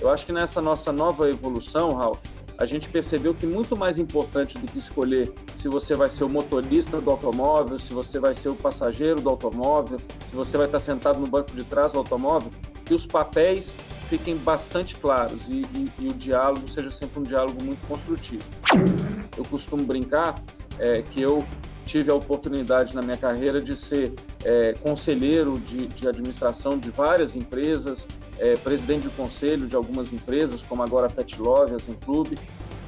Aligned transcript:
Eu 0.00 0.10
acho 0.10 0.24
que 0.26 0.32
nessa 0.32 0.60
nossa 0.60 0.92
nova 0.92 1.28
evolução, 1.28 1.94
Ralph, 1.94 2.20
a 2.58 2.64
gente 2.64 2.88
percebeu 2.88 3.34
que 3.34 3.46
muito 3.46 3.76
mais 3.76 3.98
importante 3.98 4.58
do 4.58 4.66
que 4.66 4.78
escolher 4.78 5.32
se 5.54 5.68
você 5.68 5.94
vai 5.94 6.08
ser 6.08 6.24
o 6.24 6.28
motorista 6.28 7.00
do 7.00 7.10
automóvel, 7.10 7.78
se 7.78 7.92
você 7.92 8.18
vai 8.18 8.34
ser 8.34 8.48
o 8.48 8.54
passageiro 8.54 9.20
do 9.20 9.28
automóvel, 9.28 10.00
se 10.26 10.34
você 10.34 10.56
vai 10.56 10.66
estar 10.66 10.80
sentado 10.80 11.20
no 11.20 11.26
banco 11.26 11.52
de 11.54 11.64
trás 11.64 11.92
do 11.92 11.98
automóvel, 11.98 12.50
que 12.84 12.94
os 12.94 13.04
papéis 13.04 13.76
fiquem 14.08 14.36
bastante 14.36 14.94
claros 14.96 15.50
e, 15.50 15.62
e, 15.74 15.92
e 15.98 16.08
o 16.08 16.12
diálogo 16.12 16.68
seja 16.68 16.90
sempre 16.90 17.20
um 17.20 17.22
diálogo 17.22 17.62
muito 17.62 17.86
construtivo. 17.86 18.44
Eu 19.36 19.44
costumo 19.44 19.82
brincar 19.82 20.40
é, 20.78 21.02
que 21.02 21.20
eu 21.20 21.44
tive 21.84 22.10
a 22.10 22.14
oportunidade 22.14 22.94
na 22.94 23.02
minha 23.02 23.16
carreira 23.16 23.60
de 23.60 23.76
ser 23.76 24.12
é, 24.44 24.72
conselheiro 24.74 25.58
de, 25.58 25.86
de, 25.86 26.08
administração 26.08 26.78
de 26.78 26.90
várias 26.90 27.36
empresas, 27.36 28.06
é, 28.38 28.56
presidente 28.56 29.02
de 29.02 29.10
conselho 29.10 29.66
de 29.66 29.76
algumas 29.76 30.12
empresas, 30.12 30.62
como 30.62 30.82
agora 30.82 31.06
a 31.06 31.10
Pet 31.10 31.40
Love, 31.40 31.74
a 31.74 31.78
Zen 31.78 31.96
Club. 32.04 32.34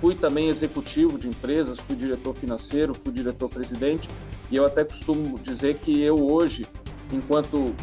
Fui 0.01 0.15
também 0.15 0.48
executivo 0.48 1.19
de 1.19 1.29
empresas, 1.29 1.79
fui 1.79 1.97
diretor 1.97 2.34
financeiro, 2.34 2.95
fui 2.95 3.12
diretor 3.12 3.48
presidente, 3.48 4.09
e 4.51 4.56
eu 4.56 4.65
até 4.65 4.84
costumo 4.84 5.39
dizer 5.41 5.75
que 5.79 6.01
eu 6.01 6.25
hoje, 6.30 6.66
enquanto 7.12 7.75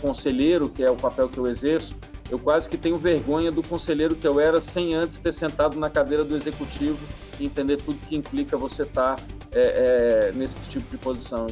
conselheiro, 0.00 0.68
que 0.68 0.82
é 0.82 0.90
o 0.90 0.96
papel 0.96 1.28
que 1.28 1.38
eu 1.38 1.46
exerço, 1.46 1.94
eu 2.30 2.38
quase 2.38 2.68
que 2.68 2.76
tenho 2.76 2.96
vergonha 2.98 3.50
do 3.50 3.62
conselheiro 3.62 4.14
que 4.14 4.26
eu 4.26 4.40
era 4.40 4.60
sem 4.60 4.94
antes 4.94 5.18
ter 5.18 5.32
sentado 5.32 5.78
na 5.78 5.90
cadeira 5.90 6.24
do 6.24 6.34
executivo 6.34 6.98
e 7.38 7.46
entender 7.46 7.76
tudo 7.78 7.98
que 8.06 8.16
implica 8.16 8.56
você 8.56 8.82
estar 8.82 9.16
tá, 9.16 9.22
é, 9.52 10.28
é, 10.28 10.32
nesse 10.32 10.58
tipo 10.68 10.88
de 10.90 10.98
posição. 10.98 11.46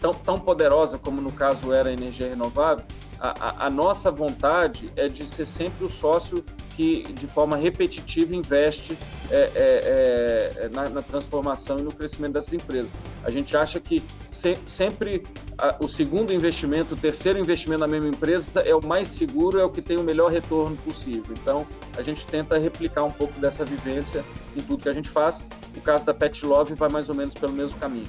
Tão, 0.00 0.12
tão 0.12 0.38
poderosa 0.38 0.98
como 0.98 1.20
no 1.20 1.32
caso 1.32 1.72
era 1.72 1.90
a 1.90 1.92
energia 1.92 2.28
renovável, 2.28 2.84
a, 3.20 3.28
a, 3.28 3.66
a 3.66 3.70
nossa 3.70 4.10
vontade 4.10 4.90
é 4.96 5.08
de 5.08 5.26
ser 5.26 5.44
sempre 5.44 5.84
o 5.84 5.88
sócio 5.88 6.42
que, 6.74 7.02
de 7.12 7.26
forma 7.26 7.56
repetitiva, 7.56 8.34
investe 8.34 8.96
é, 9.30 9.50
é, 9.54 10.52
é, 10.56 10.68
na, 10.70 10.88
na, 10.88 11.02
transformação 11.02 11.78
e 11.78 11.82
no 11.82 11.92
crescimento 11.92 12.32
dessas 12.32 12.54
empresas. 12.54 12.94
A 13.22 13.30
gente 13.30 13.54
acha 13.54 13.78
que 13.78 14.02
se, 14.30 14.56
sempre 14.66 15.26
a, 15.58 15.76
o 15.80 15.86
segundo 15.86 16.32
investimento, 16.32 16.94
o 16.94 16.96
terceiro 16.96 17.38
investimento 17.38 17.80
na 17.80 17.86
mesma 17.86 18.08
empresa 18.08 18.48
é 18.64 18.74
o 18.74 18.84
mais 18.84 19.08
seguro, 19.08 19.60
é 19.60 19.64
o 19.64 19.68
que 19.68 19.82
tem 19.82 19.98
o 19.98 20.02
melhor 20.02 20.30
retorno 20.30 20.76
possível. 20.78 21.34
Então, 21.38 21.66
a 21.98 22.02
gente 22.02 22.26
tenta 22.26 22.58
replicar 22.58 23.04
um 23.04 23.12
pouco 23.12 23.38
dessa 23.38 23.64
vivência 23.64 24.24
em 24.56 24.62
tudo 24.62 24.82
que 24.82 24.88
a 24.88 24.92
gente 24.92 24.99
faz. 25.08 25.42
O 25.76 25.80
caso 25.80 26.04
da 26.04 26.12
Pet 26.12 26.44
Love 26.44 26.74
vai 26.74 26.90
mais 26.90 27.08
ou 27.08 27.14
menos 27.14 27.34
pelo 27.34 27.52
mesmo 27.52 27.78
caminho. 27.78 28.08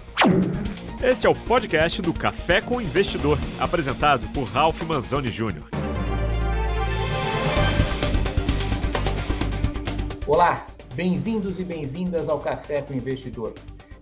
Esse 1.03 1.25
é 1.25 1.29
o 1.29 1.35
podcast 1.35 2.01
do 2.01 2.13
Café 2.13 2.61
com 2.61 2.77
o 2.77 2.81
Investidor, 2.81 3.37
apresentado 3.59 4.27
por 4.33 4.43
Ralph 4.43 4.81
Manzoni 4.83 5.29
Jr. 5.29 5.63
Olá, 10.27 10.67
bem-vindos 10.93 11.59
e 11.59 11.63
bem-vindas 11.63 12.29
ao 12.29 12.39
Café 12.39 12.81
com 12.81 12.93
o 12.93 12.97
Investidor. 12.97 13.53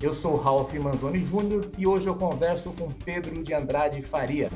Eu 0.01 0.13
sou 0.13 0.35
Ralph 0.35 0.73
Manzoni 0.73 1.23
Júnior 1.23 1.69
e 1.77 1.85
hoje 1.85 2.07
eu 2.07 2.15
converso 2.15 2.71
com 2.71 2.89
Pedro 2.89 3.43
de 3.43 3.53
Andrade 3.53 4.01
Faria. 4.01 4.49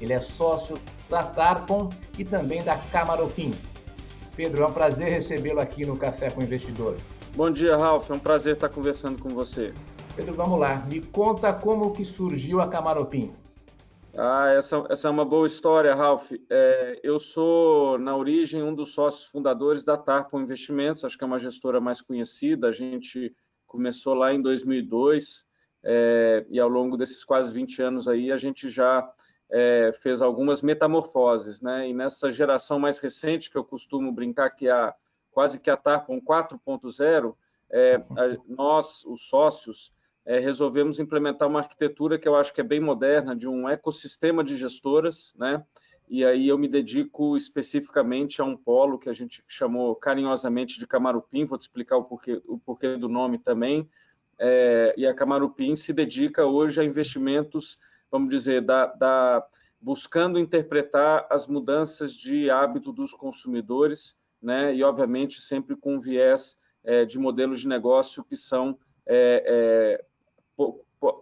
Ele 0.00 0.12
é 0.12 0.20
sócio 0.20 0.76
da 1.08 1.22
Tarpon 1.22 1.90
e 2.18 2.24
também 2.24 2.62
da 2.62 2.76
Camaropim. 2.76 3.52
Pedro, 4.36 4.62
é 4.62 4.66
um 4.66 4.72
prazer 4.72 5.10
recebê-lo 5.10 5.60
aqui 5.60 5.86
no 5.86 5.96
Café 5.96 6.30
com 6.30 6.40
o 6.40 6.44
Investidor. 6.44 6.96
Bom 7.36 7.50
dia, 7.50 7.76
Ralph. 7.76 8.08
É 8.10 8.14
um 8.14 8.18
prazer 8.20 8.54
estar 8.54 8.68
conversando 8.68 9.20
com 9.20 9.30
você. 9.30 9.74
Pedro, 10.14 10.34
vamos 10.34 10.56
lá. 10.56 10.86
Me 10.86 11.00
conta 11.00 11.52
como 11.52 11.92
que 11.92 12.04
surgiu 12.04 12.60
a 12.60 12.68
Camaropim. 12.68 13.34
Ah, 14.16 14.52
essa, 14.56 14.86
essa 14.88 15.08
é 15.08 15.10
uma 15.10 15.24
boa 15.24 15.44
história, 15.44 15.96
Ralph. 15.96 16.30
É, 16.48 17.00
eu 17.02 17.18
sou, 17.18 17.98
na 17.98 18.16
origem, 18.16 18.62
um 18.62 18.72
dos 18.72 18.94
sócios 18.94 19.26
fundadores 19.26 19.82
da 19.82 19.96
Tarpon 19.96 20.42
Investimentos, 20.42 21.04
acho 21.04 21.18
que 21.18 21.24
é 21.24 21.26
uma 21.26 21.40
gestora 21.40 21.80
mais 21.80 22.00
conhecida. 22.00 22.68
A 22.68 22.72
gente 22.72 23.34
começou 23.66 24.14
lá 24.14 24.32
em 24.32 24.40
2002 24.40 25.44
é, 25.82 26.46
e 26.48 26.60
ao 26.60 26.68
longo 26.68 26.96
desses 26.96 27.24
quase 27.24 27.52
20 27.52 27.82
anos 27.82 28.06
aí 28.06 28.30
a 28.30 28.36
gente 28.36 28.68
já 28.68 29.10
é, 29.50 29.90
fez 29.92 30.22
algumas 30.22 30.62
metamorfoses, 30.62 31.60
né? 31.60 31.88
E 31.88 31.92
nessa 31.92 32.30
geração 32.30 32.78
mais 32.78 32.98
recente, 32.98 33.50
que 33.50 33.58
eu 33.58 33.64
costumo 33.64 34.12
brincar 34.12 34.50
que 34.50 34.68
é 34.68 34.72
a, 34.72 34.94
quase 35.34 35.60
que 35.60 35.68
a 35.68 35.76
Tarpon 35.76 36.20
4.0, 36.20 37.34
é, 37.70 38.00
nós, 38.48 39.04
os 39.04 39.28
sócios, 39.28 39.92
é, 40.24 40.38
resolvemos 40.38 40.98
implementar 41.00 41.48
uma 41.48 41.58
arquitetura 41.58 42.18
que 42.18 42.26
eu 42.26 42.36
acho 42.36 42.54
que 42.54 42.60
é 42.60 42.64
bem 42.64 42.80
moderna, 42.80 43.36
de 43.36 43.48
um 43.48 43.68
ecossistema 43.68 44.42
de 44.42 44.56
gestoras, 44.56 45.34
né? 45.36 45.62
E 46.08 46.24
aí 46.24 46.48
eu 46.48 46.58
me 46.58 46.68
dedico 46.68 47.36
especificamente 47.36 48.40
a 48.40 48.44
um 48.44 48.56
polo 48.56 48.98
que 48.98 49.08
a 49.08 49.12
gente 49.12 49.42
chamou 49.48 49.96
carinhosamente 49.96 50.78
de 50.78 50.86
Camarupim, 50.86 51.46
vou 51.46 51.58
te 51.58 51.62
explicar 51.62 51.96
o 51.96 52.04
porquê, 52.04 52.40
o 52.46 52.58
porquê 52.58 52.96
do 52.96 53.08
nome 53.08 53.38
também. 53.38 53.88
É, 54.38 54.94
e 54.96 55.06
a 55.06 55.14
Camarupim 55.14 55.74
se 55.74 55.92
dedica 55.92 56.44
hoje 56.44 56.80
a 56.80 56.84
investimentos, 56.84 57.78
vamos 58.10 58.28
dizer, 58.28 58.62
da, 58.62 58.86
da, 58.86 59.46
buscando 59.80 60.38
interpretar 60.38 61.26
as 61.30 61.46
mudanças 61.46 62.12
de 62.12 62.50
hábito 62.50 62.92
dos 62.92 63.12
consumidores, 63.12 64.16
né? 64.44 64.74
E 64.74 64.82
obviamente 64.82 65.40
sempre 65.40 65.74
com 65.76 65.98
viés 65.98 66.58
é, 66.84 67.04
de 67.04 67.18
modelos 67.18 67.60
de 67.60 67.68
negócio 67.68 68.22
que 68.24 68.36
são 68.36 68.78
é, 69.06 70.00
é 70.00 70.04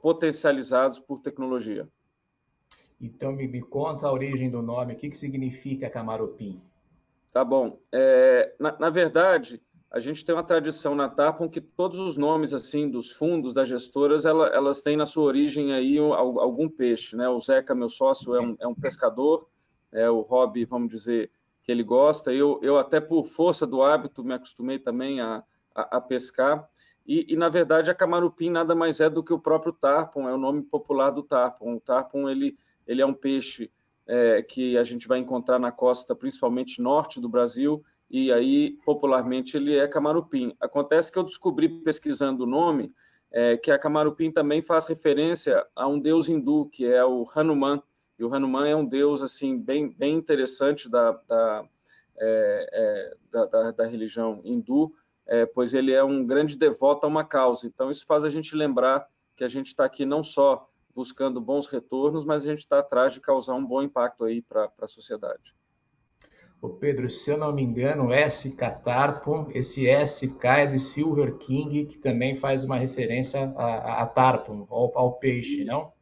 potencializados 0.03 0.99
por 0.99 1.21
tecnologia. 1.21 1.89
Então, 3.01 3.33
me, 3.33 3.49
me, 3.49 3.61
conta 3.61 4.07
a 4.07 4.13
origem 4.13 4.49
do 4.49 4.63
nome, 4.63 4.95
o 4.95 4.97
que, 4.97 5.11
que 5.11 5.19
significa 5.19 5.91
Camaropim? 5.91 6.63
Tá 7.33 7.45
bom. 7.45 7.81
É, 7.91 8.55
na, 8.61 8.79
na, 8.79 8.91
verdade, 8.91 9.61
a 9.91 9.99
gente 9.99 10.25
tem 10.25 10.33
uma 10.33 10.45
tradição 10.45 10.95
na 10.95 11.09
Tapon 11.09 11.49
que 11.49 11.61
todos 11.61 11.99
os 11.99 12.17
nomes 12.17 12.53
assim 12.53 12.89
dos 12.89 13.11
fundos, 13.11 13.53
das 13.53 13.69
gestoras, 13.69 14.25
ela, 14.25 14.47
elas 14.49 14.83
têm 14.83 14.97
na 14.97 15.05
sua 15.05 15.25
origem 15.25 15.73
aí 15.73 15.99
algum 15.99 16.69
peixe. 16.69 17.17
Né? 17.17 17.29
O 17.29 17.41
Zeca, 17.41 17.75
meu 17.75 17.89
sócio, 17.89 18.37
é 18.37 18.41
um, 18.41 18.57
é 18.61 18.69
um, 18.69 18.75
pescador, 18.75 19.49
é 19.91 20.09
o 20.09 20.21
hobby, 20.21 20.65
vamos 20.65 20.91
dizer, 20.91 21.31
que 21.63 21.71
ele 21.71 21.83
gosta. 21.83 22.33
Eu, 22.33 22.59
eu 22.63 22.79
até 22.79 23.01
por 23.01 23.25
força 23.25 23.67
do 23.67 23.83
hábito, 23.83 24.25
me 24.25 24.35
acostumei 24.35 24.79
também 24.79 25.21
a, 25.21 25.43
a, 25.75 25.97
a 25.97 26.01
pescar. 26.01 26.69
E, 27.07 27.33
e, 27.33 27.37
na 27.37 27.49
verdade, 27.49 27.91
a 27.91 27.95
camarupim 27.95 28.51
nada 28.51 28.75
mais 28.75 29.01
é 29.01 29.11
do 29.11 29.23
que 29.23 29.33
o 29.33 29.39
próprio 29.39 29.73
tarpon, 29.73 30.29
é 30.29 30.35
o 30.35 30.39
nome 30.39 30.63
popular 30.63 31.11
do 31.11 31.23
tarpon. 31.23 31.77
O 31.77 31.81
tarpon 31.81 32.29
ele, 32.29 32.57
ele 32.87 33.03
é 33.03 33.07
um 33.07 33.15
peixe 33.15 33.71
é, 34.07 34.43
que 34.43 34.77
a 34.77 34.85
gente 34.85 35.09
vai 35.09 35.19
encontrar 35.19 35.59
na 35.59 35.73
costa, 35.73 36.15
principalmente 36.15 36.81
norte 36.81 37.21
do 37.21 37.29
Brasil, 37.29 37.85
e 38.11 38.31
aí, 38.31 38.79
popularmente, 38.85 39.57
ele 39.57 39.77
é 39.77 39.89
camarupim. 39.89 40.55
Acontece 40.61 41.11
que 41.11 41.19
eu 41.19 41.23
descobri, 41.23 41.69
pesquisando 41.69 42.45
o 42.45 42.47
nome, 42.47 42.93
é, 43.33 43.57
que 43.57 43.71
a 43.71 43.79
camarupim 43.79 44.31
também 44.31 44.61
faz 44.61 44.87
referência 44.87 45.67
a 45.75 45.89
um 45.89 45.99
deus 45.99 46.29
hindu, 46.29 46.69
que 46.71 46.85
é 46.85 47.03
o 47.05 47.27
Hanuman. 47.35 47.83
E 48.23 48.25
o 48.25 48.33
Hanuman 48.33 48.69
é 48.69 48.77
um 48.77 48.85
deus 48.85 49.21
assim 49.21 49.59
bem, 49.59 49.89
bem 49.89 50.15
interessante 50.15 50.89
da, 50.89 51.11
da, 51.11 51.65
é, 52.17 52.69
é 52.73 53.17
da, 53.33 53.47
da, 53.47 53.71
da 53.73 53.85
religião 53.85 54.41
hindu, 54.45 54.95
é, 55.27 55.45
pois 55.45 55.75
ele 55.75 55.93
é 55.93 56.05
um 56.05 56.25
grande 56.25 56.57
devoto 56.57 57.05
a 57.05 57.09
uma 57.09 57.25
causa. 57.25 57.67
Então, 57.67 57.91
isso 57.91 58.07
faz 58.07 58.23
a 58.23 58.29
gente 58.29 58.55
lembrar 58.55 59.09
que 59.35 59.43
a 59.43 59.49
gente 59.49 59.67
está 59.67 59.85
aqui 59.85 60.07
não 60.07 60.23
só 60.23 60.71
buscando 60.95 61.41
bons 61.41 61.67
retornos, 61.67 62.25
mas 62.25 62.45
a 62.45 62.51
gente 62.51 62.61
está 62.61 62.79
atrás 62.79 63.13
de 63.13 63.21
causar 63.21 63.55
um 63.55 63.67
bom 63.67 63.83
impacto 63.83 64.23
aí 64.23 64.41
para 64.41 64.71
a 64.81 64.87
sociedade. 64.87 65.53
O 66.61 66.69
Pedro, 66.69 67.11
se 67.11 67.29
eu 67.29 67.37
não 67.37 67.53
me 67.53 67.63
engano, 67.65 68.11
SK 68.15 68.85
Tarpon, 68.85 69.49
esse 69.53 69.87
SK 70.07 70.45
é 70.45 70.67
de 70.67 70.79
Silver 70.79 71.39
King, 71.39 71.87
que 71.87 71.99
também 71.99 72.37
faz 72.37 72.63
uma 72.63 72.77
referência 72.77 73.53
a, 73.57 74.03
a 74.05 74.07
Tarpon, 74.07 74.65
ao, 74.71 74.97
ao, 74.97 75.15
peixe, 75.15 75.65
não? 75.65 75.93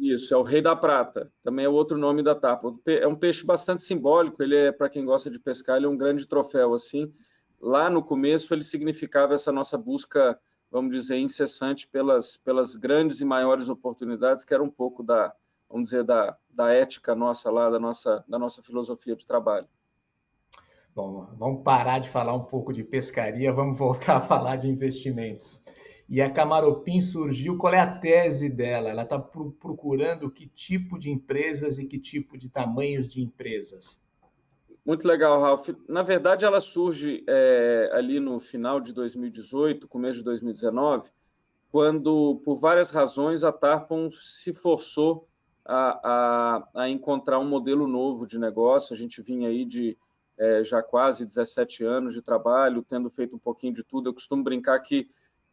Isso, 0.00 0.32
é 0.32 0.36
o 0.36 0.42
Rei 0.42 0.62
da 0.62 0.76
Prata, 0.76 1.32
também 1.42 1.64
é 1.64 1.68
outro 1.68 1.98
nome 1.98 2.22
da 2.22 2.34
Tarpon. 2.34 2.78
É 2.86 3.06
um 3.06 3.16
peixe 3.16 3.44
bastante 3.44 3.82
simbólico, 3.82 4.40
ele 4.40 4.54
é, 4.54 4.72
para 4.72 4.88
quem 4.88 5.04
gosta 5.04 5.28
de 5.28 5.40
pescar, 5.40 5.76
ele 5.76 5.86
é 5.86 5.88
um 5.88 5.96
grande 5.96 6.26
troféu, 6.26 6.72
assim, 6.72 7.12
lá 7.60 7.90
no 7.90 8.02
começo 8.02 8.54
ele 8.54 8.62
significava 8.62 9.34
essa 9.34 9.50
nossa 9.50 9.76
busca, 9.76 10.38
vamos 10.70 10.94
dizer, 10.94 11.18
incessante 11.18 11.88
pelas, 11.88 12.36
pelas 12.36 12.76
grandes 12.76 13.20
e 13.20 13.24
maiores 13.24 13.68
oportunidades, 13.68 14.44
que 14.44 14.54
era 14.54 14.62
um 14.62 14.70
pouco 14.70 15.02
da, 15.02 15.34
vamos 15.68 15.90
dizer, 15.90 16.04
da, 16.04 16.36
da 16.48 16.72
ética 16.72 17.14
nossa 17.16 17.50
lá, 17.50 17.68
da 17.68 17.80
nossa, 17.80 18.24
da 18.28 18.38
nossa 18.38 18.62
filosofia 18.62 19.16
de 19.16 19.26
trabalho. 19.26 19.66
Bom, 20.94 21.28
vamos 21.36 21.62
parar 21.62 21.98
de 21.98 22.08
falar 22.08 22.34
um 22.34 22.44
pouco 22.44 22.72
de 22.72 22.84
pescaria, 22.84 23.52
vamos 23.52 23.76
voltar 23.78 24.16
a 24.18 24.20
falar 24.20 24.56
de 24.56 24.68
investimentos. 24.68 25.60
E 26.08 26.22
a 26.22 26.30
Camaropim 26.30 27.02
surgiu, 27.02 27.58
qual 27.58 27.74
é 27.74 27.80
a 27.80 27.98
tese 27.98 28.48
dela? 28.48 28.88
Ela 28.88 29.02
está 29.02 29.18
procurando 29.18 30.30
que 30.30 30.46
tipo 30.46 30.98
de 30.98 31.10
empresas 31.10 31.78
e 31.78 31.84
que 31.84 31.98
tipo 31.98 32.38
de 32.38 32.48
tamanhos 32.48 33.06
de 33.06 33.20
empresas? 33.20 34.00
Muito 34.88 35.06
legal, 35.06 35.38
Ralf. 35.38 35.68
Na 35.86 36.02
verdade, 36.02 36.46
ela 36.46 36.62
surge 36.62 37.22
é, 37.28 37.90
ali 37.92 38.18
no 38.18 38.40
final 38.40 38.80
de 38.80 38.94
2018, 38.94 39.86
começo 39.86 40.20
de 40.20 40.24
2019, 40.24 41.10
quando, 41.70 42.40
por 42.42 42.56
várias 42.58 42.88
razões, 42.88 43.44
a 43.44 43.52
Tarpon 43.52 44.10
se 44.10 44.54
forçou 44.54 45.28
a, 45.62 46.00
a, 46.02 46.68
a, 46.82 46.88
encontrar 46.88 47.38
um 47.38 47.46
modelo 47.46 47.86
novo 47.86 48.26
de 48.26 48.38
negócio. 48.38 48.94
A 48.94 48.96
gente 48.96 49.20
vinha 49.20 49.50
aí 49.50 49.66
de 49.66 49.94
é, 50.38 50.64
já 50.64 50.82
quase 50.82 51.26
17 51.26 51.84
anos 51.84 52.14
de 52.14 52.22
trabalho, 52.22 52.82
tendo 52.82 53.10
feito 53.10 53.36
um 53.36 53.38
pouquinho 53.38 53.74
de 53.74 53.84
tudo. 53.84 54.08
Eu 54.08 54.14
costumo 54.14 54.42
brincar 54.42 54.78
que, 54.80 55.06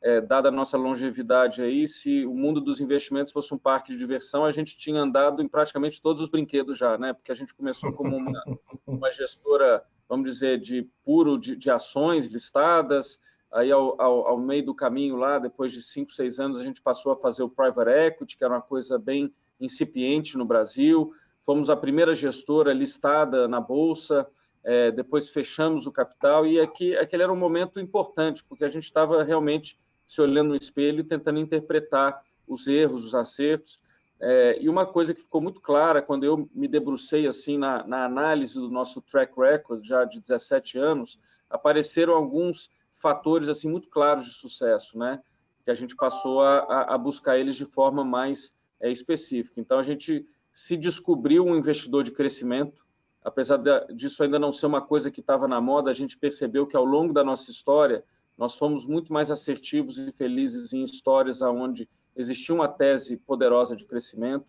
é, 0.05 0.21
dada 0.21 0.49
a 0.49 0.51
nossa 0.51 0.77
longevidade 0.77 1.63
aí, 1.63 1.87
se 1.87 2.27
o 2.27 2.33
mundo 2.35 2.61
dos 2.61 2.79
investimentos 2.79 3.33
fosse 3.33 3.51
um 3.55 3.57
parque 3.57 3.91
de 3.91 3.97
diversão, 3.97 4.45
a 4.45 4.51
gente 4.51 4.77
tinha 4.77 5.01
andado 5.01 5.41
em 5.41 5.47
praticamente 5.47 5.99
todos 5.99 6.21
os 6.21 6.29
brinquedos 6.29 6.77
já, 6.77 6.95
né? 6.95 7.11
Porque 7.11 7.31
a 7.31 7.35
gente 7.35 7.55
começou 7.55 7.91
como 7.91 8.15
uma, 8.15 8.43
uma 8.85 9.11
gestora, 9.11 9.83
vamos 10.07 10.29
dizer, 10.29 10.59
de 10.59 10.87
puro 11.03 11.39
de, 11.39 11.55
de 11.55 11.71
ações 11.71 12.27
listadas, 12.27 13.19
aí 13.51 13.71
ao, 13.71 13.99
ao, 13.99 14.27
ao, 14.27 14.37
meio 14.37 14.63
do 14.63 14.75
caminho 14.75 15.15
lá, 15.15 15.39
depois 15.39 15.71
de 15.71 15.81
cinco, 15.81 16.11
seis 16.11 16.39
anos, 16.39 16.59
a 16.59 16.63
gente 16.63 16.83
passou 16.83 17.11
a 17.11 17.17
fazer 17.17 17.41
o 17.41 17.49
private 17.49 17.89
equity, 17.89 18.37
que 18.37 18.43
era 18.43 18.53
uma 18.53 18.61
coisa 18.61 18.99
bem 18.99 19.33
incipiente 19.59 20.37
no 20.37 20.45
Brasil. 20.45 21.11
Fomos 21.43 21.67
a 21.67 21.75
primeira 21.75 22.13
gestora 22.13 22.71
listada 22.73 23.47
na 23.47 23.59
bolsa, 23.59 24.27
é, 24.63 24.91
depois 24.91 25.31
fechamos 25.31 25.87
o 25.87 25.91
capital 25.91 26.45
e 26.45 26.59
aqui 26.59 26.95
aquele 26.95 27.23
era 27.23 27.33
um 27.33 27.35
momento 27.35 27.79
importante 27.79 28.43
porque 28.43 28.65
a 28.65 28.69
gente 28.69 28.83
estava 28.83 29.23
realmente 29.23 29.79
se 30.05 30.21
olhando 30.21 30.49
no 30.49 30.55
espelho 30.55 30.99
e 30.99 31.03
tentando 31.03 31.39
interpretar 31.39 32.21
os 32.47 32.67
erros, 32.67 33.03
os 33.03 33.15
acertos. 33.15 33.79
É, 34.19 34.57
e 34.61 34.69
uma 34.69 34.85
coisa 34.85 35.13
que 35.13 35.21
ficou 35.21 35.41
muito 35.41 35.59
clara 35.59 36.01
quando 36.01 36.23
eu 36.23 36.49
me 36.53 36.67
debrucei 36.67 37.27
assim 37.27 37.57
na, 37.57 37.85
na 37.85 38.05
análise 38.05 38.55
do 38.55 38.69
nosso 38.69 39.01
track 39.01 39.33
record 39.37 39.83
já 39.83 40.05
de 40.05 40.21
17 40.21 40.77
anos, 40.77 41.19
apareceram 41.49 42.13
alguns 42.13 42.69
fatores 42.93 43.49
assim 43.49 43.69
muito 43.69 43.89
claros 43.89 44.25
de 44.25 44.33
sucesso, 44.33 44.97
né? 44.97 45.21
Que 45.63 45.71
a 45.71 45.75
gente 45.75 45.95
passou 45.95 46.41
a, 46.41 46.93
a 46.93 46.97
buscar 46.97 47.37
eles 47.37 47.55
de 47.55 47.65
forma 47.65 48.05
mais 48.05 48.55
é, 48.79 48.89
específica. 48.91 49.59
Então 49.59 49.79
a 49.79 49.83
gente 49.83 50.25
se 50.53 50.77
descobriu 50.77 51.45
um 51.45 51.55
investidor 51.55 52.03
de 52.03 52.11
crescimento 52.11 52.85
apesar 53.25 53.59
disso 53.91 54.21
ainda 54.21 54.37
não 54.37 54.51
ser 54.51 54.67
uma 54.67 54.83
coisa 54.83 55.09
que 55.09 55.19
estava 55.19 55.47
na 55.47 55.59
moda, 55.59 55.89
a 55.89 55.93
gente 55.93 56.15
percebeu 56.15 56.67
que 56.67 56.77
ao 56.77 56.85
longo 56.85 57.11
da 57.11 57.23
nossa 57.23 57.49
história 57.49 58.03
nós 58.37 58.57
fomos 58.57 58.85
muito 58.85 59.13
mais 59.13 59.31
assertivos 59.31 59.97
e 59.97 60.11
felizes 60.11 60.73
em 60.73 60.83
histórias 60.83 61.41
onde 61.41 61.87
existia 62.15 62.53
uma 62.53 62.67
tese 62.67 63.17
poderosa 63.17 63.75
de 63.75 63.85
crescimento. 63.85 64.45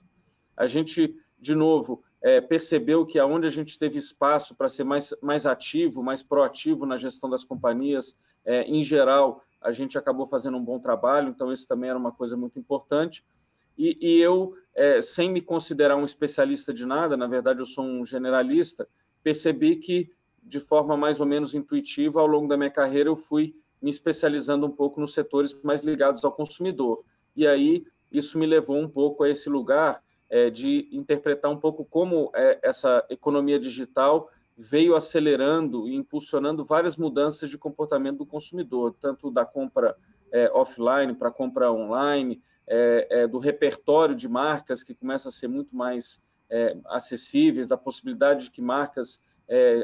A 0.57 0.67
gente, 0.67 1.15
de 1.39 1.55
novo, 1.55 2.03
é, 2.23 2.41
percebeu 2.41 3.07
que 3.07 3.19
aonde 3.19 3.47
a 3.47 3.51
gente 3.51 3.79
teve 3.79 3.99
espaço 3.99 4.55
para 4.55 4.69
ser 4.69 4.85
mais, 4.85 5.15
mais 5.23 5.47
ativo, 5.47 6.03
mais 6.03 6.23
proativo 6.23 6.85
na 6.85 6.97
gestão 6.97 7.31
das 7.31 7.45
companhias, 7.45 8.19
é, 8.45 8.63
em 8.63 8.83
geral, 8.83 9.43
a 9.61 9.71
gente 9.71 9.97
acabou 9.99 10.27
fazendo 10.27 10.57
um 10.57 10.65
bom 10.65 10.79
trabalho, 10.79 11.29
então 11.29 11.53
isso 11.53 11.67
também 11.67 11.91
era 11.91 11.99
uma 11.99 12.13
coisa 12.13 12.37
muito 12.37 12.59
importante. 12.59 13.25
E, 13.79 13.97
e 14.01 14.21
eu, 14.21 14.55
é, 14.75 15.03
sem 15.03 15.31
me 15.31 15.41
considerar 15.41 15.97
um 15.97 16.05
especialista 16.05 16.73
de 16.73 16.87
nada, 16.87 17.17
na 17.17 17.27
verdade 17.27 17.61
eu 17.61 17.67
sou 17.67 17.85
um 17.85 18.05
generalista, 18.05 18.89
percebi 19.23 19.77
que, 19.77 20.11
de 20.43 20.61
forma 20.61 20.97
mais 20.97 21.21
ou 21.21 21.27
menos 21.27 21.55
intuitiva, 21.55 22.21
ao 22.21 22.27
longo 22.27 22.49
da 22.49 22.57
minha 22.57 22.71
carreira, 22.71 23.11
eu 23.11 23.17
fui 23.17 23.55
me 23.87 23.91
especializando 23.91 24.67
um 24.67 24.71
pouco 24.73 25.01
nos 25.01 25.15
setores 25.15 25.57
mais 25.63 25.85
ligados 25.85 26.25
ao 26.25 26.33
consumidor. 26.33 27.05
E 27.37 27.47
aí 27.47 27.87
isso 28.11 28.37
me 28.37 28.45
levou 28.45 28.77
um 28.77 28.89
pouco 28.89 29.23
a 29.23 29.31
esse 29.31 29.49
lugar 29.49 30.03
é, 30.29 30.51
de 30.51 30.89
interpretar 30.91 31.53
um 31.53 31.57
pouco 31.57 31.85
como 31.85 32.33
é, 32.35 32.59
essa 32.65 33.07
economia 33.09 33.61
digital 33.61 34.29
veio 34.59 34.97
acelerando 34.97 35.87
e 35.87 35.95
impulsionando 35.95 36.65
várias 36.65 36.97
mudanças 36.97 37.49
de 37.49 37.57
comportamento 37.57 38.19
do 38.19 38.27
consumidor, 38.27 38.93
tanto 38.99 39.31
da 39.31 39.45
compra 39.45 39.97
é, 40.33 40.51
offline 40.51 41.15
para 41.15 41.31
compra 41.31 41.71
online, 41.71 42.43
é, 42.67 43.07
é, 43.09 43.27
do 43.29 43.39
repertório 43.39 44.17
de 44.17 44.29
marcas 44.29 44.83
que 44.83 44.97
começa 44.97 45.29
a 45.29 45.33
ser 45.33 45.47
muito 45.47 45.77
mais 45.77 46.21
é, 46.51 46.77
acessíveis, 46.87 47.69
da 47.69 47.77
possibilidade 47.77 48.47
de 48.47 48.51
que 48.51 48.61
marcas 48.61 49.25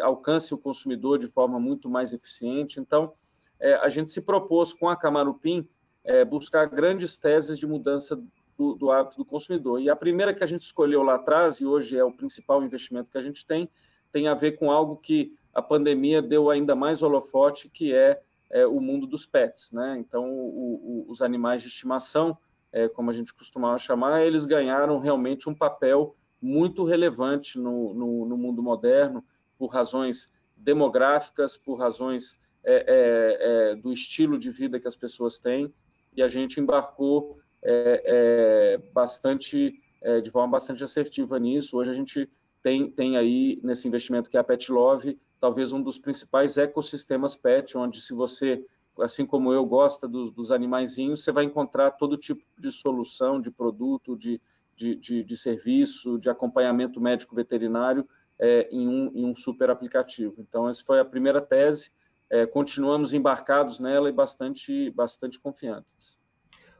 alcancem 0.02 0.58
o 0.58 0.60
consumidor 0.60 1.20
de 1.20 1.28
forma 1.28 1.60
muito 1.60 1.88
mais 1.88 2.12
eficiente. 2.12 2.80
Então, 2.80 3.12
é, 3.62 3.74
a 3.76 3.88
gente 3.88 4.10
se 4.10 4.20
propôs 4.20 4.72
com 4.72 4.88
a 4.88 4.96
Camarupim 4.96 5.66
é, 6.04 6.24
buscar 6.24 6.66
grandes 6.66 7.16
teses 7.16 7.56
de 7.58 7.66
mudança 7.66 8.20
do, 8.58 8.74
do 8.74 8.90
hábito 8.90 9.16
do 9.16 9.24
consumidor. 9.24 9.80
E 9.80 9.88
a 9.88 9.96
primeira 9.96 10.34
que 10.34 10.44
a 10.44 10.46
gente 10.46 10.62
escolheu 10.62 11.02
lá 11.02 11.14
atrás, 11.14 11.60
e 11.60 11.64
hoje 11.64 11.96
é 11.96 12.04
o 12.04 12.12
principal 12.12 12.62
investimento 12.62 13.10
que 13.10 13.18
a 13.18 13.22
gente 13.22 13.46
tem, 13.46 13.70
tem 14.10 14.28
a 14.28 14.34
ver 14.34 14.58
com 14.58 14.70
algo 14.70 14.96
que 14.96 15.34
a 15.54 15.62
pandemia 15.62 16.20
deu 16.20 16.50
ainda 16.50 16.74
mais 16.74 17.02
holofote, 17.02 17.70
que 17.70 17.94
é, 17.94 18.20
é 18.50 18.66
o 18.66 18.80
mundo 18.80 19.06
dos 19.06 19.24
pets. 19.24 19.72
Né? 19.72 19.96
Então, 19.98 20.28
o, 20.28 21.04
o, 21.06 21.10
os 21.10 21.22
animais 21.22 21.62
de 21.62 21.68
estimação 21.68 22.36
é, 22.72 22.88
como 22.88 23.10
a 23.10 23.12
gente 23.12 23.34
costumava 23.34 23.78
chamar, 23.78 24.24
eles 24.24 24.46
ganharam 24.46 24.98
realmente 24.98 25.48
um 25.48 25.54
papel 25.54 26.16
muito 26.40 26.84
relevante 26.84 27.58
no, 27.58 27.92
no, 27.92 28.26
no 28.26 28.36
mundo 28.36 28.62
moderno, 28.62 29.22
por 29.58 29.68
razões 29.68 30.32
demográficas, 30.56 31.56
por 31.56 31.78
razões 31.78 32.40
é, 32.64 32.84
é, 32.86 33.72
é 33.72 33.76
do 33.76 33.92
estilo 33.92 34.38
de 34.38 34.50
vida 34.50 34.78
que 34.78 34.88
as 34.88 34.96
pessoas 34.96 35.38
têm, 35.38 35.72
e 36.16 36.22
a 36.22 36.28
gente 36.28 36.60
embarcou 36.60 37.38
é, 37.62 38.02
é, 38.04 38.78
bastante, 38.92 39.80
de 40.22 40.30
forma 40.30 40.52
bastante 40.52 40.82
assertiva 40.82 41.38
nisso. 41.38 41.76
Hoje 41.76 41.90
a 41.90 41.94
gente 41.94 42.28
tem, 42.62 42.90
tem 42.90 43.16
aí, 43.16 43.60
nesse 43.62 43.86
investimento 43.86 44.28
que 44.28 44.36
é 44.36 44.40
a 44.40 44.44
Pet 44.44 44.70
Love, 44.70 45.18
talvez 45.40 45.72
um 45.72 45.80
dos 45.80 45.98
principais 45.98 46.58
ecossistemas 46.58 47.34
pet, 47.36 47.78
onde 47.78 48.00
se 48.00 48.12
você 48.12 48.64
assim 49.00 49.24
como 49.24 49.52
eu, 49.52 49.64
gosta 49.64 50.06
dos, 50.06 50.32
dos 50.32 50.50
animaizinhos, 50.50 51.22
você 51.22 51.32
vai 51.32 51.44
encontrar 51.44 51.92
todo 51.92 52.16
tipo 52.16 52.42
de 52.58 52.70
solução, 52.70 53.40
de 53.40 53.50
produto, 53.50 54.16
de, 54.16 54.40
de, 54.76 54.96
de, 54.96 55.24
de 55.24 55.36
serviço, 55.36 56.18
de 56.18 56.28
acompanhamento 56.28 57.00
médico 57.00 57.34
veterinário 57.34 58.06
é, 58.38 58.68
em, 58.70 58.86
um, 58.86 59.10
em 59.14 59.24
um 59.24 59.34
super 59.34 59.70
aplicativo. 59.70 60.34
Então, 60.38 60.68
essa 60.68 60.82
foi 60.84 61.00
a 61.00 61.04
primeira 61.04 61.40
tese. 61.40 61.90
É, 62.32 62.46
continuamos 62.46 63.12
embarcados 63.12 63.78
nela 63.78 64.08
e 64.08 64.12
bastante, 64.12 64.88
bastante 64.92 65.38
confiantes. 65.38 66.18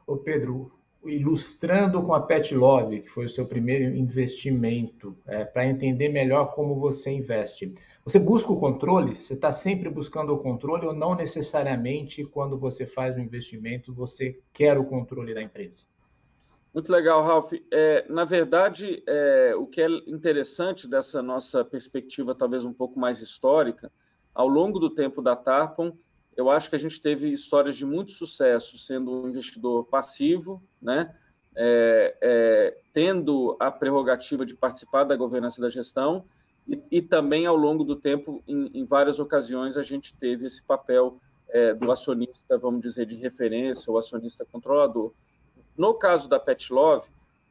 Ô 0.06 0.16
Pedro, 0.16 0.72
ilustrando 1.04 2.02
com 2.02 2.14
a 2.14 2.22
Pet 2.22 2.54
Love, 2.54 3.02
que 3.02 3.10
foi 3.10 3.26
o 3.26 3.28
seu 3.28 3.44
primeiro 3.44 3.94
investimento, 3.94 5.14
é, 5.26 5.44
para 5.44 5.66
entender 5.66 6.08
melhor 6.08 6.54
como 6.54 6.81
você 6.81 7.10
investe. 7.10 7.75
Você 8.02 8.19
busca 8.19 8.50
o 8.50 8.58
controle? 8.58 9.14
Você 9.14 9.34
está 9.34 9.52
sempre 9.52 9.90
buscando 9.90 10.32
o 10.32 10.38
controle 10.38 10.87
ou 10.87 10.94
não 10.94 11.14
necessariamente 11.14 12.25
quando 12.25 12.58
você 12.58 12.87
faz 12.87 13.14
um 13.19 13.20
investimento 13.20 13.93
você 13.93 14.40
quer 14.54 14.78
o 14.78 14.87
controle 14.87 15.34
da 15.34 15.43
empresa? 15.43 15.84
Muito 16.72 16.90
legal, 16.90 17.22
Ralph. 17.22 17.52
É, 17.70 18.06
na 18.08 18.25
verdade, 18.25 19.02
é, 19.06 19.54
o 19.54 19.66
que 19.66 19.82
é 19.82 19.88
interessante 20.06 20.88
dessa 20.88 21.22
nossa 21.22 21.62
perspectiva, 21.62 22.34
talvez 22.34 22.64
um 22.64 22.72
pouco 22.72 22.99
mais 22.99 23.20
histórica, 23.20 23.93
ao 24.34 24.49
longo 24.49 24.79
do 24.79 24.90
tempo 24.90 25.20
da 25.20 25.37
Tarpon, 25.37 25.96
eu 26.37 26.50
acho 26.50 26.71
que 26.71 26.76
a 26.76 26.78
gente 26.78 27.00
teve 27.00 27.30
histórias 27.30 27.76
de 27.76 27.85
muito 27.85 28.12
sucesso 28.12 28.78
sendo 28.78 29.12
um 29.12 29.28
investidor 29.28 29.85
passivo, 29.85 30.62
né? 30.80 31.14
É, 31.54 32.16
é, 32.23 32.78
tendo 32.95 33.57
a 33.61 33.71
prerrogativa 33.71 34.47
de 34.47 34.54
participar 34.54 35.04
da 35.04 35.14
governança 35.14 35.61
da 35.61 35.68
gestão 35.68 36.25
e, 36.66 36.83
e 36.90 37.02
também 37.02 37.45
ao 37.45 37.54
longo 37.54 37.85
do 37.85 37.95
tempo, 37.95 38.42
em, 38.49 38.71
em, 38.73 38.87
várias 38.87 39.18
ocasiões, 39.18 39.76
a 39.76 39.83
gente 39.83 40.14
teve 40.14 40.47
esse 40.47 40.62
papel 40.62 41.18
é, 41.50 41.75
do 41.75 41.92
acionista, 41.92 42.57
vamos 42.57 42.80
dizer, 42.80 43.04
de 43.04 43.16
referência 43.16 43.90
ou 43.90 43.99
acionista 43.99 44.47
controlador. 44.50 45.12
No 45.76 45.92
caso 45.92 46.26
da 46.26 46.40
Pet 46.40 46.73
Love, 46.73 47.07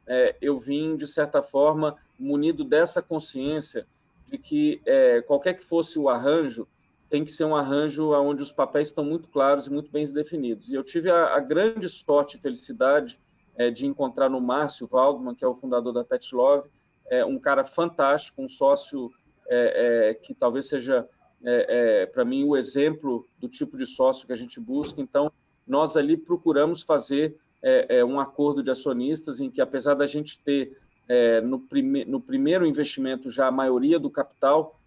é, 0.06 0.36
eu 0.42 0.58
vim, 0.58 0.96
de 0.96 1.06
certa 1.06 1.40
forma, 1.40 1.96
munido 2.18 2.64
dessa 2.64 3.00
consciência 3.00 3.86
de 4.32 4.38
que 4.38 4.80
é, 4.86 5.20
qualquer 5.20 5.52
que 5.52 5.62
fosse 5.62 5.98
o 5.98 6.08
arranjo, 6.08 6.66
tem 7.10 7.22
que 7.22 7.30
ser 7.30 7.44
um 7.44 7.54
arranjo 7.54 8.12
onde 8.12 8.42
os 8.42 8.50
papéis 8.50 8.88
estão 8.88 9.04
muito 9.04 9.28
claros 9.28 9.66
e 9.66 9.70
muito 9.70 9.90
bem 9.90 10.10
definidos. 10.10 10.70
E 10.70 10.74
eu 10.74 10.82
tive 10.82 11.10
a, 11.10 11.36
a 11.36 11.40
grande 11.40 11.86
sorte 11.86 12.38
e 12.38 12.40
felicidade 12.40 13.20
é, 13.54 13.70
de 13.70 13.84
encontrar 13.84 14.30
no 14.30 14.40
Márcio 14.40 14.88
Waldman, 14.90 15.34
que 15.34 15.44
é 15.44 15.48
o 15.48 15.54
fundador 15.54 15.92
da 15.92 16.02
Pet 16.02 16.34
Love, 16.34 16.70
é, 17.10 17.22
um 17.22 17.38
cara 17.38 17.62
fantástico, 17.62 18.40
um 18.40 18.48
sócio 18.48 19.10
é, 19.46 20.08
é 20.08 20.14
que 20.14 20.32
talvez 20.32 20.68
seja, 20.68 21.06
é, 21.44 22.06
para 22.06 22.24
mim, 22.24 22.44
o 22.44 22.56
exemplo 22.56 23.28
do 23.38 23.50
tipo 23.50 23.76
de 23.76 23.84
sócio 23.84 24.26
que 24.26 24.32
a 24.32 24.36
gente 24.36 24.58
busca. 24.58 24.98
Então, 24.98 25.30
nós 25.66 25.94
ali 25.94 26.16
procuramos 26.16 26.82
fazer 26.82 27.36
um 28.08 28.18
acordo 28.18 28.60
de 28.60 28.72
acionistas 28.72 29.38
em 29.38 29.48
que, 29.48 29.60
apesar 29.60 29.94
da 29.94 30.04
gente 30.04 30.36
ter 30.40 30.76
no, 31.44 31.58
prime 31.58 32.04
no 32.04 32.20
primeiro 32.20 32.64
investimento 32.66 33.30
já 33.30 33.48
a 33.48 33.52
maioria 33.52 33.98
do 33.98 34.10
capital 34.10 34.78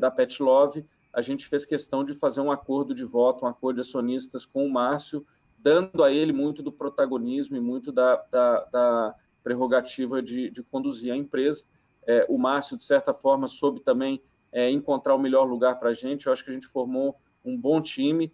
da 0.00 0.10
Pet 0.10 0.42
Love, 0.42 0.84
a 1.12 1.20
gente 1.20 1.46
fez 1.46 1.66
questão 1.66 2.02
de 2.02 2.14
fazer 2.14 2.40
um 2.40 2.50
acordo 2.50 2.94
de 2.94 3.04
voto, 3.04 3.44
um 3.44 3.48
acordo 3.48 3.76
de 3.76 3.86
acionistas 3.86 4.46
com 4.46 4.66
o 4.66 4.72
Márcio, 4.72 5.24
dando 5.58 6.02
a 6.02 6.10
ele 6.10 6.32
muito 6.32 6.62
do 6.62 6.72
protagonismo 6.72 7.56
e 7.56 7.60
muito 7.60 7.92
da, 7.92 8.16
da, 8.30 8.64
da 8.64 9.14
prerrogativa 9.42 10.22
de, 10.22 10.50
de, 10.50 10.62
conduzir 10.62 11.12
a 11.12 11.16
empresa. 11.16 11.64
É, 12.06 12.26
o 12.28 12.38
Márcio, 12.38 12.76
de 12.76 12.84
certa 12.84 13.12
forma, 13.12 13.46
soube 13.46 13.80
também 13.80 14.20
é, 14.50 14.70
encontrar 14.70 15.14
o 15.14 15.18
melhor 15.18 15.44
lugar 15.44 15.78
para 15.78 15.90
a 15.90 15.94
gente. 15.94 16.26
Eu 16.26 16.32
acho 16.32 16.44
que 16.44 16.50
a 16.50 16.54
gente 16.54 16.66
formou 16.66 17.16
um 17.44 17.56
bom 17.56 17.80
time 17.80 18.32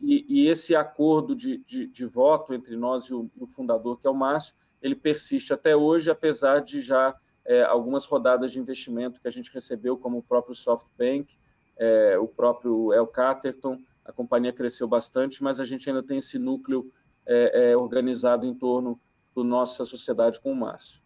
e, 0.00 0.24
e 0.28 0.48
esse 0.48 0.74
acordo 0.74 1.34
de, 1.34 1.58
de, 1.58 1.86
de, 1.86 2.04
voto 2.06 2.52
entre 2.52 2.76
nós 2.76 3.04
e 3.04 3.14
o, 3.14 3.30
o, 3.38 3.46
fundador, 3.46 3.98
que 3.98 4.06
é 4.06 4.10
o 4.10 4.14
Márcio, 4.14 4.54
ele 4.80 4.94
persiste 4.94 5.52
até 5.52 5.76
hoje, 5.76 6.10
apesar 6.10 6.60
de 6.60 6.80
já 6.80 7.14
é, 7.44 7.62
algumas 7.62 8.04
rodadas 8.04 8.52
de 8.52 8.58
investimento 8.58 9.20
que 9.20 9.28
a 9.28 9.30
gente 9.30 9.52
recebeu, 9.52 9.96
como 9.96 10.18
o 10.18 10.22
próprio 10.22 10.54
SoftBank, 10.54 11.36
é, 11.76 12.18
o 12.18 12.26
próprio 12.26 12.92
El 12.92 13.06
Caterton, 13.06 13.78
a 14.04 14.12
companhia 14.12 14.52
cresceu 14.52 14.86
bastante, 14.86 15.42
mas 15.42 15.58
a 15.60 15.64
gente 15.64 15.88
ainda 15.88 16.02
tem 16.02 16.18
esse 16.18 16.38
núcleo 16.38 16.90
é, 17.26 17.70
é, 17.70 17.76
organizado 17.76 18.46
em 18.46 18.54
torno 18.54 19.00
da 19.34 19.42
nossa 19.42 19.84
sociedade 19.84 20.40
com 20.40 20.52
o 20.52 20.56
Márcio. 20.56 21.02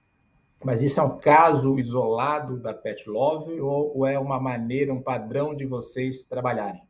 Mas 0.62 0.82
isso 0.82 1.00
é 1.00 1.02
um 1.02 1.16
caso 1.18 1.78
isolado 1.78 2.58
da 2.58 2.74
Pet 2.74 3.08
Love 3.08 3.58
ou, 3.60 3.96
ou 3.96 4.06
é 4.06 4.18
uma 4.18 4.38
maneira, 4.38 4.92
um 4.92 5.00
padrão 5.00 5.56
de 5.56 5.64
vocês 5.64 6.24
trabalharem? 6.24 6.82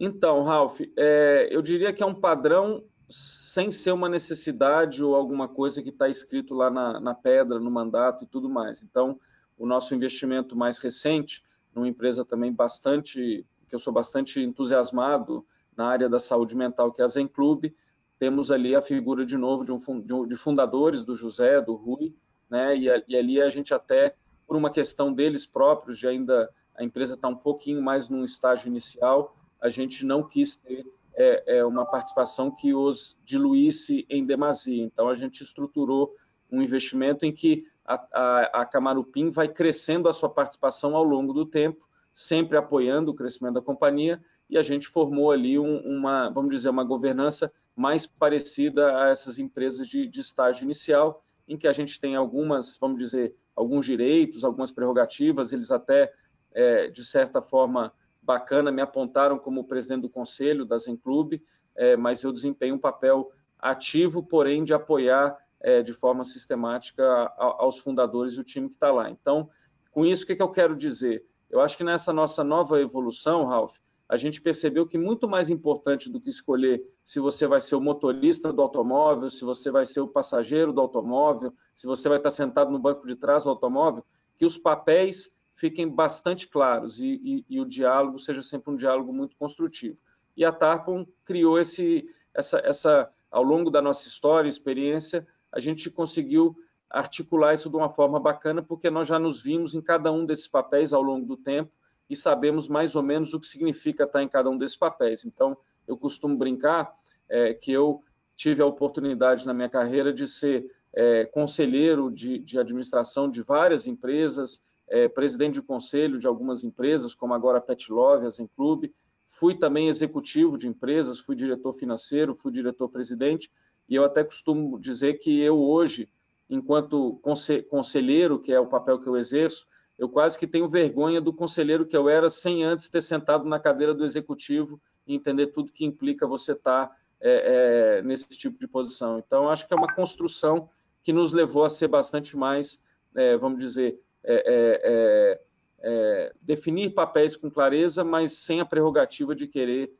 Então, 0.00 0.42
Ralph, 0.42 0.80
é, 0.96 1.48
eu 1.50 1.60
diria 1.60 1.92
que 1.92 2.02
é 2.02 2.06
um 2.06 2.14
padrão 2.14 2.82
sem 3.08 3.70
ser 3.70 3.92
uma 3.92 4.08
necessidade 4.08 5.02
ou 5.02 5.14
alguma 5.14 5.48
coisa 5.48 5.82
que 5.82 5.90
está 5.90 6.08
escrito 6.08 6.54
lá 6.54 6.70
na, 6.70 7.00
na, 7.00 7.14
pedra, 7.14 7.58
no 7.58 7.70
mandato 7.70 8.24
e 8.24 8.26
tudo 8.26 8.48
mais. 8.48 8.82
Então, 8.82 9.18
o 9.58 9.66
nosso 9.66 9.94
investimento 9.94 10.56
mais 10.56 10.78
recente, 10.78 11.42
numa 11.74 11.88
empresa 11.88 12.24
também 12.24 12.52
bastante, 12.52 13.46
que 13.68 13.74
eu 13.74 13.78
sou 13.78 13.92
bastante 13.92 14.40
entusiasmado 14.40 15.46
na 15.76 15.86
área 15.86 16.08
da 16.08 16.18
saúde 16.18 16.56
mental, 16.56 16.92
que 16.92 17.02
é 17.02 17.04
a 17.04 17.08
Zen 17.08 17.28
Club, 17.28 17.72
temos 18.18 18.50
ali 18.50 18.74
a 18.74 18.80
figura 18.80 19.26
de 19.26 19.36
novo 19.36 19.64
de, 19.64 19.72
um, 19.72 20.26
de 20.26 20.36
fundadores, 20.36 21.04
do 21.04 21.16
José, 21.16 21.60
do 21.60 21.74
Rui, 21.74 22.14
né? 22.48 22.76
E, 22.76 22.86
e, 23.08 23.16
ali 23.16 23.42
a 23.42 23.48
gente 23.48 23.74
até, 23.74 24.14
por 24.46 24.56
uma 24.56 24.70
questão 24.70 25.12
deles 25.12 25.44
próprios, 25.46 25.98
de 25.98 26.06
ainda 26.06 26.50
a 26.76 26.82
empresa 26.82 27.14
está 27.14 27.28
um 27.28 27.36
pouquinho 27.36 27.82
mais 27.82 28.08
num 28.08 28.24
estágio 28.24 28.68
inicial, 28.68 29.36
a 29.60 29.68
gente 29.68 30.04
não 30.04 30.22
quis 30.22 30.56
ter 30.56 30.86
é, 31.16 31.58
é, 31.58 31.64
uma 31.64 31.86
participação 31.86 32.50
que 32.50 32.74
os 32.74 33.18
diluísse 33.24 34.06
em 34.08 34.24
demasia. 34.24 34.82
Então, 34.82 35.08
a 35.08 35.14
gente 35.14 35.42
estruturou 35.42 36.14
um 36.50 36.62
investimento 36.62 37.24
em 37.24 37.32
que 37.32 37.64
a, 37.84 37.94
a, 38.12 38.62
a 38.62 38.66
Camarupim 38.66 39.30
vai 39.30 39.48
crescendo 39.48 40.08
a 40.08 40.12
sua 40.12 40.28
participação 40.28 40.96
ao 40.96 41.04
longo 41.04 41.32
do 41.32 41.44
tempo, 41.44 41.86
sempre 42.12 42.56
apoiando 42.56 43.10
o 43.10 43.14
crescimento 43.14 43.54
da 43.54 43.62
companhia, 43.62 44.22
e 44.48 44.58
a 44.58 44.62
gente 44.62 44.86
formou 44.86 45.30
ali 45.30 45.58
um, 45.58 45.78
uma, 45.78 46.30
vamos 46.30 46.50
dizer, 46.50 46.68
uma 46.68 46.84
governança 46.84 47.52
mais 47.74 48.06
parecida 48.06 49.02
a 49.02 49.08
essas 49.08 49.38
empresas 49.38 49.88
de, 49.88 50.06
de 50.06 50.20
estágio 50.20 50.64
inicial, 50.64 51.24
em 51.46 51.56
que 51.56 51.66
a 51.66 51.72
gente 51.72 52.00
tem 52.00 52.14
algumas, 52.14 52.78
vamos 52.78 52.98
dizer, 52.98 53.34
alguns 53.54 53.84
direitos, 53.86 54.44
algumas 54.44 54.70
prerrogativas, 54.70 55.52
eles 55.52 55.70
até, 55.70 56.12
é, 56.52 56.88
de 56.88 57.04
certa 57.04 57.42
forma, 57.42 57.92
bacana, 58.24 58.72
me 58.72 58.82
apontaram 58.82 59.38
como 59.38 59.64
presidente 59.64 60.02
do 60.02 60.08
conselho 60.08 60.64
da 60.64 60.78
Zen 60.78 60.96
Club, 60.96 61.40
é, 61.76 61.96
mas 61.96 62.22
eu 62.22 62.32
desempenho 62.32 62.76
um 62.76 62.78
papel 62.78 63.30
ativo, 63.58 64.22
porém 64.22 64.64
de 64.64 64.72
apoiar 64.72 65.36
é, 65.60 65.82
de 65.82 65.92
forma 65.92 66.24
sistemática 66.24 67.04
a, 67.04 67.56
aos 67.58 67.78
fundadores 67.78 68.34
e 68.34 68.40
o 68.40 68.44
time 68.44 68.68
que 68.68 68.74
está 68.74 68.90
lá. 68.90 69.10
Então, 69.10 69.48
com 69.90 70.04
isso, 70.04 70.24
o 70.24 70.26
que, 70.26 70.36
que 70.36 70.42
eu 70.42 70.50
quero 70.50 70.74
dizer? 70.74 71.24
Eu 71.50 71.60
acho 71.60 71.76
que 71.76 71.84
nessa 71.84 72.12
nossa 72.12 72.42
nova 72.42 72.80
evolução, 72.80 73.44
Ralph, 73.44 73.76
a 74.08 74.16
gente 74.16 74.40
percebeu 74.40 74.86
que 74.86 74.98
muito 74.98 75.26
mais 75.26 75.48
importante 75.48 76.10
do 76.10 76.20
que 76.20 76.28
escolher 76.28 76.82
se 77.02 77.18
você 77.20 77.46
vai 77.46 77.60
ser 77.60 77.76
o 77.76 77.80
motorista 77.80 78.52
do 78.52 78.60
automóvel, 78.60 79.30
se 79.30 79.44
você 79.44 79.70
vai 79.70 79.86
ser 79.86 80.00
o 80.00 80.08
passageiro 80.08 80.72
do 80.72 80.80
automóvel, 80.80 81.52
se 81.74 81.86
você 81.86 82.08
vai 82.08 82.18
estar 82.18 82.30
sentado 82.30 82.70
no 82.70 82.78
banco 82.78 83.06
de 83.06 83.16
trás 83.16 83.44
do 83.44 83.50
automóvel, 83.50 84.04
que 84.36 84.44
os 84.44 84.58
papéis 84.58 85.30
fiquem 85.54 85.88
bastante 85.88 86.48
claros 86.48 87.00
e, 87.00 87.20
e, 87.22 87.44
e 87.48 87.60
o 87.60 87.64
diálogo 87.64 88.18
seja 88.18 88.42
sempre 88.42 88.72
um 88.72 88.76
diálogo 88.76 89.12
muito 89.12 89.36
construtivo. 89.36 89.96
E 90.36 90.44
a 90.44 90.52
Tarpon 90.52 91.06
criou 91.24 91.58
esse, 91.58 92.08
essa, 92.34 92.58
essa, 92.64 93.10
ao 93.30 93.42
longo 93.42 93.70
da 93.70 93.80
nossa 93.80 94.08
história, 94.08 94.48
experiência, 94.48 95.26
a 95.52 95.60
gente 95.60 95.90
conseguiu 95.90 96.56
articular 96.90 97.54
isso 97.54 97.70
de 97.70 97.76
uma 97.76 97.88
forma 97.88 98.20
bacana, 98.20 98.62
porque 98.62 98.90
nós 98.90 99.08
já 99.08 99.18
nos 99.18 99.42
vimos 99.42 99.74
em 99.74 99.80
cada 99.80 100.12
um 100.12 100.24
desses 100.24 100.48
papéis 100.48 100.92
ao 100.92 101.02
longo 101.02 101.26
do 101.26 101.36
tempo 101.36 101.70
e 102.08 102.16
sabemos 102.16 102.68
mais 102.68 102.94
ou 102.94 103.02
menos 103.02 103.32
o 103.32 103.40
que 103.40 103.46
significa 103.46 104.04
estar 104.04 104.22
em 104.22 104.28
cada 104.28 104.50
um 104.50 104.58
desses 104.58 104.76
papéis. 104.76 105.24
Então, 105.24 105.56
eu 105.86 105.96
costumo 105.96 106.36
brincar 106.36 106.94
é, 107.28 107.54
que 107.54 107.72
eu 107.72 108.02
tive 108.36 108.62
a 108.62 108.66
oportunidade 108.66 109.46
na 109.46 109.54
minha 109.54 109.68
carreira 109.68 110.12
de 110.12 110.26
ser 110.26 110.70
é, 110.92 111.24
conselheiro 111.24 112.10
de, 112.10 112.38
de, 112.38 112.58
administração 112.58 113.28
de 113.28 113.42
várias 113.42 113.86
empresas, 113.86 114.62
é, 114.88 115.08
presidente 115.08 115.54
de 115.54 115.62
conselho 115.62 116.18
de 116.18 116.26
algumas 116.26 116.64
empresas, 116.64 117.14
como 117.14 117.34
agora 117.34 117.58
a 117.58 117.60
Pet 117.60 117.90
Love, 117.90 118.26
a 118.26 118.30
Zen 118.30 118.48
Club. 118.56 118.90
Fui 119.28 119.54
também 119.54 119.88
executivo 119.88 120.56
de 120.56 120.68
empresas, 120.68 121.18
fui 121.18 121.34
diretor 121.34 121.72
financeiro, 121.72 122.34
fui 122.34 122.52
diretor-presidente, 122.52 123.50
e 123.88 123.94
eu 123.94 124.04
até 124.04 124.22
costumo 124.22 124.78
dizer 124.78 125.14
que 125.14 125.40
eu 125.40 125.58
hoje, 125.58 126.08
enquanto 126.48 127.20
conselheiro, 127.68 128.38
que 128.38 128.52
é 128.52 128.60
o 128.60 128.66
papel 128.66 129.00
que 129.00 129.08
eu 129.08 129.16
exerço, 129.16 129.66
eu 129.98 130.08
quase 130.08 130.38
que 130.38 130.46
tenho 130.46 130.68
vergonha 130.68 131.20
do 131.20 131.32
conselheiro 131.32 131.86
que 131.86 131.96
eu 131.96 132.08
era 132.08 132.28
sem 132.28 132.64
antes 132.64 132.88
ter 132.88 133.02
sentado 133.02 133.44
na 133.44 133.60
cadeira 133.60 133.94
do 133.94 134.04
executivo 134.04 134.80
e 135.06 135.14
entender 135.14 135.48
tudo 135.48 135.72
que 135.72 135.84
implica 135.84 136.26
você 136.26 136.52
estar 136.52 136.88
tá, 136.88 136.96
é, 137.20 137.98
é, 137.98 138.02
nesse 138.02 138.28
tipo 138.28 138.58
de 138.58 138.66
posição. 138.66 139.18
Então, 139.18 139.48
acho 139.48 139.66
que 139.66 139.74
é 139.74 139.76
uma 139.76 139.92
construção 139.94 140.68
que 141.02 141.12
nos 141.12 141.32
levou 141.32 141.64
a 141.64 141.68
ser 141.68 141.88
bastante 141.88 142.36
mais, 142.36 142.80
é, 143.14 143.36
vamos 143.36 143.58
dizer, 143.58 144.00
é, 144.24 144.34
é, 144.34 144.80
é, 144.84 145.40
é, 145.82 146.32
definir 146.40 146.94
papéis 146.94 147.36
com 147.36 147.50
clareza, 147.50 148.02
mas 148.02 148.32
sem 148.32 148.60
a 148.60 148.64
prerrogativa 148.64 149.34
de 149.34 149.46
querer 149.46 149.92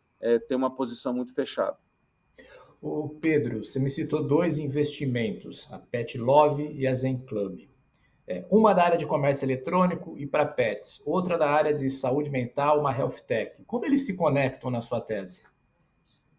ter 0.48 0.54
uma 0.54 0.74
posição 0.74 1.12
muito 1.12 1.34
fechada. 1.34 1.76
O 2.80 3.10
Pedro, 3.20 3.62
você 3.62 3.78
me 3.78 3.90
citou 3.90 4.26
dois 4.26 4.56
investimentos, 4.56 5.68
a 5.70 5.78
Pet 5.78 6.16
Love 6.16 6.72
e 6.72 6.86
a 6.86 6.94
Zen 6.94 7.18
Club. 7.26 7.68
uma 8.50 8.72
da 8.72 8.84
área 8.84 8.96
de 8.96 9.04
comércio 9.04 9.44
eletrônico 9.44 10.16
e 10.16 10.26
para 10.26 10.46
pets, 10.46 11.02
outra 11.04 11.36
da 11.36 11.50
área 11.50 11.74
de 11.74 11.90
saúde 11.90 12.30
mental, 12.30 12.80
uma 12.80 12.96
health 12.96 13.20
tech. 13.26 13.62
Como 13.66 13.84
eles 13.84 14.06
se 14.06 14.16
conectam 14.16 14.70
na 14.70 14.80
sua 14.80 14.98
tese? 14.98 15.42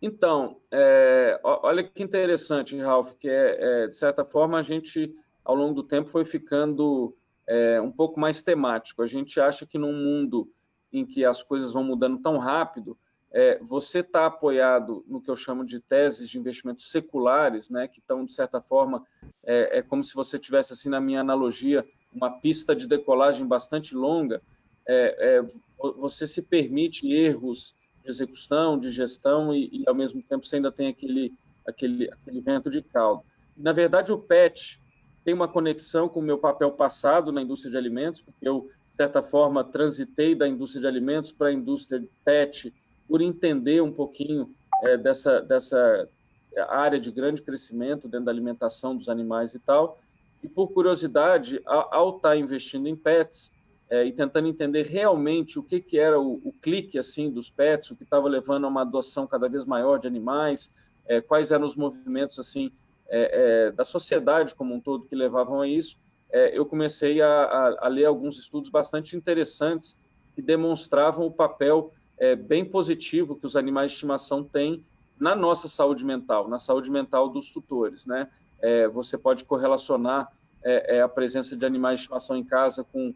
Então, 0.01 0.57
é, 0.71 1.39
olha 1.43 1.83
que 1.83 2.03
interessante, 2.03 2.77
Ralph, 2.77 3.13
que 3.19 3.29
é, 3.29 3.57
é, 3.83 3.87
de 3.87 3.95
certa 3.95 4.23
forma 4.23 4.59
a 4.59 4.61
gente, 4.61 5.13
ao 5.43 5.55
longo 5.55 5.73
do 5.73 5.83
tempo, 5.83 6.09
foi 6.09 6.25
ficando 6.25 7.15
é, 7.47 7.79
um 7.81 7.91
pouco 7.91 8.19
mais 8.19 8.41
temático. 8.41 9.01
A 9.01 9.07
gente 9.07 9.39
acha 9.39 9.65
que 9.65 9.77
num 9.77 9.93
mundo 9.93 10.49
em 10.91 11.05
que 11.05 11.25
as 11.25 11.43
coisas 11.43 11.73
vão 11.73 11.83
mudando 11.83 12.21
tão 12.21 12.37
rápido, 12.37 12.97
é, 13.31 13.59
você 13.59 13.99
está 13.99 14.27
apoiado 14.27 15.03
no 15.07 15.21
que 15.21 15.29
eu 15.29 15.35
chamo 15.35 15.65
de 15.65 15.81
teses 15.81 16.29
de 16.29 16.39
investimentos 16.39 16.89
seculares, 16.89 17.69
né, 17.69 17.85
que 17.85 17.99
estão, 17.99 18.23
de 18.23 18.33
certa 18.33 18.61
forma, 18.61 19.05
é, 19.43 19.79
é 19.79 19.81
como 19.81 20.03
se 20.03 20.13
você 20.15 20.39
tivesse, 20.39 20.71
assim, 20.71 20.87
na 20.87 21.01
minha 21.01 21.19
analogia, 21.19 21.85
uma 22.13 22.39
pista 22.39 22.73
de 22.73 22.87
decolagem 22.87 23.45
bastante 23.45 23.93
longa, 23.93 24.41
é, 24.87 25.37
é, 25.37 25.45
você 25.97 26.25
se 26.25 26.41
permite 26.41 27.11
erros 27.11 27.75
de 28.01 28.09
execução, 28.09 28.79
de 28.79 28.89
gestão, 28.89 29.53
e, 29.53 29.81
e, 29.81 29.83
ao 29.85 29.93
mesmo 29.93 30.23
tempo 30.23 30.45
você 30.45 30.55
ainda 30.55 30.71
tem 30.71 30.87
aquele, 30.87 31.33
aquele, 31.67 32.09
aquele 32.09 32.39
vento 32.39 32.69
de 32.69 32.81
caldo. 32.81 33.23
Na 33.57 33.73
verdade, 33.73 34.13
o 34.13 34.17
PET, 34.17 34.81
tem 35.25 35.33
uma 35.33 35.47
conexão 35.47 36.07
com 36.07 36.19
o 36.19 36.23
meu 36.23 36.37
papel 36.37 36.71
passado 36.71 37.31
na 37.31 37.41
indústria 37.41 37.71
de 37.71 37.77
alimentos, 37.77 38.21
porque 38.21 38.47
eu, 38.47 38.69
de 38.91 38.95
certa 38.95 39.23
forma, 39.23 39.63
transitei 39.63 40.35
da 40.35 40.47
indústria 40.47 40.81
de 40.81 40.87
alimentos 40.87 41.31
para 41.31 41.47
a 41.47 41.51
indústria 41.51 41.99
de 41.99 42.07
pet, 42.23 42.71
por 43.07 43.21
entender 43.21 43.81
um 43.81 43.91
pouquinho 43.91 44.53
é, 44.83 44.95
dessa, 44.95 45.41
dessa 45.41 46.07
área 46.69 46.99
de 46.99 47.11
grande 47.11 47.41
crescimento 47.41 48.07
dentro 48.07 48.25
da 48.25 48.31
alimentação 48.31 48.95
dos 48.95 49.09
animais 49.09 49.55
e 49.55 49.59
tal. 49.59 49.99
E 50.43 50.47
por 50.47 50.67
curiosidade, 50.67 51.59
ao, 51.65 52.17
estar 52.17 52.29
tá 52.29 52.37
investindo 52.37 52.87
em 52.87 52.95
pets 52.95 53.51
é, 53.89 54.05
e 54.05 54.11
tentando 54.11 54.47
entender 54.47 54.85
realmente 54.85 55.57
o 55.57 55.63
que, 55.63 55.81
que 55.81 55.97
era 55.97 56.19
o, 56.19 56.39
o 56.43 56.53
clique 56.61 56.99
assim 56.99 57.31
dos 57.31 57.49
pets, 57.49 57.89
o 57.89 57.95
que 57.95 58.03
estava 58.03 58.29
levando 58.29 58.65
a 58.65 58.67
uma 58.67 58.81
adoção 58.81 59.25
cada 59.25 59.49
vez 59.49 59.65
maior 59.65 59.97
de 59.97 60.07
animais, 60.07 60.71
é, 61.07 61.19
quais 61.19 61.51
eram 61.51 61.65
os 61.65 61.75
movimentos 61.75 62.37
assim 62.37 62.71
é, 63.07 63.67
é, 63.67 63.71
da 63.71 63.83
sociedade 63.83 64.55
como 64.55 64.73
um 64.73 64.79
todo 64.79 65.05
que 65.05 65.15
levavam 65.15 65.61
a 65.61 65.67
isso, 65.67 65.97
é, 66.31 66.57
eu 66.57 66.65
comecei 66.65 67.21
a, 67.21 67.27
a, 67.27 67.85
a, 67.85 67.87
ler 67.87 68.05
alguns 68.05 68.37
estudos 68.37 68.69
bastante 68.69 69.15
interessantes 69.15 69.97
que 70.33 70.41
demonstravam 70.41 71.25
o 71.25 71.31
papel 71.31 71.93
é, 72.17 72.35
bem 72.35 72.65
positivo 72.65 73.35
que 73.35 73.45
os 73.45 73.55
animais 73.55 73.91
de 73.91 73.95
estimação 73.95 74.43
têm 74.43 74.83
na 75.19 75.35
nossa 75.35 75.67
saúde 75.67 76.03
mental, 76.03 76.49
na 76.49 76.57
saúde 76.57 76.91
mental 76.91 77.29
dos 77.29 77.51
tutores. 77.51 78.05
Né? 78.05 78.27
É, 78.59 78.87
você 78.87 79.17
pode 79.17 79.45
correlacionar 79.45 80.29
é, 80.63 80.99
a 80.99 81.07
presença 81.07 81.55
de 81.55 81.65
animais 81.65 81.99
de 81.99 82.05
estimação 82.05 82.35
em 82.35 82.43
casa 82.43 82.83
com 82.83 83.13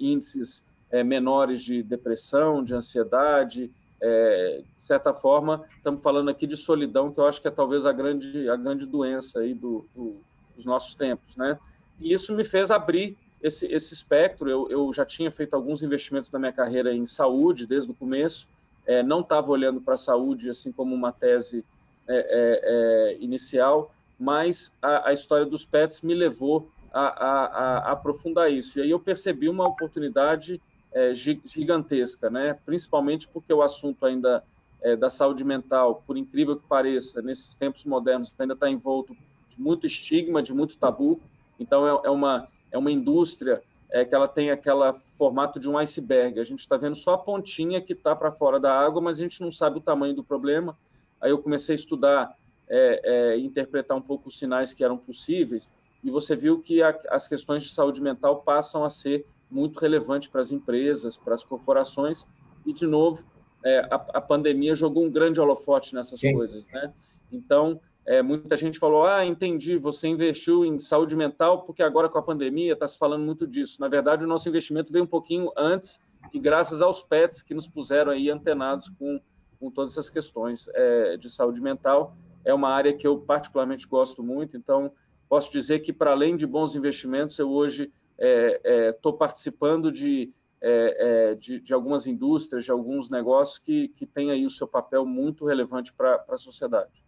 índices 0.00 0.64
menores 1.06 1.62
de 1.62 1.84
depressão, 1.84 2.64
de 2.64 2.74
ansiedade, 2.74 3.70
é, 4.00 4.62
de 4.78 4.84
certa 4.84 5.12
forma, 5.12 5.64
estamos 5.76 6.02
falando 6.02 6.30
aqui 6.30 6.46
de 6.46 6.56
solidão, 6.56 7.12
que 7.12 7.20
eu 7.20 7.26
acho 7.26 7.40
que 7.40 7.48
é 7.48 7.50
talvez 7.50 7.84
a 7.84 7.92
grande, 7.92 8.48
a 8.48 8.56
grande 8.56 8.86
doença 8.86 9.40
aí 9.40 9.54
do, 9.54 9.86
do, 9.94 10.16
dos 10.56 10.64
nossos 10.64 10.94
tempos, 10.94 11.36
né? 11.36 11.58
E 12.00 12.12
isso 12.12 12.34
me 12.34 12.44
fez 12.44 12.70
abrir 12.70 13.16
esse, 13.42 13.66
esse 13.66 13.92
espectro. 13.92 14.48
Eu, 14.48 14.70
eu 14.70 14.92
já 14.92 15.04
tinha 15.04 15.30
feito 15.30 15.54
alguns 15.54 15.82
investimentos 15.82 16.30
na 16.30 16.38
minha 16.38 16.52
carreira 16.52 16.94
em 16.94 17.04
saúde 17.04 17.66
desde 17.66 17.90
o 17.90 17.94
começo, 17.94 18.48
é, 18.86 19.02
não 19.02 19.20
estava 19.20 19.50
olhando 19.50 19.80
para 19.80 19.94
a 19.94 19.98
saúde 19.98 20.48
assim 20.48 20.72
como 20.72 20.94
uma 20.94 21.12
tese 21.12 21.64
é, 22.08 22.16
é, 22.16 22.60
é, 22.62 23.16
inicial, 23.20 23.94
mas 24.18 24.74
a, 24.82 25.10
a, 25.10 25.12
história 25.12 25.46
dos 25.46 25.64
pets 25.64 26.02
me 26.02 26.14
levou 26.14 26.68
a, 26.92 27.00
a, 27.00 27.44
a, 27.44 27.92
aprofundar 27.92 28.50
isso. 28.50 28.78
E 28.78 28.82
aí 28.82 28.90
eu 28.90 28.98
percebi 28.98 29.48
uma 29.48 29.68
oportunidade 29.68 30.60
é, 30.92 31.14
gigantesca, 31.14 32.28
né? 32.28 32.58
principalmente 32.64 33.28
porque 33.28 33.52
o 33.52 33.62
assunto 33.62 34.04
ainda 34.04 34.42
é, 34.82 34.96
da 34.96 35.10
saúde 35.10 35.44
mental, 35.44 36.02
por 36.06 36.16
incrível 36.16 36.56
que 36.56 36.66
pareça, 36.66 37.20
nesses 37.22 37.54
tempos 37.54 37.84
modernos, 37.84 38.32
ainda 38.38 38.54
está 38.54 38.68
envolto 38.68 39.14
de 39.14 39.60
muito 39.60 39.86
estigma, 39.86 40.42
de 40.42 40.52
muito 40.52 40.76
tabu. 40.76 41.20
Então, 41.58 41.86
é, 41.86 42.06
é 42.06 42.10
uma, 42.10 42.48
é 42.72 42.78
uma 42.78 42.90
indústria 42.90 43.62
é, 43.90 44.04
que 44.04 44.14
ela 44.14 44.28
tem 44.28 44.50
aquele 44.50 44.92
formato 44.94 45.58
de 45.60 45.68
um 45.68 45.76
iceberg. 45.76 46.40
A 46.40 46.44
gente 46.44 46.60
está 46.60 46.76
vendo 46.76 46.94
só 46.94 47.14
a 47.14 47.18
pontinha 47.18 47.80
que 47.80 47.92
está 47.92 48.14
para 48.14 48.30
fora 48.30 48.58
da 48.58 48.72
água, 48.72 49.00
mas 49.00 49.18
a 49.18 49.22
gente 49.22 49.40
não 49.40 49.50
sabe 49.50 49.78
o 49.78 49.82
tamanho 49.82 50.14
do 50.14 50.24
problema. 50.24 50.76
Aí 51.20 51.30
eu 51.30 51.38
comecei 51.38 51.74
a 51.74 51.76
estudar, 51.76 52.36
é, 52.68 53.00
é, 53.04 53.38
interpretar 53.38 53.96
um 53.96 54.02
pouco 54.02 54.28
os 54.28 54.38
sinais 54.38 54.72
que 54.72 54.82
eram 54.82 54.96
possíveis, 54.96 55.72
e 56.02 56.10
você 56.10 56.34
viu 56.34 56.60
que 56.62 56.82
a, 56.82 56.96
as 57.10 57.28
questões 57.28 57.62
de 57.62 57.68
saúde 57.68 58.00
mental 58.00 58.40
passam 58.42 58.84
a 58.84 58.88
ser 58.88 59.26
muito 59.50 59.78
relevantes 59.78 60.28
para 60.28 60.40
as 60.40 60.52
empresas, 60.52 61.16
para 61.16 61.34
as 61.34 61.44
corporações, 61.44 62.26
e, 62.64 62.72
de 62.72 62.86
novo, 62.86 63.24
é, 63.64 63.80
a, 63.90 63.96
a, 64.14 64.20
pandemia 64.20 64.74
jogou 64.74 65.04
um 65.04 65.10
grande 65.10 65.40
holofote 65.40 65.94
nessas 65.94 66.20
Sim. 66.20 66.34
coisas, 66.34 66.66
né? 66.66 66.92
Então, 67.30 67.80
é, 68.06 68.22
muita 68.22 68.56
gente 68.56 68.78
falou: 68.78 69.04
ah, 69.04 69.24
entendi, 69.24 69.76
você 69.76 70.08
investiu 70.08 70.64
em 70.64 70.78
saúde 70.78 71.14
mental 71.14 71.62
porque 71.62 71.82
agora 71.82 72.08
com 72.08 72.18
a 72.18 72.22
pandemia 72.22 72.72
está 72.72 72.88
se 72.88 72.98
falando 72.98 73.24
muito 73.24 73.46
disso. 73.46 73.80
Na 73.80 73.88
verdade, 73.88 74.24
o 74.24 74.28
nosso 74.28 74.48
investimento 74.48 74.92
veio 74.92 75.04
um 75.04 75.08
pouquinho 75.08 75.50
antes 75.56 76.00
e 76.32 76.38
graças 76.38 76.80
aos 76.80 77.02
pets 77.02 77.42
que 77.42 77.54
nos 77.54 77.66
puseram 77.66 78.12
aí 78.12 78.30
antenados 78.30 78.88
com, 78.90 79.20
com 79.58 79.70
todas 79.70 79.92
essas 79.92 80.10
questões 80.10 80.68
é, 80.74 81.16
de 81.16 81.28
saúde 81.28 81.60
mental. 81.60 82.16
É 82.44 82.54
uma 82.54 82.70
área 82.70 82.94
que 82.94 83.06
eu 83.06 83.18
particularmente 83.18 83.86
gosto 83.86 84.22
muito, 84.22 84.56
então 84.56 84.90
posso 85.28 85.52
dizer 85.52 85.80
que, 85.80 85.92
para 85.92 86.10
além 86.10 86.36
de 86.36 86.46
bons 86.46 86.74
investimentos, 86.74 87.38
eu 87.38 87.50
hoje 87.50 87.92
estou 88.20 89.12
é, 89.12 89.14
é 89.14 89.18
participando 89.18 89.90
de 89.90 90.32
é, 90.62 91.30
é, 91.30 91.34
de, 91.36 91.58
de, 91.58 91.72
algumas 91.72 92.06
indústrias, 92.06 92.66
de 92.66 92.70
alguns 92.70 93.08
negócios 93.08 93.58
que, 93.58 93.88
que 93.88 94.04
têm 94.04 94.30
aí 94.30 94.44
o 94.44 94.50
seu 94.50 94.68
papel 94.68 95.06
muito 95.06 95.46
relevante 95.46 95.90
para 95.90 96.22
a 96.28 96.36
sociedade. 96.36 97.02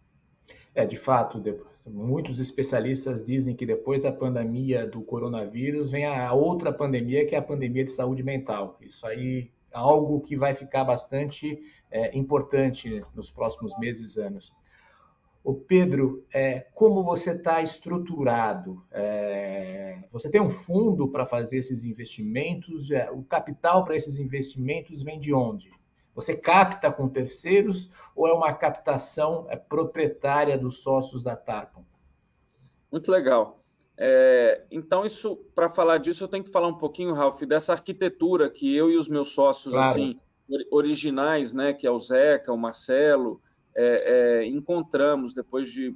É, 0.73 0.85
de 0.87 0.97
fato, 0.97 1.41
muitos 1.85 2.39
especialistas 2.39 3.23
dizem 3.23 3.55
que 3.55 3.63
depois 3.63 4.01
da 4.01 4.11
pandemia 4.11 4.87
do 4.87 5.01
coronavírus 5.03 5.91
vem 5.91 6.05
a 6.05 6.33
outra 6.33 6.73
pandemia, 6.73 7.27
que 7.27 7.35
é 7.35 7.37
a 7.37 7.43
pandemia 7.43 7.83
de 7.83 7.91
saúde 7.91 8.23
mental. 8.23 8.77
Isso 8.81 9.05
aí 9.05 9.51
é 9.71 9.77
algo 9.77 10.19
que 10.21 10.35
vai 10.35 10.55
ficar 10.55 10.83
bastante 10.83 11.59
é, 11.91 12.17
importante 12.17 13.03
nos 13.13 13.29
próximos 13.29 13.77
meses 13.77 14.15
e 14.15 14.21
anos. 14.21 14.51
O 15.43 15.53
Pedro, 15.53 16.25
é, 16.33 16.67
como 16.73 17.03
você 17.03 17.31
está 17.31 17.61
estruturado? 17.61 18.81
É, 18.89 19.99
você 20.09 20.29
tem 20.29 20.39
um 20.39 20.49
fundo 20.49 21.09
para 21.09 21.25
fazer 21.25 21.57
esses 21.57 21.83
investimentos? 21.83 22.89
É, 22.89 23.11
o 23.11 23.23
capital 23.23 23.83
para 23.83 23.95
esses 23.95 24.17
investimentos 24.17 25.03
vem 25.03 25.19
de 25.19 25.33
onde? 25.33 25.69
Você 26.15 26.35
capta 26.35 26.91
com 26.91 27.09
terceiros 27.09 27.89
ou 28.15 28.27
é 28.27 28.33
uma 28.33 28.53
captação 28.53 29.45
é, 29.49 29.57
proprietária 29.57 30.57
dos 30.57 30.81
sócios 30.81 31.21
da 31.21 31.35
Tarpon? 31.35 31.83
Muito 32.89 33.11
legal. 33.11 33.59
É, 33.97 34.63
então, 34.71 35.05
isso, 35.05 35.35
para 35.53 35.69
falar 35.69 35.97
disso, 35.97 36.23
eu 36.23 36.27
tenho 36.27 36.43
que 36.43 36.51
falar 36.51 36.67
um 36.67 36.77
pouquinho, 36.77 37.13
Ralf, 37.13 37.41
dessa 37.41 37.73
arquitetura 37.73 38.49
que 38.49 38.73
eu 38.73 38.89
e 38.89 38.95
os 38.95 39.09
meus 39.09 39.33
sócios 39.33 39.73
claro. 39.73 39.89
assim 39.89 40.19
originais, 40.71 41.53
né, 41.53 41.73
que 41.73 41.87
é 41.87 41.91
o 41.91 41.97
Zeca, 41.97 42.51
o 42.51 42.57
Marcelo, 42.57 43.41
é, 43.75 44.41
é, 44.43 44.45
encontramos 44.45 45.33
depois 45.33 45.71
de, 45.71 45.95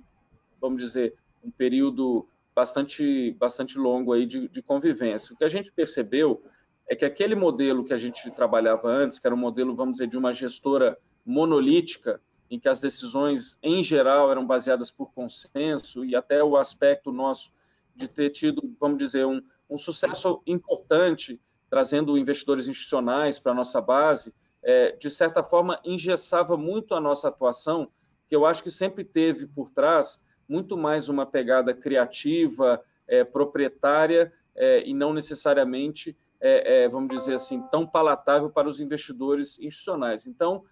vamos 0.60 0.81
dizer, 0.81 1.15
um 1.43 1.51
período 1.51 2.27
bastante, 2.55 3.31
bastante 3.39 3.77
longo 3.77 4.13
aí 4.13 4.25
de, 4.25 4.48
de 4.48 4.62
convivência. 4.62 5.34
O 5.34 5.38
que 5.38 5.43
a 5.43 5.50
gente 5.50 5.72
percebeu 5.72 6.43
é 6.89 6.96
que 6.96 7.05
aquele 7.05 7.36
modelo 7.36 7.84
que 7.84 7.93
a 7.93 7.98
gente 7.98 8.31
trabalhava 8.31 8.88
antes, 8.88 9.19
que 9.19 9.27
era 9.27 9.36
um 9.36 9.39
modelo, 9.39 9.75
vamos 9.75 9.93
dizer, 9.93 10.07
de 10.07 10.17
uma 10.17 10.34
gestora 10.34 10.98
monolítica, 11.25 12.22
em 12.50 12.57
que 12.60 12.69
as 12.69 12.79
decisões, 12.79 13.57
em 13.62 13.84
geral, 13.84 14.32
eram 14.32 14.45
baseadas 14.45 14.89
por 14.89 15.12
consenso 15.12 16.06
e 16.06 16.15
até 16.15 16.43
o 16.43 16.56
aspecto 16.56 17.12
nosso 17.12 17.51
de 17.93 18.08
ter 18.08 18.30
tido, 18.30 18.73
vamos 18.80 18.97
dizer, 18.97 19.25
um, 19.25 19.41
um 19.69 19.78
sucesso 19.78 20.41
importante, 20.47 21.39
trazendo 21.69 22.17
investidores 22.17 22.67
institucionais 22.67 23.38
para 23.38 23.51
a 23.51 23.56
nossa 23.56 23.82
base, 23.82 24.34
é, 24.63 24.91
de 24.91 25.10
certa 25.10 25.43
forma, 25.43 25.80
engessava 25.84 26.58
muito 26.58 26.93
a 26.96 27.02
nossa 27.02 27.28
atuação, 27.28 27.89
que 28.28 28.36
eu 28.36 28.46
acho 28.46 28.62
que 28.62 28.72
sempre 28.72 29.04
teve 29.04 29.48
por 29.48 29.70
trás 29.70 30.22
muito 30.48 30.78
mais 30.78 31.10
uma 31.10 31.26
pegada 31.26 31.74
criativa, 31.74 32.82
é, 33.08 33.24
proprietária, 33.24 34.32
é, 34.56 34.88
e 34.88 34.93
não 34.93 35.13
necessariamente, 35.13 36.17
é, 36.39 36.84
é, 36.84 36.89
vamos 36.89 37.10
dizer 37.10 37.36
assim, 37.36 37.62
tão 37.72 37.86
palatável 37.86 38.50
para 38.50 38.67
os 38.67 38.80
investidores 38.80 39.60
institucionais. 39.60 40.28
Então, 40.28 40.63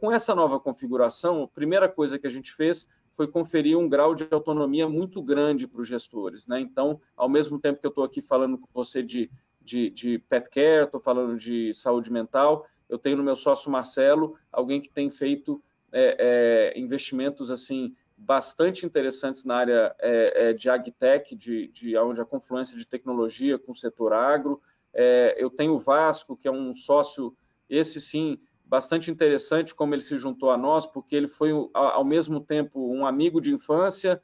com 0.00 0.12
essa 0.12 0.34
nova 0.34 0.60
configuração, 0.60 1.44
a 1.44 1.48
primeira 1.48 1.88
coisa 1.88 2.18
que 2.18 2.26
a 2.26 2.30
gente 2.30 2.52
fez 2.52 2.86
foi 3.16 3.26
conferir 3.26 3.78
um 3.78 3.88
grau 3.88 4.14
de 4.14 4.28
autonomia 4.30 4.86
muito 4.86 5.22
grande 5.22 5.66
para 5.66 5.80
os 5.80 5.88
gestores. 5.88 6.46
Né? 6.46 6.60
Então, 6.60 7.00
ao 7.16 7.26
mesmo 7.26 7.58
tempo 7.58 7.80
que 7.80 7.86
eu 7.86 7.90
estou 7.90 8.04
aqui 8.04 8.20
falando 8.20 8.58
com 8.58 8.68
você 8.74 9.02
de, 9.02 9.30
de, 9.62 9.88
de 9.88 10.18
pet 10.18 10.50
care, 10.50 10.84
estou 10.84 11.00
falando 11.00 11.38
de 11.38 11.72
saúde 11.72 12.12
mental, 12.12 12.66
eu 12.92 12.98
tenho 12.98 13.16
no 13.16 13.22
meu 13.22 13.34
sócio 13.34 13.70
Marcelo 13.70 14.36
alguém 14.52 14.78
que 14.78 14.90
tem 14.90 15.10
feito 15.10 15.62
é, 15.90 16.74
é, 16.76 16.78
investimentos 16.78 17.50
assim 17.50 17.96
bastante 18.14 18.84
interessantes 18.84 19.46
na 19.46 19.56
área 19.56 19.96
é, 19.98 20.50
é 20.50 20.52
de 20.52 20.68
agtech, 20.68 21.34
de, 21.34 21.68
de 21.68 21.96
onde 21.96 22.20
a 22.20 22.24
confluência 22.26 22.76
de 22.76 22.86
tecnologia 22.86 23.58
com 23.58 23.72
o 23.72 23.74
setor 23.74 24.12
agro. 24.12 24.60
É, 24.92 25.34
eu 25.38 25.48
tenho 25.48 25.72
o 25.72 25.78
Vasco, 25.78 26.36
que 26.36 26.46
é 26.46 26.50
um 26.50 26.74
sócio, 26.74 27.34
esse 27.68 27.98
sim, 27.98 28.38
bastante 28.62 29.10
interessante 29.10 29.74
como 29.74 29.94
ele 29.94 30.02
se 30.02 30.18
juntou 30.18 30.50
a 30.50 30.58
nós, 30.58 30.84
porque 30.84 31.16
ele 31.16 31.28
foi 31.28 31.50
ao 31.72 32.04
mesmo 32.04 32.42
tempo 32.42 32.94
um 32.94 33.06
amigo 33.06 33.40
de 33.40 33.50
infância, 33.50 34.20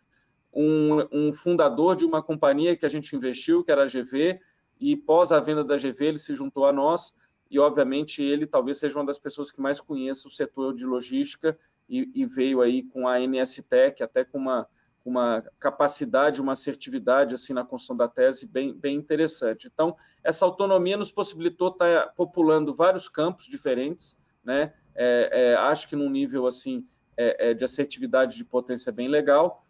um, 0.53 0.99
um 1.11 1.33
fundador 1.33 1.97
de 1.97 2.05
uma 2.05 2.23
companhia 2.23 2.77
que 2.77 2.85
a 2.85 2.91
gente 2.91 3.17
investiu, 3.17 3.65
que 3.65 3.73
era 3.73 3.85
a 3.85 3.87
GV, 3.87 4.39
e 4.79 4.95
pós 4.95 5.33
a 5.33 5.41
venda 5.41 5.65
da 5.65 5.79
GV 5.79 6.05
ele 6.05 6.19
se 6.19 6.35
juntou 6.35 6.67
a 6.67 6.73
nós 6.73 7.15
e, 7.51 7.59
obviamente, 7.59 8.23
ele 8.23 8.47
talvez 8.47 8.79
seja 8.79 8.99
uma 8.99 9.07
das 9.07 9.19
pessoas 9.19 9.51
que 9.51 9.61
mais 9.61 9.81
conheça 9.81 10.29
o 10.29 10.31
setor 10.31 10.75
de 10.75 10.85
logística 10.85 11.59
e, 11.89 12.11
e 12.15 12.27
veio 12.27 12.61
aí 12.61 12.83
com 12.83 13.09
a 13.09 13.19
NSTEC, 13.19 14.03
até 14.03 14.25
com 14.25 14.37
uma, 14.37 14.69
uma 15.05 15.43
capacidade, 15.59 16.41
uma 16.41 16.53
assertividade 16.53 17.35
assim 17.35 17.55
na 17.55 17.65
construção 17.65 17.97
da 17.97 18.07
tese 18.07 18.47
bem, 18.47 18.75
bem 18.75 18.97
interessante. 18.97 19.67
Então, 19.73 19.97
essa 20.23 20.45
autonomia 20.45 20.97
nos 20.97 21.11
possibilitou 21.11 21.69
estar 21.69 22.03
tá 22.03 22.13
populando 22.15 22.75
vários 22.75 23.09
campos 23.09 23.47
diferentes, 23.47 24.17
né? 24.45 24.75
É, 24.95 25.53
é, 25.53 25.55
acho 25.55 25.89
que 25.89 25.97
num 25.97 26.11
nível 26.11 26.47
assim 26.47 26.85
é, 27.17 27.51
é 27.51 27.55
de 27.55 27.65
assertividade 27.65 28.37
de 28.37 28.45
potência 28.45 28.93
bem 28.93 29.09
legal. 29.09 29.65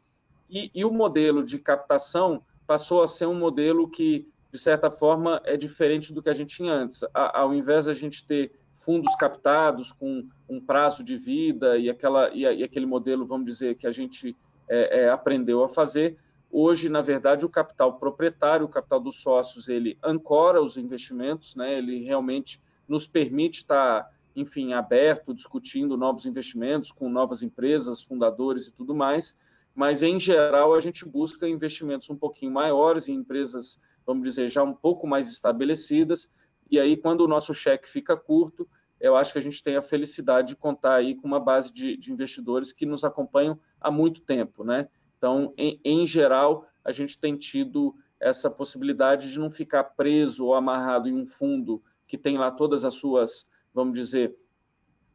E, 0.50 0.70
e 0.74 0.84
o 0.84 0.90
modelo 0.90 1.44
de 1.44 1.58
captação 1.58 2.42
passou 2.66 3.02
a 3.02 3.08
ser 3.08 3.26
um 3.26 3.34
modelo 3.34 3.88
que 3.88 4.26
de 4.50 4.58
certa 4.58 4.90
forma, 4.90 5.40
é 5.44 5.56
diferente 5.56 6.12
do 6.12 6.22
que 6.22 6.30
a 6.30 6.34
gente 6.34 6.56
tinha 6.56 6.72
antes. 6.72 7.04
Ao 7.12 7.54
invés 7.54 7.84
de 7.84 7.90
a 7.90 7.94
gente 7.94 8.24
ter 8.24 8.52
fundos 8.74 9.14
captados 9.16 9.92
com 9.92 10.26
um 10.48 10.60
prazo 10.60 11.02
de 11.02 11.16
vida 11.16 11.76
e, 11.76 11.90
aquela, 11.90 12.30
e, 12.32 12.42
e 12.42 12.62
aquele 12.62 12.86
modelo, 12.86 13.26
vamos 13.26 13.46
dizer, 13.46 13.74
que 13.74 13.86
a 13.86 13.92
gente 13.92 14.36
é, 14.68 15.02
é, 15.02 15.10
aprendeu 15.10 15.62
a 15.62 15.68
fazer, 15.68 16.16
hoje, 16.50 16.88
na 16.88 17.02
verdade, 17.02 17.44
o 17.44 17.48
capital 17.48 17.98
proprietário, 17.98 18.64
o 18.64 18.68
capital 18.68 19.00
dos 19.00 19.16
sócios, 19.16 19.68
ele 19.68 19.98
ancora 20.02 20.62
os 20.62 20.76
investimentos, 20.76 21.54
né? 21.54 21.76
ele 21.76 22.02
realmente 22.04 22.62
nos 22.86 23.06
permite 23.06 23.58
estar, 23.58 24.10
enfim, 24.34 24.72
aberto, 24.72 25.34
discutindo 25.34 25.96
novos 25.96 26.24
investimentos 26.24 26.90
com 26.90 27.10
novas 27.10 27.42
empresas, 27.42 28.02
fundadores 28.02 28.68
e 28.68 28.72
tudo 28.72 28.94
mais, 28.94 29.36
mas, 29.74 30.02
em 30.02 30.18
geral, 30.18 30.74
a 30.74 30.80
gente 30.80 31.04
busca 31.04 31.48
investimentos 31.48 32.08
um 32.10 32.16
pouquinho 32.16 32.50
maiores 32.50 33.08
em 33.08 33.14
empresas 33.14 33.78
vamos 34.08 34.26
dizer, 34.26 34.48
já 34.48 34.62
um 34.62 34.72
pouco 34.72 35.06
mais 35.06 35.30
estabelecidas. 35.30 36.30
E 36.70 36.80
aí, 36.80 36.96
quando 36.96 37.20
o 37.20 37.28
nosso 37.28 37.52
cheque 37.52 37.86
fica 37.86 38.16
curto, 38.16 38.66
eu 38.98 39.14
acho 39.14 39.34
que 39.34 39.38
a 39.38 39.42
gente 39.42 39.62
tem 39.62 39.76
a 39.76 39.82
felicidade 39.82 40.48
de 40.48 40.56
contar 40.56 40.94
aí 40.94 41.14
com 41.14 41.28
uma 41.28 41.38
base 41.38 41.70
de, 41.70 41.94
de 41.94 42.10
investidores 42.10 42.72
que 42.72 42.86
nos 42.86 43.04
acompanham 43.04 43.60
há 43.78 43.90
muito 43.90 44.22
tempo, 44.22 44.64
né? 44.64 44.88
Então, 45.18 45.52
em, 45.58 45.78
em, 45.84 46.06
geral, 46.06 46.66
a 46.82 46.90
gente 46.90 47.18
tem 47.18 47.36
tido 47.36 47.94
essa 48.18 48.48
possibilidade 48.48 49.30
de 49.30 49.38
não 49.38 49.50
ficar 49.50 49.84
preso 49.84 50.46
ou 50.46 50.54
amarrado 50.54 51.06
em 51.06 51.14
um 51.14 51.26
fundo 51.26 51.82
que 52.06 52.16
tem 52.16 52.38
lá 52.38 52.50
todas 52.50 52.86
as 52.86 52.94
suas, 52.94 53.46
vamos 53.74 53.92
dizer, 53.92 54.34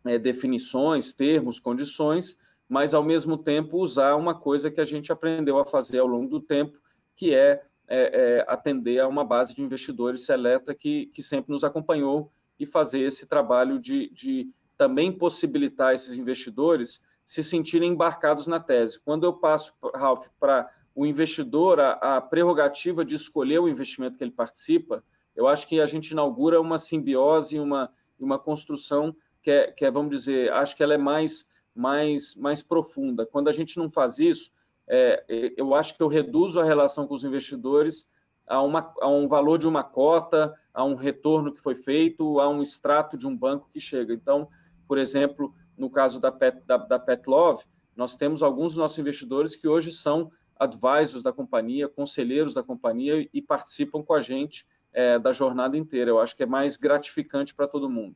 é, 0.06 0.20
definições, 0.20 1.14
termos, 1.14 1.60
condições, 1.60 2.38
mas 2.70 2.94
ao 2.94 3.04
mesmo 3.04 3.40
tempo 3.40 3.80
usar 3.80 4.16
uma 4.16 4.36
coisa 4.36 4.70
que 4.70 4.80
a 4.80 4.86
gente 4.86 5.12
aprendeu 5.12 5.58
a 5.58 5.66
fazer 5.66 5.98
ao 5.98 6.08
longo 6.08 6.30
do 6.30 6.40
tempo, 6.40 6.78
que 7.16 7.34
é 7.34 7.66
é, 7.88 8.38
é, 8.40 8.46
atender 8.48 9.00
a 9.00 9.08
uma 9.08 9.24
base 9.24 9.56
de 9.56 9.62
investidores 9.62 10.26
seleta 10.26 10.74
que, 10.74 11.08
que 11.08 11.22
sempre 11.22 11.52
nos 11.52 11.64
acompanhou 11.64 12.32
e 12.60 12.66
fazer 12.66 13.02
esse 13.02 13.26
trabalho 13.26 13.80
de, 13.80 14.10
de 14.10 14.50
também 14.78 15.12
possibilitar 15.12 15.94
esses 15.94 16.18
investidores 16.18 17.02
se 17.26 17.44
sentirem 17.44 17.92
embarcados 17.92 18.48
na 18.48 18.60
tese. 18.60 19.00
Quando 19.00 19.26
eu 19.26 19.34
passo, 19.34 19.74
Ralph, 19.96 20.28
para 20.40 20.70
o 20.96 21.06
investidor 21.06 21.80
a, 21.80 22.18
a 22.18 22.22
prerrogativa 22.22 23.04
de 23.04 23.16
escolher 23.16 23.60
o 23.60 23.68
investimento 23.68 24.18
que 24.18 24.24
ele 24.24 24.32
participa, 24.32 25.04
eu 25.36 25.48
acho 25.48 25.68
que 25.68 25.80
a 25.80 25.86
gente 25.86 26.12
inaugura 26.12 26.62
uma 26.62 26.78
simbiose, 26.78 27.60
uma, 27.60 27.92
uma 28.20 28.38
construção 28.38 29.16
que 29.42 29.52
é, 29.52 29.72
que 29.72 29.84
é, 29.84 29.92
vamos 29.92 30.16
dizer, 30.16 30.52
acho 30.54 30.76
que 30.76 30.84
ela 30.84 30.94
é 30.94 30.98
mais, 30.98 31.46
mais, 31.76 32.36
mais 32.36 32.64
profunda. 32.64 33.26
Quando 33.26 33.50
a 33.50 33.52
gente 33.52 33.78
não 33.78 33.90
faz 33.90 34.20
isso, 34.20 34.52
é, 34.88 35.54
eu 35.58 35.74
acho 35.74 35.96
que 35.96 36.04
eu 36.04 36.08
reduzo 36.08 36.60
a 36.60 36.64
relação 36.64 37.08
com 37.08 37.14
os 37.14 37.24
investidores 37.24 38.08
a, 38.48 38.62
uma, 38.62 38.94
a 39.00 39.08
um 39.08 39.28
valor 39.28 39.58
de 39.58 39.68
uma 39.68 39.84
cota, 39.84 40.54
a 40.74 40.84
um 40.84 40.96
retorno 40.96 41.54
que 41.54 41.62
foi 41.62 41.76
feito, 41.76 42.40
a 42.40 42.50
um 42.50 42.62
extrato 42.62 43.18
de 43.18 43.28
um 43.28 43.36
banco 43.36 43.70
que 43.72 43.80
chega. 43.80 44.14
Então, 44.14 44.48
por 44.88 44.98
exemplo, 44.98 45.54
no 45.78 45.90
caso 45.90 46.20
da 46.20 46.32
Pet, 46.32 46.62
da, 46.66 46.78
da 46.78 47.00
Pet 47.00 47.28
Love, 47.28 47.64
nós 47.96 48.16
temos 48.16 48.44
alguns 48.44 48.74
dos 48.74 48.78
nossos 48.78 49.00
investidores 49.00 49.56
que 49.56 49.68
hoje 49.68 49.92
são 49.92 50.32
advisors 50.60 51.24
da 51.24 51.32
companhia, 51.32 51.88
conselheiros 51.88 52.54
da 52.54 52.64
companhia 52.64 53.28
e 53.34 53.42
participam 53.42 54.04
com 54.04 54.14
a 54.14 54.22
gente 54.22 54.66
é, 54.92 55.18
da 55.18 55.32
jornada 55.32 55.78
inteira. 55.78 56.10
Eu 56.12 56.20
acho 56.20 56.36
que 56.36 56.44
é 56.44 56.46
mais 56.46 56.78
gratificante 56.78 57.54
para 57.54 57.68
todo 57.68 57.90
mundo. 57.90 58.16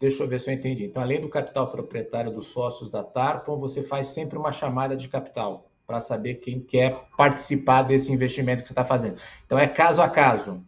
Deixa 0.00 0.22
eu 0.22 0.28
ver 0.28 0.40
se 0.40 0.50
eu 0.50 0.54
entendi. 0.54 0.84
Então, 0.84 1.02
além 1.02 1.20
do 1.20 1.28
capital 1.28 1.70
proprietário 1.70 2.30
dos 2.32 2.46
sócios 2.46 2.90
da 2.90 3.02
Tarpon, 3.02 3.58
você 3.58 3.82
faz 3.82 4.08
sempre 4.08 4.38
uma 4.38 4.52
chamada 4.52 4.96
de 4.96 5.08
capital 5.08 5.70
para 5.86 6.00
saber 6.00 6.34
quem 6.36 6.60
quer 6.60 7.08
participar 7.16 7.82
desse 7.82 8.10
investimento 8.12 8.62
que 8.62 8.68
você 8.68 8.72
está 8.72 8.84
fazendo. 8.84 9.20
Então, 9.44 9.58
é 9.58 9.66
caso 9.66 10.00
a 10.00 10.08
caso. 10.08 10.64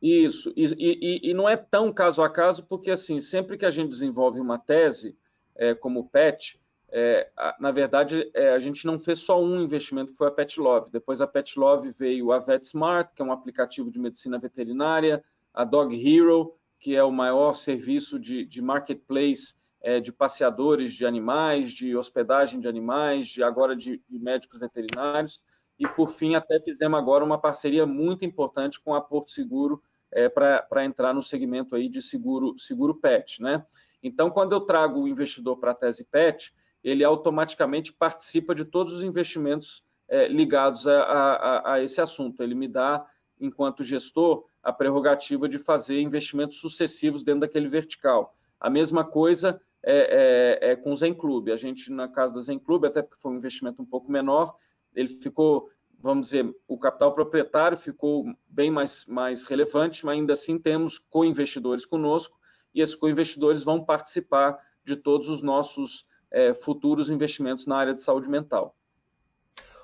Isso, 0.00 0.52
e, 0.56 0.66
e, 0.78 1.30
e, 1.30 1.34
não 1.34 1.48
é 1.48 1.56
tão 1.56 1.92
caso 1.92 2.22
a 2.22 2.28
caso, 2.28 2.64
porque 2.64 2.90
assim, 2.90 3.18
sempre 3.18 3.56
que 3.56 3.64
a 3.64 3.70
gente 3.70 3.88
desenvolve 3.88 4.38
uma 4.38 4.58
tese, 4.58 5.16
é, 5.54 5.74
como 5.74 6.00
o 6.00 6.04
PET, 6.04 6.60
é, 6.88 7.28
a, 7.36 7.56
na 7.58 7.70
verdade, 7.70 8.30
é, 8.34 8.50
a 8.50 8.58
gente 8.58 8.86
não 8.86 8.98
fez 8.98 9.18
só 9.20 9.42
um 9.42 9.60
investimento, 9.60 10.12
que 10.12 10.18
foi 10.18 10.28
a 10.28 10.30
Pet 10.30 10.60
Love. 10.60 10.90
Depois 10.90 11.18
da 11.18 11.26
Pet 11.26 11.58
Love 11.58 11.90
veio 11.90 12.32
a 12.32 12.38
VetSmart, 12.38 13.12
que 13.14 13.22
é 13.22 13.24
um 13.24 13.32
aplicativo 13.32 13.90
de 13.90 13.98
medicina 13.98 14.38
veterinária, 14.38 15.22
a 15.52 15.64
Dog 15.64 15.94
Hero, 15.94 16.54
que 16.86 16.94
é 16.94 17.02
o 17.02 17.10
maior 17.10 17.54
serviço 17.54 18.16
de, 18.16 18.44
de 18.44 18.62
marketplace 18.62 19.56
é, 19.82 19.98
de 19.98 20.12
passeadores 20.12 20.92
de 20.92 21.04
animais, 21.04 21.72
de 21.72 21.96
hospedagem 21.96 22.60
de 22.60 22.68
animais, 22.68 23.26
de 23.26 23.42
agora 23.42 23.74
de, 23.74 24.00
de 24.08 24.18
médicos 24.20 24.60
veterinários. 24.60 25.42
E, 25.80 25.88
por 25.88 26.08
fim, 26.08 26.36
até 26.36 26.60
fizemos 26.60 26.96
agora 26.96 27.24
uma 27.24 27.40
parceria 27.40 27.84
muito 27.84 28.24
importante 28.24 28.80
com 28.80 28.94
a 28.94 29.00
Porto 29.00 29.32
Seguro 29.32 29.82
é, 30.12 30.28
para 30.28 30.84
entrar 30.84 31.12
no 31.12 31.20
segmento 31.20 31.74
aí 31.74 31.88
de 31.88 32.00
seguro, 32.00 32.56
seguro 32.56 32.94
pet. 32.94 33.42
Né? 33.42 33.66
Então, 34.00 34.30
quando 34.30 34.52
eu 34.52 34.60
trago 34.60 35.00
o 35.00 35.08
investidor 35.08 35.56
para 35.56 35.72
a 35.72 35.74
tese 35.74 36.04
pet, 36.04 36.54
ele 36.84 37.02
automaticamente 37.02 37.92
participa 37.92 38.54
de 38.54 38.64
todos 38.64 38.94
os 38.94 39.02
investimentos 39.02 39.82
é, 40.08 40.28
ligados 40.28 40.86
a, 40.86 41.02
a, 41.02 41.72
a, 41.72 41.82
esse 41.82 42.00
assunto. 42.00 42.44
Ele 42.44 42.54
me 42.54 42.68
dá, 42.68 43.04
enquanto 43.40 43.82
gestor, 43.82 44.44
a 44.66 44.72
prerrogativa 44.72 45.48
de 45.48 45.60
fazer 45.60 46.00
investimentos 46.00 46.58
sucessivos 46.58 47.22
dentro 47.22 47.42
daquele 47.42 47.68
vertical. 47.68 48.34
A 48.58 48.68
mesma 48.68 49.04
coisa 49.04 49.60
é, 49.80 50.58
é, 50.60 50.72
é 50.72 50.76
com 50.76 50.90
o 50.90 50.96
Zen 50.96 51.14
Club. 51.14 51.50
A 51.50 51.56
gente, 51.56 51.88
na 51.92 52.08
casa 52.08 52.34
da 52.34 52.40
Zen 52.40 52.58
Club, 52.58 52.84
até 52.84 53.00
porque 53.00 53.22
foi 53.22 53.30
um 53.30 53.36
investimento 53.36 53.80
um 53.80 53.84
pouco 53.86 54.10
menor, 54.10 54.56
ele 54.92 55.06
ficou, 55.06 55.70
vamos 56.00 56.30
dizer, 56.30 56.52
o 56.66 56.76
capital 56.76 57.14
proprietário 57.14 57.78
ficou 57.78 58.24
bem 58.48 58.68
mais, 58.68 59.06
mais 59.06 59.44
relevante, 59.44 60.04
mas 60.04 60.18
ainda 60.18 60.32
assim 60.32 60.58
temos 60.58 60.98
co-investidores 60.98 61.86
conosco 61.86 62.36
e 62.74 62.80
esses 62.80 62.96
co-investidores 62.96 63.62
vão 63.62 63.84
participar 63.84 64.58
de 64.84 64.96
todos 64.96 65.28
os 65.28 65.42
nossos 65.42 66.04
é, 66.28 66.52
futuros 66.54 67.08
investimentos 67.08 67.68
na 67.68 67.76
área 67.76 67.94
de 67.94 68.02
saúde 68.02 68.28
mental. 68.28 68.76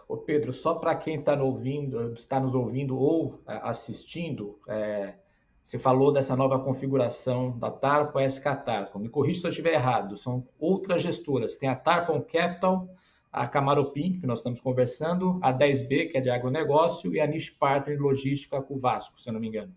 Ô 0.09 0.17
Pedro, 0.17 0.53
só 0.53 0.75
para 0.75 0.95
quem 0.95 1.21
está 1.21 1.37
está 2.15 2.41
nos 2.41 2.55
ouvindo 2.55 2.99
ou 2.99 3.41
é, 3.47 3.61
assistindo, 3.63 4.59
é, 4.69 5.15
você 5.63 5.79
falou 5.79 6.13
dessa 6.13 6.37
nova 6.37 6.59
configuração 6.59 7.57
da 7.57 7.71
Tarpon 7.71 8.21
SK 8.29 8.45
Tarpon. 8.65 8.99
Me 8.99 9.09
corrija 9.09 9.41
se 9.41 9.47
eu 9.47 9.51
estiver 9.51 9.75
errado. 9.75 10.17
São 10.17 10.47
outras 10.59 11.03
gestoras. 11.03 11.57
Tem 11.57 11.69
a 11.69 11.77
Tarpon 11.77 12.21
Capital, 12.21 12.89
a 13.33 13.47
Camaropim, 13.47 14.19
que 14.19 14.27
nós 14.27 14.41
estamos 14.41 14.61
conversando, 14.61 15.39
a 15.41 15.53
10B, 15.53 16.11
que 16.11 16.19
é 16.19 16.21
de 16.21 16.31
agronegócio, 16.31 17.15
e 17.15 17.21
a 17.21 17.27
Niche 17.27 17.53
Partner 17.53 18.01
Logística 18.01 18.61
com 18.61 18.75
o 18.75 18.79
Vasco, 18.79 19.21
se 19.21 19.29
eu 19.29 19.33
não 19.33 19.41
me 19.41 19.49
engano. 19.49 19.73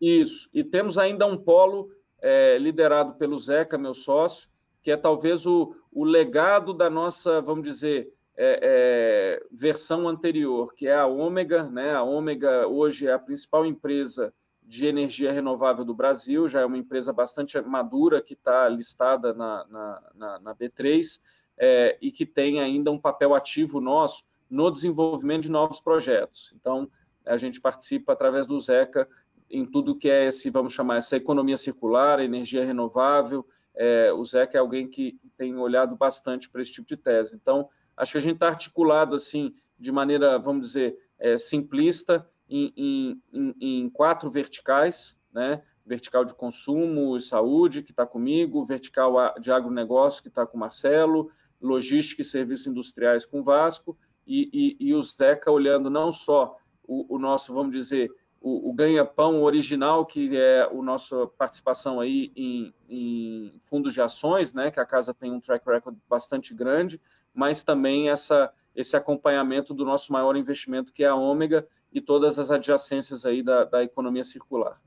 Isso. 0.00 0.50
E 0.52 0.62
temos 0.62 0.98
ainda 0.98 1.26
um 1.26 1.36
polo 1.36 1.90
é, 2.20 2.58
liderado 2.58 3.14
pelo 3.14 3.38
Zeca, 3.38 3.78
meu 3.78 3.94
sócio, 3.94 4.50
que 4.82 4.90
é 4.90 4.96
talvez 4.96 5.46
o, 5.46 5.74
o 5.90 6.04
legado 6.04 6.74
da 6.74 6.90
nossa, 6.90 7.40
vamos 7.40 7.64
dizer, 7.64 8.12
é, 8.36 8.60
é, 8.62 9.46
versão 9.50 10.08
anterior, 10.08 10.74
que 10.74 10.86
é 10.86 10.94
a 10.94 11.06
Ômega. 11.06 11.64
Né? 11.64 11.92
A 11.92 12.02
Ômega 12.02 12.66
hoje 12.66 13.06
é 13.06 13.12
a 13.12 13.18
principal 13.18 13.66
empresa 13.66 14.32
de 14.62 14.86
energia 14.86 15.32
renovável 15.32 15.84
do 15.84 15.94
Brasil, 15.94 16.48
já 16.48 16.60
é 16.60 16.64
uma 16.64 16.78
empresa 16.78 17.12
bastante 17.12 17.60
madura 17.60 18.22
que 18.22 18.34
está 18.34 18.68
listada 18.68 19.34
na, 19.34 19.66
na, 19.66 20.02
na, 20.14 20.38
na 20.38 20.54
B3 20.54 21.20
é, 21.58 21.98
e 22.00 22.10
que 22.10 22.24
tem 22.24 22.60
ainda 22.60 22.90
um 22.90 22.98
papel 22.98 23.34
ativo 23.34 23.80
nosso 23.80 24.24
no 24.48 24.70
desenvolvimento 24.70 25.42
de 25.42 25.50
novos 25.50 25.80
projetos. 25.80 26.54
Então, 26.58 26.88
a 27.26 27.36
gente 27.36 27.60
participa 27.60 28.12
através 28.12 28.46
do 28.46 28.58
ZECA 28.58 29.08
em 29.50 29.66
tudo 29.66 29.96
que 29.96 30.08
é 30.08 30.26
esse, 30.28 30.48
vamos 30.48 30.72
chamar, 30.72 30.96
essa 30.96 31.16
economia 31.16 31.56
circular, 31.56 32.20
energia 32.20 32.64
renovável, 32.64 33.46
é, 33.74 34.12
o 34.12 34.22
Zeca 34.24 34.56
é 34.56 34.60
alguém 34.60 34.88
que 34.88 35.18
tem 35.36 35.56
olhado 35.56 35.96
bastante 35.96 36.48
para 36.48 36.60
esse 36.60 36.72
tipo 36.72 36.88
de 36.88 36.96
tese. 36.96 37.34
Então, 37.34 37.68
acho 38.02 38.12
que 38.12 38.18
a 38.18 38.20
gente 38.20 38.34
está 38.34 38.48
articulado 38.48 39.14
assim, 39.14 39.54
de 39.78 39.92
maneira, 39.92 40.36
vamos 40.36 40.66
dizer, 40.66 40.98
é, 41.20 41.38
simplista, 41.38 42.28
em, 42.48 42.72
em, 42.76 43.54
em, 43.60 43.90
quatro 43.90 44.28
verticais, 44.28 45.16
né? 45.32 45.62
Vertical 45.86 46.24
de 46.24 46.34
consumo 46.34 47.16
e 47.16 47.20
saúde, 47.20 47.82
que 47.82 47.92
está 47.92 48.04
comigo, 48.04 48.64
vertical 48.64 49.34
de 49.40 49.52
agronegócio, 49.52 50.20
que 50.20 50.28
está 50.28 50.44
com 50.44 50.56
o 50.56 50.60
Marcelo, 50.60 51.30
logística 51.60 52.22
e 52.22 52.24
serviços 52.24 52.66
industriais 52.66 53.24
com 53.24 53.38
o 53.38 53.42
Vasco, 53.42 53.96
e, 54.26 54.76
e, 54.80 54.88
e 54.88 54.94
o 54.94 55.02
Zeca 55.02 55.50
olhando 55.50 55.88
não 55.88 56.10
só 56.10 56.56
o, 56.82 57.14
o 57.14 57.18
nosso, 57.18 57.54
vamos 57.54 57.72
dizer, 57.72 58.12
o, 58.40 58.70
o 58.70 58.72
ganha-pão 58.72 59.42
original, 59.42 60.04
que 60.04 60.36
é 60.36 60.62
a 60.62 60.74
nossa 60.74 61.26
participação 61.38 62.00
aí 62.00 62.32
em, 62.34 62.74
em, 62.88 63.58
fundos 63.60 63.94
de 63.94 64.02
ações, 64.02 64.52
né, 64.52 64.70
que 64.72 64.80
a 64.80 64.84
casa 64.84 65.14
tem 65.14 65.32
um 65.32 65.40
track 65.40 65.64
record 65.64 65.96
bastante 66.08 66.52
grande, 66.52 67.00
mas 67.34 67.62
também 67.62 68.10
essa, 68.10 68.52
esse 68.74 68.96
acompanhamento 68.96 69.72
do 69.74 69.84
nosso 69.84 70.12
maior 70.12 70.36
investimento, 70.36 70.92
que 70.92 71.04
é 71.04 71.08
a 71.08 71.14
Ômega, 71.14 71.66
e 71.92 72.00
todas 72.00 72.38
as 72.38 72.50
adjacências 72.50 73.26
aí 73.26 73.42
da, 73.42 73.64
da 73.64 73.82
economia 73.82 74.24
circular. 74.24 74.80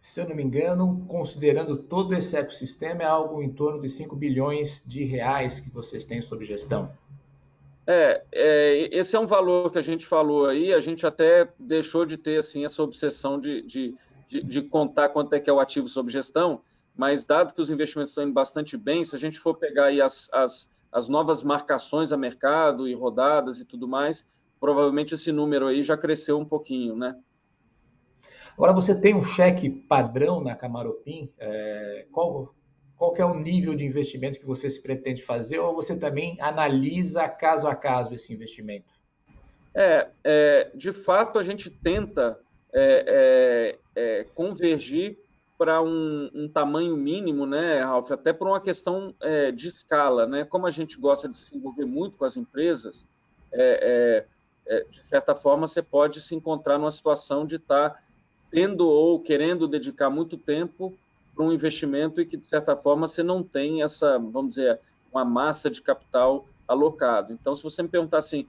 Se 0.00 0.20
eu 0.20 0.28
não 0.28 0.34
me 0.34 0.42
engano, 0.42 1.04
considerando 1.08 1.76
todo 1.76 2.14
esse 2.14 2.36
ecossistema, 2.36 3.02
é 3.02 3.06
algo 3.06 3.42
em 3.42 3.50
torno 3.50 3.80
de 3.80 3.88
5 3.88 4.14
bilhões 4.16 4.82
de 4.86 5.04
reais 5.04 5.60
que 5.60 5.70
vocês 5.70 6.04
têm 6.04 6.22
sob 6.22 6.44
gestão. 6.44 6.90
É, 7.86 8.22
é, 8.32 8.88
esse 8.96 9.14
é 9.14 9.20
um 9.20 9.26
valor 9.26 9.70
que 9.70 9.78
a 9.78 9.82
gente 9.82 10.06
falou 10.06 10.46
aí, 10.46 10.72
a 10.72 10.80
gente 10.80 11.06
até 11.06 11.48
deixou 11.58 12.06
de 12.06 12.16
ter 12.16 12.38
assim 12.38 12.64
essa 12.64 12.82
obsessão 12.82 13.38
de, 13.38 13.60
de, 13.62 13.94
de, 14.26 14.42
de 14.42 14.62
contar 14.62 15.10
quanto 15.10 15.34
é 15.34 15.40
que 15.40 15.50
é 15.50 15.52
o 15.52 15.60
ativo 15.60 15.86
sob 15.86 16.10
gestão, 16.10 16.62
mas 16.96 17.24
dado 17.24 17.52
que 17.52 17.60
os 17.60 17.70
investimentos 17.70 18.12
estão 18.12 18.24
indo 18.24 18.32
bastante 18.32 18.76
bem, 18.76 19.04
se 19.04 19.14
a 19.14 19.18
gente 19.18 19.38
for 19.38 19.54
pegar 19.54 19.86
aí 19.86 20.00
as, 20.00 20.30
as, 20.32 20.70
as 20.94 21.08
novas 21.08 21.42
marcações 21.42 22.12
a 22.12 22.16
mercado 22.16 22.86
e 22.86 22.94
rodadas 22.94 23.58
e 23.58 23.64
tudo 23.64 23.88
mais, 23.88 24.24
provavelmente 24.60 25.14
esse 25.14 25.32
número 25.32 25.66
aí 25.66 25.82
já 25.82 25.96
cresceu 25.96 26.38
um 26.38 26.44
pouquinho, 26.44 26.94
né? 26.94 27.18
Agora 28.52 28.72
você 28.72 28.98
tem 28.98 29.12
um 29.12 29.22
cheque 29.22 29.68
padrão 29.68 30.40
na 30.40 30.54
Camaropim, 30.54 31.28
é, 31.36 32.06
qual, 32.12 32.54
qual 32.96 33.12
é 33.16 33.24
o 33.24 33.34
nível 33.34 33.74
de 33.74 33.84
investimento 33.84 34.38
que 34.38 34.46
você 34.46 34.70
se 34.70 34.80
pretende 34.80 35.20
fazer 35.20 35.58
ou 35.58 35.74
você 35.74 35.96
também 35.96 36.40
analisa 36.40 37.28
caso 37.28 37.66
a 37.66 37.74
caso 37.74 38.14
esse 38.14 38.32
investimento? 38.32 38.94
É, 39.74 40.08
é 40.22 40.70
de 40.76 40.92
fato 40.92 41.40
a 41.40 41.42
gente 41.42 41.68
tenta 41.68 42.38
é, 42.72 43.76
é, 43.96 44.20
é 44.20 44.24
convergir 44.32 45.18
para 45.64 45.80
um, 45.80 46.28
um, 46.34 46.46
tamanho 46.46 46.94
mínimo, 46.94 47.46
né, 47.46 47.82
Ralf? 47.82 48.10
Até 48.10 48.34
por 48.34 48.46
uma 48.46 48.60
questão 48.60 49.14
é, 49.18 49.50
de 49.50 49.66
escala, 49.66 50.26
né? 50.26 50.44
Como 50.44 50.66
a 50.66 50.70
gente 50.70 51.00
gosta 51.00 51.26
de 51.26 51.38
se 51.38 51.56
envolver 51.56 51.86
muito 51.86 52.18
com 52.18 52.26
as 52.26 52.36
empresas, 52.36 53.08
é, 53.50 54.26
de 54.90 55.02
certa 55.02 55.34
forma 55.34 55.66
você 55.66 55.80
pode 55.80 56.20
se 56.20 56.34
encontrar 56.34 56.76
numa 56.76 56.90
situação 56.90 57.46
de 57.46 57.56
estar 57.56 57.90
tá 57.90 58.00
tendo 58.50 58.86
ou 58.86 59.18
querendo 59.18 59.66
dedicar 59.66 60.10
muito 60.10 60.36
tempo 60.36 60.92
para 61.34 61.42
um 61.42 61.50
investimento 61.50 62.20
e 62.20 62.26
que, 62.26 62.36
de 62.36 62.46
certa 62.46 62.76
forma, 62.76 63.08
você 63.08 63.22
não 63.22 63.42
tem 63.42 63.82
essa, 63.82 64.18
vamos 64.18 64.56
dizer, 64.56 64.78
uma 65.10 65.24
massa 65.24 65.70
de 65.70 65.80
capital 65.80 66.44
alocado. 66.68 67.32
Então, 67.32 67.54
se 67.54 67.62
você 67.62 67.82
me 67.82 67.88
perguntar 67.88 68.18
assim, 68.18 68.46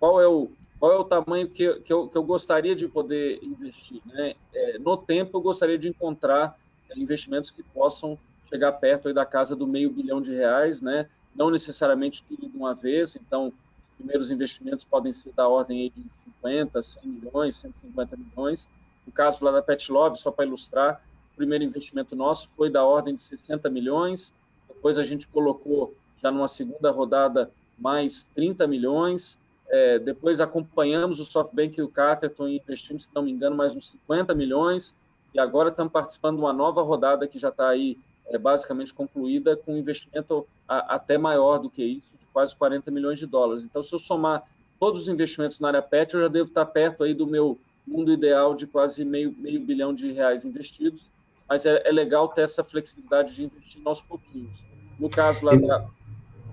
qual 0.00 0.18
é 0.18 0.26
o, 0.26 0.50
qual 0.78 0.92
é 0.92 0.96
o 0.96 1.04
tamanho 1.04 1.48
que, 1.48 1.80
que, 1.80 1.92
eu, 1.92 2.08
que 2.08 2.16
eu 2.16 2.22
gostaria 2.22 2.74
de 2.74 2.86
poder 2.88 3.42
investir? 3.42 4.00
Né? 4.06 4.34
É, 4.52 4.78
no 4.78 4.96
tempo, 4.96 5.38
eu 5.38 5.42
gostaria 5.42 5.78
de 5.78 5.88
encontrar 5.88 6.58
é, 6.90 6.98
investimentos 6.98 7.50
que 7.50 7.62
possam 7.62 8.18
chegar 8.48 8.72
perto 8.72 9.12
da 9.12 9.24
casa 9.24 9.56
do 9.56 9.66
meio 9.66 9.90
bilhão 9.90 10.20
de 10.20 10.32
reais, 10.32 10.80
né? 10.80 11.08
não 11.34 11.50
necessariamente 11.50 12.22
tudo 12.24 12.48
de 12.48 12.56
uma 12.56 12.74
vez. 12.74 13.16
Então, 13.16 13.52
primeiros 13.96 14.30
investimentos 14.30 14.84
podem 14.84 15.12
ser 15.12 15.32
da 15.32 15.48
ordem 15.48 15.90
de 15.94 16.14
50, 16.14 16.82
100 16.82 17.08
milhões, 17.08 17.56
150 17.56 18.16
milhões. 18.16 18.68
No 19.06 19.12
caso 19.12 19.44
lá 19.44 19.50
da 19.50 19.62
Pet 19.62 19.90
Love, 19.90 20.18
só 20.18 20.30
para 20.30 20.44
ilustrar, 20.44 21.02
o 21.32 21.36
primeiro 21.36 21.64
investimento 21.64 22.14
nosso 22.14 22.48
foi 22.56 22.70
da 22.70 22.84
ordem 22.84 23.14
de 23.14 23.22
60 23.22 23.68
milhões, 23.70 24.32
depois 24.68 24.98
a 24.98 25.04
gente 25.04 25.26
colocou 25.28 25.94
já 26.22 26.30
numa 26.30 26.48
segunda 26.48 26.90
rodada 26.90 27.50
mais 27.78 28.24
30 28.34 28.66
milhões, 28.66 29.38
é, 29.68 29.98
depois 29.98 30.40
acompanhamos 30.40 31.18
o 31.20 31.24
SoftBank 31.24 31.78
e 31.78 31.82
o 31.82 31.88
Caterton 31.88 32.48
e 32.48 32.56
investimos, 32.56 33.04
se 33.04 33.10
não 33.14 33.22
me 33.22 33.32
engano, 33.32 33.56
mais 33.56 33.74
uns 33.74 33.90
50 33.90 34.34
milhões, 34.34 34.94
e 35.32 35.40
agora 35.40 35.70
estamos 35.70 35.92
participando 35.92 36.36
de 36.36 36.42
uma 36.42 36.52
nova 36.52 36.82
rodada 36.82 37.26
que 37.26 37.38
já 37.38 37.48
está 37.48 37.68
aí 37.68 37.98
é, 38.26 38.38
basicamente 38.38 38.94
concluída 38.94 39.56
com 39.56 39.74
um 39.74 39.78
investimento 39.78 40.46
a, 40.68 40.94
até 40.94 41.18
maior 41.18 41.58
do 41.58 41.68
que 41.68 41.82
isso, 41.84 42.16
de 42.16 42.26
quase 42.26 42.54
40 42.54 42.90
milhões 42.90 43.18
de 43.18 43.26
dólares. 43.26 43.64
Então, 43.64 43.82
se 43.82 43.92
eu 43.94 43.98
somar 43.98 44.44
todos 44.78 45.02
os 45.02 45.08
investimentos 45.08 45.60
na 45.60 45.68
área 45.68 45.82
PET, 45.82 46.14
eu 46.14 46.20
já 46.22 46.28
devo 46.28 46.48
estar 46.48 46.66
perto 46.66 47.02
aí 47.04 47.14
do 47.14 47.26
meu 47.26 47.58
mundo 47.86 48.12
ideal 48.12 48.54
de 48.54 48.66
quase 48.66 49.04
meio, 49.04 49.34
meio 49.36 49.60
bilhão 49.60 49.94
de 49.94 50.10
reais 50.12 50.44
investidos, 50.44 51.10
mas 51.48 51.66
é, 51.66 51.82
é 51.84 51.92
legal 51.92 52.28
ter 52.28 52.42
essa 52.42 52.64
flexibilidade 52.64 53.34
de 53.34 53.44
investir 53.44 53.82
aos 53.84 54.00
pouquinhos. 54.00 54.64
No 54.98 55.10
caso 55.10 55.44
lá 55.44 55.54
da... 55.54 55.86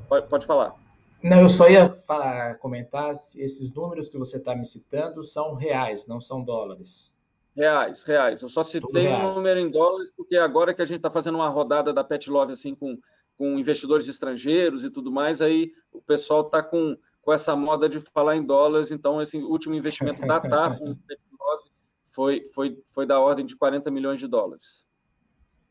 Pode, 0.09 0.27
pode 0.27 0.45
falar. 0.45 0.80
Não, 1.23 1.41
eu 1.41 1.49
só 1.49 1.69
ia 1.69 1.89
falar, 2.07 2.57
comentar 2.57 3.15
esses 3.15 3.71
números 3.71 4.09
que 4.09 4.17
você 4.17 4.37
está 4.37 4.55
me 4.55 4.65
citando 4.65 5.23
são 5.23 5.53
reais, 5.53 6.07
não 6.07 6.19
são 6.19 6.43
dólares. 6.43 7.13
Reais, 7.55 8.03
reais. 8.03 8.41
Eu 8.41 8.49
só 8.49 8.63
citei 8.63 9.07
um 9.09 9.35
número 9.35 9.59
em 9.59 9.69
dólares 9.69 10.11
porque 10.15 10.37
agora 10.37 10.73
que 10.73 10.81
a 10.81 10.85
gente 10.85 10.97
está 10.97 11.11
fazendo 11.11 11.35
uma 11.35 11.49
rodada 11.49 11.93
da 11.93 12.03
Pet 12.03 12.29
Love 12.29 12.53
assim 12.53 12.73
com, 12.73 12.97
com 13.37 13.59
investidores 13.59 14.07
estrangeiros 14.07 14.83
e 14.83 14.89
tudo 14.89 15.11
mais, 15.11 15.41
aí 15.41 15.71
o 15.91 16.01
pessoal 16.01 16.41
está 16.41 16.63
com, 16.63 16.97
com 17.21 17.33
essa 17.33 17.55
moda 17.55 17.87
de 17.87 17.99
falar 17.99 18.37
em 18.37 18.43
dólares. 18.43 18.89
Então, 18.89 19.21
esse 19.21 19.37
último 19.37 19.75
investimento 19.75 20.25
da 20.25 20.39
TAP 20.39 20.79
foi, 22.09 22.47
foi, 22.53 22.81
foi 22.87 23.05
da 23.05 23.19
ordem 23.19 23.45
de 23.45 23.55
40 23.55 23.91
milhões 23.91 24.19
de 24.19 24.27
dólares. 24.27 24.85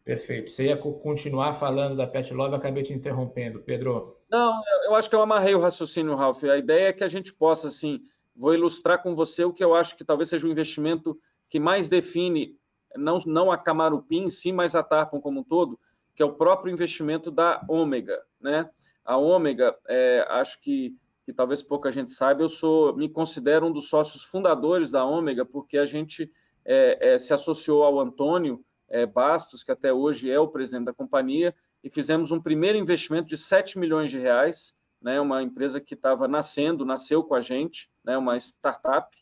Perfeito. 0.04 0.50
Você 0.50 0.66
ia 0.66 0.76
continuar 0.76 1.54
falando 1.54 1.96
da 1.96 2.06
Pet 2.06 2.32
Love, 2.32 2.54
acabei 2.54 2.82
te 2.82 2.92
interrompendo, 2.92 3.60
Pedro. 3.60 4.19
Não, 4.30 4.62
eu 4.84 4.94
acho 4.94 5.10
que 5.10 5.16
eu 5.16 5.22
amarrei 5.22 5.54
o 5.54 5.60
raciocínio, 5.60 6.14
Ralph. 6.14 6.44
A 6.44 6.56
ideia 6.56 6.88
é 6.88 6.92
que 6.92 7.02
a 7.02 7.08
gente 7.08 7.34
possa, 7.34 7.66
assim, 7.66 8.00
vou 8.34 8.54
ilustrar 8.54 9.02
com 9.02 9.14
você 9.14 9.44
o 9.44 9.52
que 9.52 9.64
eu 9.64 9.74
acho 9.74 9.96
que 9.96 10.04
talvez 10.04 10.28
seja 10.28 10.46
o 10.46 10.50
investimento 10.50 11.18
que 11.48 11.58
mais 11.58 11.88
define, 11.88 12.56
não, 12.96 13.18
não 13.26 13.50
a 13.50 13.58
Camarupim 13.58 14.24
em 14.24 14.30
si, 14.30 14.52
mas 14.52 14.76
a 14.76 14.82
Tarpon 14.82 15.20
como 15.20 15.40
um 15.40 15.44
todo, 15.44 15.78
que 16.14 16.22
é 16.22 16.26
o 16.26 16.34
próprio 16.34 16.72
investimento 16.72 17.30
da 17.30 17.64
Ômega, 17.68 18.22
né? 18.40 18.70
A 19.04 19.16
Ômega, 19.16 19.76
é, 19.88 20.24
acho 20.28 20.60
que, 20.60 20.94
que 21.24 21.32
talvez 21.32 21.60
pouca 21.60 21.90
gente 21.90 22.12
saiba, 22.12 22.42
eu 22.42 22.48
sou, 22.48 22.94
me 22.96 23.08
considero 23.08 23.66
um 23.66 23.72
dos 23.72 23.88
sócios 23.88 24.22
fundadores 24.22 24.92
da 24.92 25.04
Ômega, 25.04 25.44
porque 25.44 25.76
a 25.76 25.86
gente 25.86 26.30
é, 26.64 27.14
é, 27.14 27.18
se 27.18 27.34
associou 27.34 27.82
ao 27.82 27.98
Antônio, 27.98 28.64
é, 28.88 29.06
Bastos, 29.06 29.64
que 29.64 29.72
até 29.72 29.92
hoje 29.92 30.30
é 30.30 30.38
o 30.38 30.48
presidente 30.48 30.86
da 30.86 30.94
companhia, 30.94 31.54
e 31.82 31.90
fizemos 31.90 32.30
um 32.30 32.40
primeiro 32.40 32.78
investimento 32.78 33.28
de 33.28 33.36
7 33.36 33.78
milhões 33.78 34.10
de 34.10 34.18
reais, 34.18 34.74
né, 35.00 35.20
uma 35.20 35.42
empresa 35.42 35.80
que 35.80 35.94
estava 35.94 36.28
nascendo, 36.28 36.84
nasceu 36.84 37.22
com 37.24 37.34
a 37.34 37.40
gente, 37.40 37.90
né, 38.04 38.18
uma 38.18 38.36
startup 38.36 39.16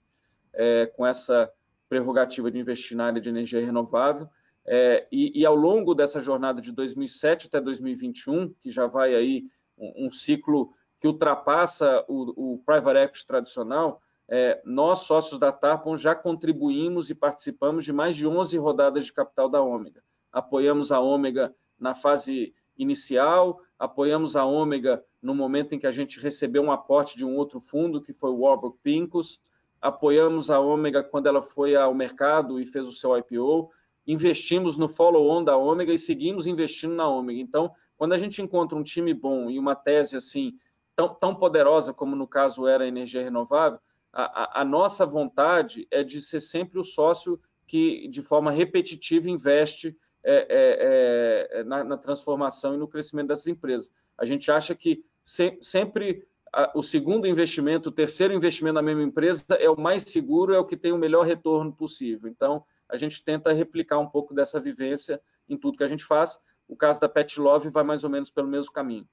é, 0.52 0.86
com 0.86 1.06
essa 1.06 1.50
prerrogativa 1.88 2.50
de 2.50 2.58
investir 2.58 2.96
na 2.96 3.06
área 3.06 3.20
de 3.20 3.28
energia 3.28 3.64
renovável. 3.64 4.28
É, 4.66 5.06
e, 5.10 5.40
e, 5.40 5.46
ao 5.46 5.54
longo 5.54 5.94
dessa 5.94 6.20
jornada 6.20 6.60
de 6.60 6.72
2007 6.72 7.46
até 7.46 7.60
2021, 7.60 8.52
que 8.60 8.70
já 8.70 8.86
vai 8.86 9.14
aí 9.14 9.46
um, 9.78 10.06
um 10.06 10.10
ciclo 10.10 10.74
que 11.00 11.06
ultrapassa 11.06 12.04
o, 12.06 12.54
o 12.54 12.58
private 12.58 12.98
equity 12.98 13.26
tradicional, 13.26 14.02
é, 14.28 14.60
nós, 14.64 15.00
sócios 15.00 15.40
da 15.40 15.50
Tarpon, 15.50 15.96
já 15.96 16.14
contribuímos 16.14 17.08
e 17.08 17.14
participamos 17.14 17.84
de 17.84 17.94
mais 17.94 18.14
de 18.14 18.26
11 18.26 18.58
rodadas 18.58 19.06
de 19.06 19.12
capital 19.12 19.48
da 19.48 19.62
Ômega. 19.62 20.02
Apoiamos 20.30 20.92
a 20.92 21.00
Ômega 21.00 21.54
na 21.78 21.94
fase 21.94 22.54
inicial, 22.76 23.60
apoiamos 23.78 24.36
a 24.36 24.44
Ômega 24.44 25.04
no 25.20 25.34
momento 25.34 25.74
em 25.74 25.78
que 25.78 25.86
a 25.86 25.90
gente 25.90 26.20
recebeu 26.20 26.62
um 26.62 26.72
aporte 26.72 27.16
de 27.16 27.24
um 27.24 27.36
outro 27.36 27.60
fundo, 27.60 28.00
que 28.00 28.12
foi 28.12 28.30
o 28.30 28.40
Warburg 28.40 28.76
Pincus, 28.82 29.40
apoiamos 29.80 30.50
a 30.50 30.60
Ômega 30.60 31.02
quando 31.02 31.26
ela 31.26 31.42
foi 31.42 31.74
ao 31.76 31.94
mercado 31.94 32.60
e 32.60 32.66
fez 32.66 32.86
o 32.86 32.92
seu 32.92 33.16
IPO, 33.16 33.70
investimos 34.06 34.76
no 34.76 34.88
follow-on 34.88 35.44
da 35.44 35.56
Ômega 35.56 35.92
e 35.92 35.98
seguimos 35.98 36.46
investindo 36.46 36.94
na 36.94 37.08
Ômega. 37.08 37.40
Então, 37.40 37.70
quando 37.96 38.12
a 38.12 38.18
gente 38.18 38.40
encontra 38.40 38.78
um 38.78 38.82
time 38.82 39.12
bom 39.12 39.50
e 39.50 39.58
uma 39.58 39.74
tese 39.74 40.16
assim 40.16 40.54
tão, 40.96 41.14
tão 41.14 41.34
poderosa 41.34 41.92
como 41.92 42.16
no 42.16 42.26
caso 42.26 42.66
era 42.66 42.84
a 42.84 42.88
energia 42.88 43.22
renovável, 43.22 43.78
a, 44.12 44.62
a, 44.62 44.64
nossa 44.64 45.04
vontade 45.04 45.86
é 45.90 46.02
de 46.02 46.20
ser 46.20 46.40
sempre 46.40 46.78
o 46.78 46.84
sócio 46.84 47.38
que, 47.66 48.08
de 48.08 48.22
forma 48.22 48.50
repetitiva, 48.50 49.28
investe 49.28 49.96
é, 50.30 50.46
é, 50.50 51.60
é, 51.60 51.64
na, 51.64 51.82
na, 51.82 51.96
transformação 51.96 52.74
e 52.74 52.78
no 52.78 52.86
crescimento 52.86 53.28
dessas 53.28 53.46
empresas. 53.46 53.90
A 54.16 54.24
gente 54.24 54.50
acha 54.50 54.74
que 54.74 55.02
se, 55.22 55.56
sempre 55.60 56.26
a, 56.52 56.70
o 56.74 56.82
segundo 56.82 57.26
investimento, 57.26 57.88
o 57.88 57.92
terceiro 57.92 58.34
investimento 58.34 58.74
na 58.74 58.82
mesma 58.82 59.02
empresa 59.02 59.44
é 59.58 59.70
o 59.70 59.80
mais 59.80 60.02
seguro, 60.02 60.52
é 60.52 60.58
o 60.58 60.64
que 60.64 60.76
tem 60.76 60.92
o 60.92 60.98
melhor 60.98 61.24
retorno 61.24 61.72
possível. 61.72 62.28
Então, 62.28 62.62
a 62.88 62.96
gente 62.96 63.24
tenta 63.24 63.52
replicar 63.52 63.98
um 63.98 64.08
pouco 64.08 64.34
dessa 64.34 64.60
vivência 64.60 65.20
em 65.48 65.56
tudo 65.56 65.78
que 65.78 65.84
a 65.84 65.88
gente 65.88 66.04
faz. 66.04 66.38
O 66.68 66.76
caso 66.76 67.00
da 67.00 67.08
Pet 67.08 67.40
Love 67.40 67.70
vai 67.70 67.82
mais 67.82 68.04
ou 68.04 68.10
menos 68.10 68.30
pelo 68.30 68.48
mesmo 68.48 68.70
caminho. 68.70 69.08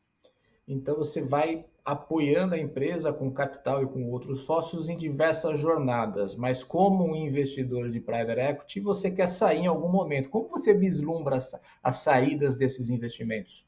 Então 0.67 0.95
você 0.95 1.21
vai 1.21 1.65
apoiando 1.86 2.56
a 2.56 2.58
empresa 2.58 3.13
com 3.13 3.32
capital 3.32 3.84
e 3.84 3.86
com 3.88 4.10
outros 4.10 4.41
sócios 4.41 4.89
em 4.89 4.98
diversas 4.98 5.60
jornadas, 5.60 6.36
mas 6.36 6.63
como 6.63 7.06
um 7.06 7.15
investidor 7.15 7.91
de 7.91 8.00
private 8.00 8.39
equity, 8.39 8.80
você 8.80 9.12
quer 9.12 9.28
sair 9.28 9.60
em 9.60 9.67
algum 9.67 9.88
momento. 9.88 10.30
Como 10.30 10.50
você 10.50 10.74
vislumbra 10.74 11.36
as, 11.36 11.54
as 11.84 11.98
saídas 11.98 12.56
desses 12.56 12.89
investimentos? 12.89 13.67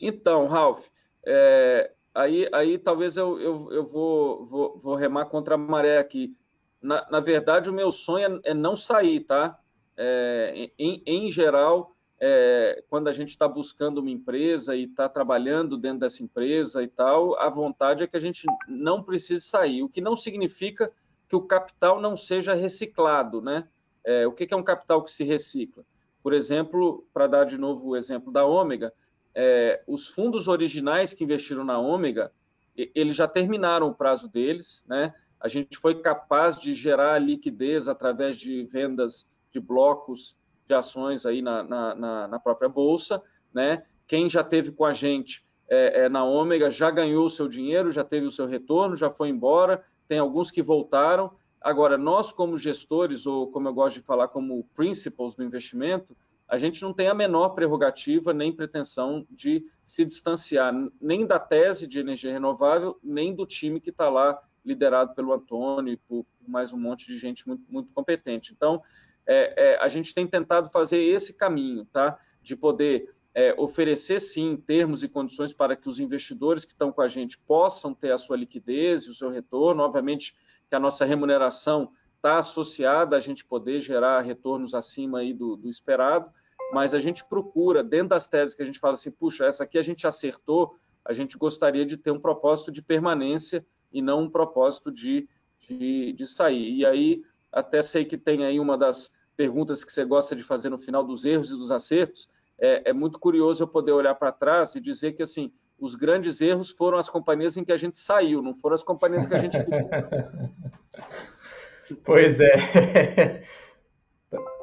Então, 0.00 0.46
Ralph, 0.46 0.86
é, 1.26 1.92
aí, 2.14 2.48
aí 2.50 2.78
talvez 2.78 3.18
eu, 3.18 3.38
eu, 3.38 3.70
eu 3.70 3.86
vou, 3.86 4.46
vou, 4.46 4.80
vou, 4.82 4.94
remar 4.94 5.26
contra 5.26 5.56
a 5.56 5.58
maré 5.58 5.98
aqui. 5.98 6.34
Na, 6.80 7.06
na 7.10 7.20
verdade, 7.20 7.68
o 7.68 7.74
meu 7.74 7.92
sonho 7.92 8.40
é, 8.42 8.50
é 8.50 8.54
não 8.54 8.74
sair, 8.74 9.20
tá? 9.20 9.58
É, 9.96 10.70
em, 10.78 11.02
em 11.06 11.30
geral, 11.30 11.94
é, 12.24 12.84
quando 12.88 13.08
a 13.08 13.12
gente 13.12 13.30
está 13.30 13.48
buscando 13.48 13.98
uma 13.98 14.08
empresa 14.08 14.76
e 14.76 14.84
está 14.84 15.08
trabalhando 15.08 15.76
dentro 15.76 15.98
dessa 15.98 16.22
empresa 16.22 16.80
e 16.80 16.86
tal, 16.86 17.36
a 17.36 17.50
vontade 17.50 18.04
é 18.04 18.06
que 18.06 18.16
a 18.16 18.20
gente 18.20 18.46
não 18.68 19.02
precise 19.02 19.42
sair, 19.42 19.82
o 19.82 19.88
que 19.88 20.00
não 20.00 20.14
significa 20.14 20.92
que 21.28 21.34
o 21.34 21.40
capital 21.40 22.00
não 22.00 22.16
seja 22.16 22.54
reciclado, 22.54 23.42
né? 23.42 23.66
É, 24.04 24.24
o 24.24 24.30
que 24.30 24.46
é 24.54 24.56
um 24.56 24.62
capital 24.62 25.02
que 25.02 25.10
se 25.10 25.24
recicla? 25.24 25.84
Por 26.22 26.32
exemplo, 26.32 27.04
para 27.12 27.26
dar 27.26 27.44
de 27.44 27.58
novo 27.58 27.88
o 27.88 27.96
exemplo 27.96 28.32
da 28.32 28.44
Ômega, 28.44 28.92
é, 29.34 29.82
os 29.88 30.06
fundos 30.06 30.46
originais 30.46 31.12
que 31.12 31.24
investiram 31.24 31.64
na 31.64 31.80
Ômega, 31.80 32.30
eles 32.76 33.16
já 33.16 33.26
terminaram 33.26 33.88
o 33.88 33.94
prazo 33.94 34.28
deles, 34.28 34.84
né? 34.86 35.12
A 35.40 35.48
gente 35.48 35.76
foi 35.76 36.00
capaz 36.00 36.60
de 36.60 36.72
gerar 36.72 37.18
liquidez 37.18 37.88
através 37.88 38.38
de 38.38 38.62
vendas 38.62 39.28
de 39.50 39.58
blocos 39.58 40.36
de 40.72 40.74
ações 40.74 41.26
aí 41.26 41.42
na, 41.42 41.62
na, 41.62 42.28
na 42.28 42.38
própria 42.38 42.68
bolsa, 42.68 43.22
né? 43.52 43.84
Quem 44.06 44.28
já 44.28 44.42
teve 44.42 44.72
com 44.72 44.84
a 44.84 44.92
gente 44.92 45.44
é, 45.68 46.04
é, 46.04 46.08
na 46.08 46.24
Ômega 46.24 46.70
já 46.70 46.90
ganhou 46.90 47.26
o 47.26 47.30
seu 47.30 47.46
dinheiro, 47.46 47.92
já 47.92 48.02
teve 48.02 48.26
o 48.26 48.30
seu 48.30 48.46
retorno, 48.46 48.96
já 48.96 49.10
foi 49.10 49.28
embora. 49.28 49.84
Tem 50.08 50.18
alguns 50.18 50.50
que 50.50 50.62
voltaram. 50.62 51.30
Agora, 51.60 51.96
nós 51.96 52.32
como 52.32 52.58
gestores, 52.58 53.26
ou 53.26 53.50
como 53.50 53.68
eu 53.68 53.74
gosto 53.74 54.00
de 54.00 54.06
falar, 54.06 54.28
como 54.28 54.64
principals 54.74 55.34
do 55.34 55.44
investimento, 55.44 56.16
a 56.48 56.58
gente 56.58 56.82
não 56.82 56.92
tem 56.92 57.08
a 57.08 57.14
menor 57.14 57.50
prerrogativa 57.50 58.32
nem 58.32 58.52
pretensão 58.52 59.26
de 59.30 59.64
se 59.84 60.04
distanciar 60.04 60.74
nem 61.00 61.26
da 61.26 61.38
tese 61.38 61.86
de 61.86 61.98
energia 61.98 62.32
renovável, 62.32 62.98
nem 63.02 63.34
do 63.34 63.46
time 63.46 63.80
que 63.80 63.90
está 63.90 64.08
lá 64.08 64.38
liderado 64.64 65.14
pelo 65.14 65.32
Antônio 65.32 65.92
e 65.92 65.96
por 65.96 66.26
mais 66.46 66.72
um 66.72 66.78
monte 66.78 67.06
de 67.06 67.18
gente 67.18 67.46
muito, 67.46 67.64
muito 67.70 67.90
competente. 67.92 68.52
Então, 68.52 68.82
é, 69.26 69.74
é, 69.74 69.78
a 69.80 69.88
gente 69.88 70.14
tem 70.14 70.26
tentado 70.26 70.68
fazer 70.70 71.02
esse 71.02 71.32
caminho, 71.32 71.84
tá? 71.86 72.18
De 72.42 72.56
poder 72.56 73.14
é, 73.34 73.54
oferecer 73.58 74.20
sim 74.20 74.56
termos 74.56 75.02
e 75.02 75.08
condições 75.08 75.52
para 75.52 75.76
que 75.76 75.88
os 75.88 76.00
investidores 76.00 76.64
que 76.64 76.72
estão 76.72 76.92
com 76.92 77.00
a 77.00 77.08
gente 77.08 77.38
possam 77.38 77.94
ter 77.94 78.12
a 78.12 78.18
sua 78.18 78.36
liquidez 78.36 79.04
e 79.04 79.10
o 79.10 79.14
seu 79.14 79.30
retorno. 79.30 79.82
Obviamente 79.82 80.36
que 80.68 80.74
a 80.74 80.80
nossa 80.80 81.04
remuneração 81.04 81.92
está 82.16 82.38
associada 82.38 83.16
a 83.16 83.20
gente 83.20 83.44
poder 83.44 83.80
gerar 83.80 84.20
retornos 84.20 84.74
acima 84.74 85.18
aí 85.18 85.32
do, 85.34 85.56
do, 85.56 85.68
esperado, 85.68 86.30
mas 86.72 86.94
a 86.94 87.00
gente 87.00 87.24
procura, 87.24 87.82
dentro 87.82 88.10
das 88.10 88.28
teses 88.28 88.54
que 88.54 88.62
a 88.62 88.64
gente 88.64 88.78
fala 88.78 88.94
assim, 88.94 89.10
puxa, 89.10 89.44
essa 89.44 89.64
aqui 89.64 89.76
a 89.76 89.82
gente 89.82 90.06
acertou, 90.06 90.76
a 91.04 91.12
gente 91.12 91.36
gostaria 91.36 91.84
de 91.84 91.96
ter 91.96 92.12
um 92.12 92.20
propósito 92.20 92.70
de 92.70 92.80
permanência 92.80 93.66
e 93.92 94.00
não 94.00 94.22
um 94.22 94.30
propósito 94.30 94.92
de, 94.92 95.28
de, 95.58 96.12
de 96.12 96.26
sair. 96.26 96.76
E 96.76 96.86
aí 96.86 97.22
até 97.52 97.82
sei 97.82 98.04
que 98.04 98.16
tem 98.16 98.44
aí 98.44 98.58
uma 98.58 98.78
das 98.78 99.10
perguntas 99.36 99.84
que 99.84 99.92
você 99.92 100.04
gosta 100.04 100.34
de 100.34 100.42
fazer 100.42 100.70
no 100.70 100.78
final 100.78 101.04
dos 101.04 101.24
erros 101.24 101.50
e 101.50 101.56
dos 101.56 101.70
acertos. 101.70 102.28
É, 102.58 102.90
é 102.90 102.92
muito 102.92 103.18
curioso 103.18 103.62
eu 103.62 103.68
poder 103.68 103.92
olhar 103.92 104.14
para 104.14 104.32
trás 104.32 104.74
e 104.74 104.80
dizer 104.80 105.12
que, 105.12 105.22
assim, 105.22 105.52
os 105.78 105.94
grandes 105.94 106.40
erros 106.40 106.70
foram 106.70 106.98
as 106.98 107.10
companhias 107.10 107.56
em 107.56 107.64
que 107.64 107.72
a 107.72 107.76
gente 107.76 107.98
saiu, 107.98 108.40
não 108.40 108.54
foram 108.54 108.74
as 108.74 108.82
companhias 108.82 109.26
que 109.26 109.34
a 109.34 109.38
gente 109.38 109.56
Pois 112.04 112.40
é. 112.40 113.42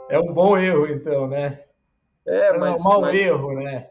É 0.10 0.20
um 0.20 0.34
bom 0.34 0.58
erro, 0.58 0.88
então, 0.88 1.28
né? 1.28 1.64
É, 2.26 2.58
mas, 2.58 2.76
é 2.76 2.80
um 2.80 2.84
mau 2.84 3.02
mas, 3.02 3.16
erro, 3.16 3.54
né? 3.54 3.90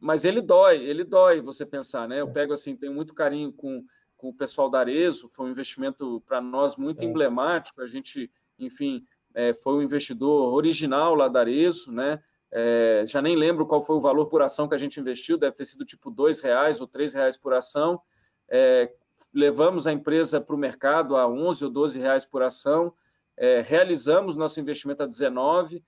Mas 0.00 0.24
ele 0.24 0.42
dói, 0.42 0.84
ele 0.84 1.04
dói 1.04 1.40
você 1.40 1.64
pensar, 1.64 2.06
né? 2.06 2.20
Eu 2.20 2.28
pego 2.28 2.52
assim, 2.52 2.76
tenho 2.76 2.92
muito 2.92 3.14
carinho 3.14 3.52
com, 3.52 3.82
com 4.20 4.28
o 4.28 4.34
pessoal 4.34 4.68
da 4.68 4.80
Arezo, 4.80 5.28
foi 5.28 5.46
um 5.46 5.50
investimento 5.50 6.22
para 6.26 6.42
nós 6.42 6.76
muito 6.76 7.00
é. 7.00 7.06
emblemático. 7.06 7.80
A 7.80 7.86
gente, 7.86 8.30
enfim, 8.58 9.02
é, 9.34 9.54
foi 9.54 9.72
um 9.72 9.82
investidor 9.82 10.52
original 10.52 11.14
lá 11.14 11.26
da 11.26 11.40
Arezo, 11.40 11.90
né? 11.90 12.22
É, 12.52 13.04
já 13.06 13.22
nem 13.22 13.34
lembro 13.34 13.66
qual 13.66 13.80
foi 13.80 13.96
o 13.96 14.00
valor 14.00 14.26
por 14.26 14.42
ação 14.42 14.68
que 14.68 14.74
a 14.74 14.78
gente 14.78 15.00
investiu, 15.00 15.38
deve 15.38 15.56
ter 15.56 15.64
sido 15.64 15.86
tipo 15.86 16.10
dois 16.10 16.38
reais 16.40 16.82
ou 16.82 16.86
três 16.86 17.14
reais 17.14 17.36
por 17.36 17.54
ação. 17.54 17.98
É, 18.46 18.92
levamos 19.32 19.86
a 19.86 19.92
empresa 19.92 20.38
para 20.38 20.54
o 20.54 20.58
mercado 20.58 21.16
a 21.16 21.26
11 21.26 21.64
ou 21.64 21.70
12 21.70 21.98
reais 21.98 22.26
por 22.26 22.42
ação, 22.42 22.92
é, 23.38 23.60
realizamos 23.60 24.36
nosso 24.36 24.60
investimento 24.60 25.02
a 25.02 25.06
19, 25.06 25.82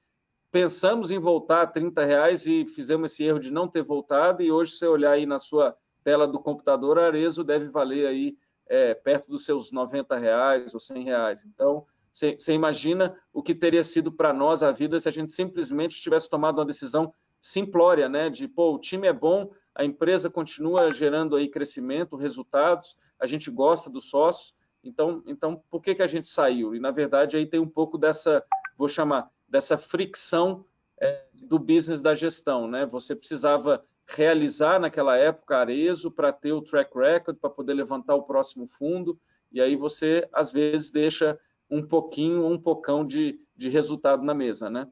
pensamos 0.51 1.11
em 1.11 1.19
voltar 1.19 1.63
a 1.63 1.67
30 1.67 2.03
reais 2.05 2.47
e 2.47 2.65
fizemos 2.65 3.13
esse 3.13 3.25
erro 3.25 3.41
de 3.41 3.51
não 3.51 3.69
ter 3.69 3.83
voltado, 3.83 4.43
e 4.43 4.51
hoje, 4.51 4.73
se 4.73 4.79
você 4.79 4.87
olhar 4.87 5.13
aí 5.13 5.27
na 5.27 5.39
sua 5.39 5.77
tela 6.03 6.27
do 6.27 6.41
computador, 6.41 6.99
Arezo 6.99 7.45
deve 7.45 7.69
valer 7.69 8.07
aí 8.07 8.37
é, 8.69 8.95
perto 8.95 9.31
dos 9.31 9.45
seus 9.45 9.71
90 9.71 10.17
reais 10.19 10.75
ou 10.75 10.81
100 10.81 11.05
reais. 11.05 11.45
Então, 11.45 11.87
você 12.13 12.53
imagina 12.53 13.19
o 13.33 13.43
que 13.43 13.55
teria 13.55 13.83
sido 13.83 14.13
para 14.13 14.33
nós 14.33 14.63
a 14.63 14.71
vida 14.71 15.01
se 15.01 15.09
a 15.09 15.13
gente 15.13 15.33
simplesmente 15.33 16.01
tivesse 16.01 16.29
tomado 16.29 16.59
uma 16.59 16.67
decisão 16.67 17.13
simplória, 17.41 18.09
né? 18.09 18.29
De, 18.29 18.47
pô, 18.47 18.75
o 18.75 18.79
time 18.79 19.09
é 19.09 19.13
bom, 19.13 19.51
a 19.75 19.85
empresa 19.85 20.29
continua 20.29 20.93
gerando 20.93 21.37
aí 21.37 21.49
crescimento, 21.49 22.17
resultados, 22.17 22.97
a 23.19 23.27
gente 23.27 23.51
gosta 23.51 23.89
dos 23.89 24.11
sócios, 24.11 24.55
então, 24.85 25.23
então 25.27 25.63
por 25.71 25.81
que, 25.81 25.95
que 25.95 26.03
a 26.03 26.07
gente 26.07 26.29
saiu? 26.29 26.75
E, 26.75 26.81
na 26.81 26.91
verdade, 26.91 27.37
aí 27.37 27.47
tem 27.47 27.61
um 27.61 27.69
pouco 27.69 27.97
dessa, 27.97 28.45
vou 28.77 28.89
chamar, 28.89 29.31
dessa 29.49 29.79
fricção 29.79 30.65
é, 31.01 31.27
do 31.35 31.59
business 31.59 32.03
da 32.03 32.15
gestão, 32.15 32.69
né? 32.69 32.85
Você 32.87 33.15
precisava 33.17 33.85
realizar 34.15 34.79
naquela 34.81 35.17
época 35.17 35.57
Arezo 35.57 36.11
para 36.11 36.33
ter 36.33 36.53
o 36.53 36.63
track 36.63 36.97
record, 36.97 37.37
para 37.37 37.51
poder 37.51 37.75
levantar 37.75 38.15
o 38.15 38.23
próximo 38.23 38.67
fundo, 38.67 39.19
e 39.51 39.61
aí 39.61 39.77
você, 39.77 40.29
às 40.33 40.53
vezes, 40.53 40.91
deixa 40.91 41.39
um 41.71 41.87
pouquinho, 41.87 42.47
um 42.47 42.59
pocão 42.59 43.07
de, 43.07 43.41
de 43.57 43.69
resultado 43.69 44.23
na 44.23 44.35
mesa, 44.35 44.69
né? 44.69 44.89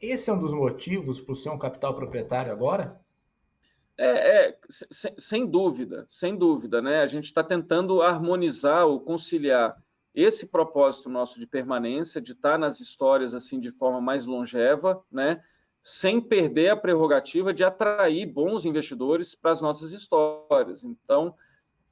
Esse 0.00 0.30
é 0.30 0.32
um 0.32 0.38
dos 0.38 0.52
motivos 0.52 1.20
para 1.20 1.34
ser 1.34 1.50
um 1.50 1.58
capital 1.58 1.94
proprietário 1.94 2.52
agora? 2.52 3.00
É, 3.98 4.48
é 4.48 4.58
sem, 4.68 5.14
sem, 5.16 5.46
dúvida, 5.46 6.04
sem 6.08 6.36
dúvida, 6.36 6.82
né? 6.82 7.00
A 7.00 7.06
gente 7.06 7.24
está 7.24 7.42
tentando 7.42 8.02
harmonizar 8.02 8.86
ou 8.86 9.00
conciliar 9.00 9.76
esse 10.14 10.46
propósito 10.46 11.08
nosso 11.08 11.38
de 11.38 11.46
permanência, 11.46 12.20
de 12.20 12.32
estar 12.32 12.52
tá 12.52 12.58
nas 12.58 12.80
histórias 12.80 13.34
assim 13.34 13.58
de 13.58 13.70
forma 13.70 14.00
mais 14.00 14.26
longeva, 14.26 15.02
né? 15.10 15.42
Sem 15.88 16.20
perder 16.20 16.70
a 16.70 16.76
prerrogativa 16.76 17.54
de 17.54 17.62
atrair 17.62 18.26
bons 18.26 18.66
investidores 18.66 19.36
para 19.36 19.52
as 19.52 19.60
nossas 19.60 19.92
histórias. 19.92 20.82
Então, 20.82 21.32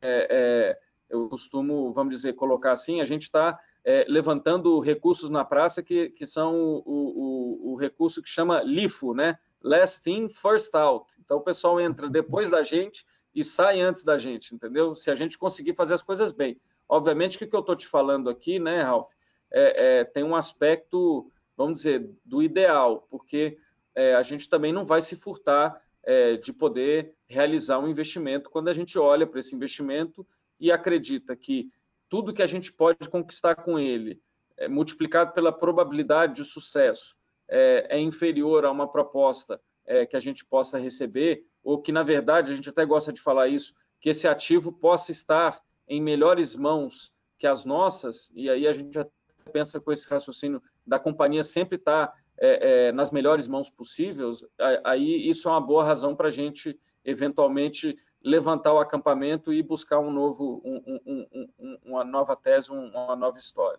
é, 0.03 0.27
é, 0.29 0.79
eu 1.09 1.29
costumo, 1.29 1.93
vamos 1.93 2.13
dizer, 2.13 2.33
colocar 2.33 2.73
assim, 2.73 3.01
a 3.01 3.05
gente 3.05 3.23
está 3.23 3.57
é, 3.85 4.05
levantando 4.09 4.81
recursos 4.81 5.31
na 5.31 5.45
praça 5.45 5.81
que, 5.81 6.11
que 6.11 6.27
são 6.27 6.83
o, 6.85 7.63
o, 7.65 7.73
o, 7.73 7.77
recurso 7.77 8.21
que 8.21 8.29
chama 8.29 8.65
LIFO, 8.65 9.15
né? 9.15 9.39
Last 9.63 10.11
in, 10.11 10.29
first 10.29 10.75
out. 10.75 11.15
Então 11.25 11.37
o 11.37 11.43
pessoal 11.43 11.81
entra 11.81 12.11
depois 12.11 12.51
da 12.51 12.65
gente 12.65 13.07
e 13.33 13.45
sai 13.45 13.81
antes 13.81 14.03
da 14.03 14.19
gente, 14.19 14.57
entendeu? 14.57 14.97
Se 14.97 15.09
a 15.09 15.15
gente 15.15 15.39
conseguir 15.39 15.77
fazer 15.77 15.95
as 15.95 16.03
coisas 16.03 16.33
bem. 16.33 16.61
Obviamente 16.89 17.39
que 17.39 17.45
o 17.45 17.49
que 17.49 17.55
eu 17.55 17.61
estou 17.61 17.77
te 17.77 17.87
falando 17.87 18.29
aqui, 18.29 18.59
né, 18.59 18.83
Ralph, 18.83 19.13
é, 19.53 20.01
é, 20.01 20.05
tem 20.05 20.25
um 20.25 20.35
aspecto, 20.35 21.31
vamos 21.57 21.75
dizer, 21.75 22.11
do 22.25 22.43
ideal, 22.43 23.07
porque 23.09 23.57
é, 23.95 24.15
a 24.15 24.23
gente 24.23 24.49
também 24.49 24.73
não 24.73 24.85
vai 24.85 25.01
se 25.01 25.17
furtar 25.17 25.81
é, 26.03 26.37
de 26.37 26.53
poder 26.53 27.15
realizar 27.27 27.79
um 27.79 27.89
investimento 27.89 28.51
quando 28.51 28.69
a 28.69 28.73
gente 28.73 28.99
olha 28.99 29.27
para 29.27 29.41
esse 29.41 29.55
investimento 29.55 30.27
e 30.61 30.71
acredita 30.71 31.35
que 31.35 31.71
tudo 32.09 32.33
que 32.33 32.43
a 32.43 32.47
gente 32.47 32.73
pode 32.73 33.09
conquistar 33.09 33.57
com 33.57 33.79
ele, 33.79 34.21
é, 34.57 34.69
multiplicado 34.69 35.33
pela 35.33 35.53
probabilidade 35.53 36.35
de 36.35 36.45
sucesso, 36.45 37.17
é, 37.49 37.97
é 37.97 38.01
inferior 38.01 38.65
a 38.65 38.71
uma 38.71 38.91
proposta 38.91 39.61
é, 39.87 40.07
que 40.07 40.17
a 40.17 40.21
gente 40.21 40.45
possa 40.45 40.79
receber, 40.79 41.45
ou 41.63 41.81
que, 41.81 41.93
na 41.93 42.03
verdade, 42.03 42.53
a 42.53 42.55
gente 42.55 42.69
até 42.69 42.85
gosta 42.85 43.13
de 43.13 43.21
falar 43.21 43.49
isso, 43.49 43.75
que 44.01 44.11
esse 44.11 44.29
ativo 44.29 44.73
possa 44.73 45.13
estar 45.13 45.61
em 45.89 46.01
melhores 46.01 46.55
mãos 46.55 47.13
que 47.39 47.47
as 47.47 47.65
nossas, 47.65 48.31
e 48.35 48.49
aí 48.49 48.67
a 48.67 48.73
gente 48.73 48.93
já 48.93 49.07
pensa 49.53 49.81
com 49.81 49.93
esse 49.93 50.09
raciocínio 50.09 50.63
da 50.87 50.99
companhia 50.99 51.43
sempre 51.43 51.77
estar 51.77 52.09
tá, 52.09 52.15
é, 52.39 52.89
é, 52.89 52.93
nas 52.93 53.11
melhores 53.11 53.47
mãos 53.47 53.71
possíveis, 53.71 54.45
aí 54.85 55.29
isso 55.29 55.49
é 55.49 55.53
uma 55.53 55.61
boa 55.61 55.85
razão 55.85 56.15
para 56.17 56.29
a 56.29 56.33
gente 56.33 56.79
eventualmente 57.05 57.97
levantar 58.23 58.73
o 58.73 58.79
acampamento 58.79 59.53
e 59.53 59.63
buscar 59.63 60.01
um 60.01 60.11
novo, 60.11 60.63
um, 60.65 61.01
um, 61.07 61.47
um, 61.59 61.79
uma 61.85 62.05
nova 62.05 62.35
tese, 62.35 62.71
uma 62.71 63.15
nova 63.15 63.37
história. 63.37 63.79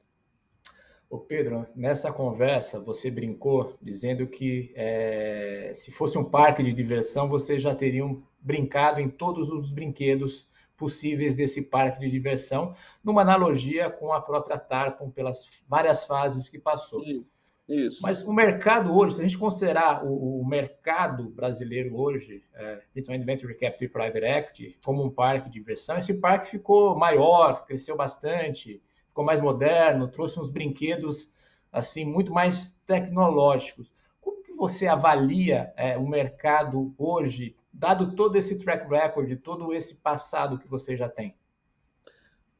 O 1.09 1.19
Pedro, 1.19 1.67
nessa 1.75 2.11
conversa 2.11 2.79
você 2.79 3.11
brincou 3.11 3.75
dizendo 3.81 4.27
que 4.27 4.71
é, 4.75 5.71
se 5.73 5.91
fosse 5.91 6.17
um 6.17 6.23
parque 6.23 6.63
de 6.63 6.73
diversão, 6.73 7.29
vocês 7.29 7.61
já 7.61 7.75
teriam 7.75 8.23
brincado 8.39 8.99
em 8.99 9.09
todos 9.09 9.51
os 9.51 9.71
brinquedos 9.71 10.47
possíveis 10.75 11.35
desse 11.35 11.61
parque 11.61 12.01
de 12.01 12.09
diversão, 12.09 12.75
numa 13.03 13.21
analogia 13.21 13.89
com 13.89 14.11
a 14.11 14.21
própria 14.21 14.57
Tarpon 14.57 15.09
pelas 15.09 15.63
várias 15.67 16.03
fases 16.03 16.49
que 16.49 16.59
passou. 16.59 17.03
Sim. 17.03 17.25
Isso. 17.67 17.99
Mas 18.01 18.21
o 18.21 18.31
mercado 18.31 18.95
hoje, 18.95 19.15
se 19.15 19.21
a 19.21 19.25
gente 19.25 19.39
considerar 19.39 20.05
o, 20.05 20.41
o 20.41 20.47
mercado 20.47 21.29
brasileiro 21.29 21.97
hoje, 21.97 22.43
é, 22.53 22.81
principalmente 22.93 23.25
Venture 23.25 23.55
Capital 23.55 23.81
e 23.81 23.89
Private 23.89 24.25
Equity, 24.25 24.77
como 24.85 25.03
um 25.03 25.09
parque 25.09 25.49
de 25.49 25.59
diversão, 25.59 25.97
esse 25.97 26.13
parque 26.13 26.51
ficou 26.51 26.95
maior, 26.95 27.65
cresceu 27.65 27.97
bastante, 27.97 28.81
ficou 29.07 29.25
mais 29.25 29.41
moderno, 29.41 30.07
trouxe 30.07 30.39
uns 30.39 30.51
brinquedos 30.51 31.33
assim 31.71 32.05
muito 32.05 32.31
mais 32.31 32.79
tecnológicos. 32.85 33.91
Como 34.21 34.43
que 34.43 34.53
você 34.53 34.85
avalia 34.85 35.73
é, 35.75 35.97
o 35.97 36.07
mercado 36.07 36.93
hoje, 36.97 37.55
dado 37.73 38.15
todo 38.15 38.35
esse 38.35 38.57
track 38.59 38.87
record, 38.87 39.35
todo 39.41 39.73
esse 39.73 39.95
passado 39.95 40.59
que 40.59 40.67
você 40.67 40.95
já 40.95 41.09
tem? 41.09 41.35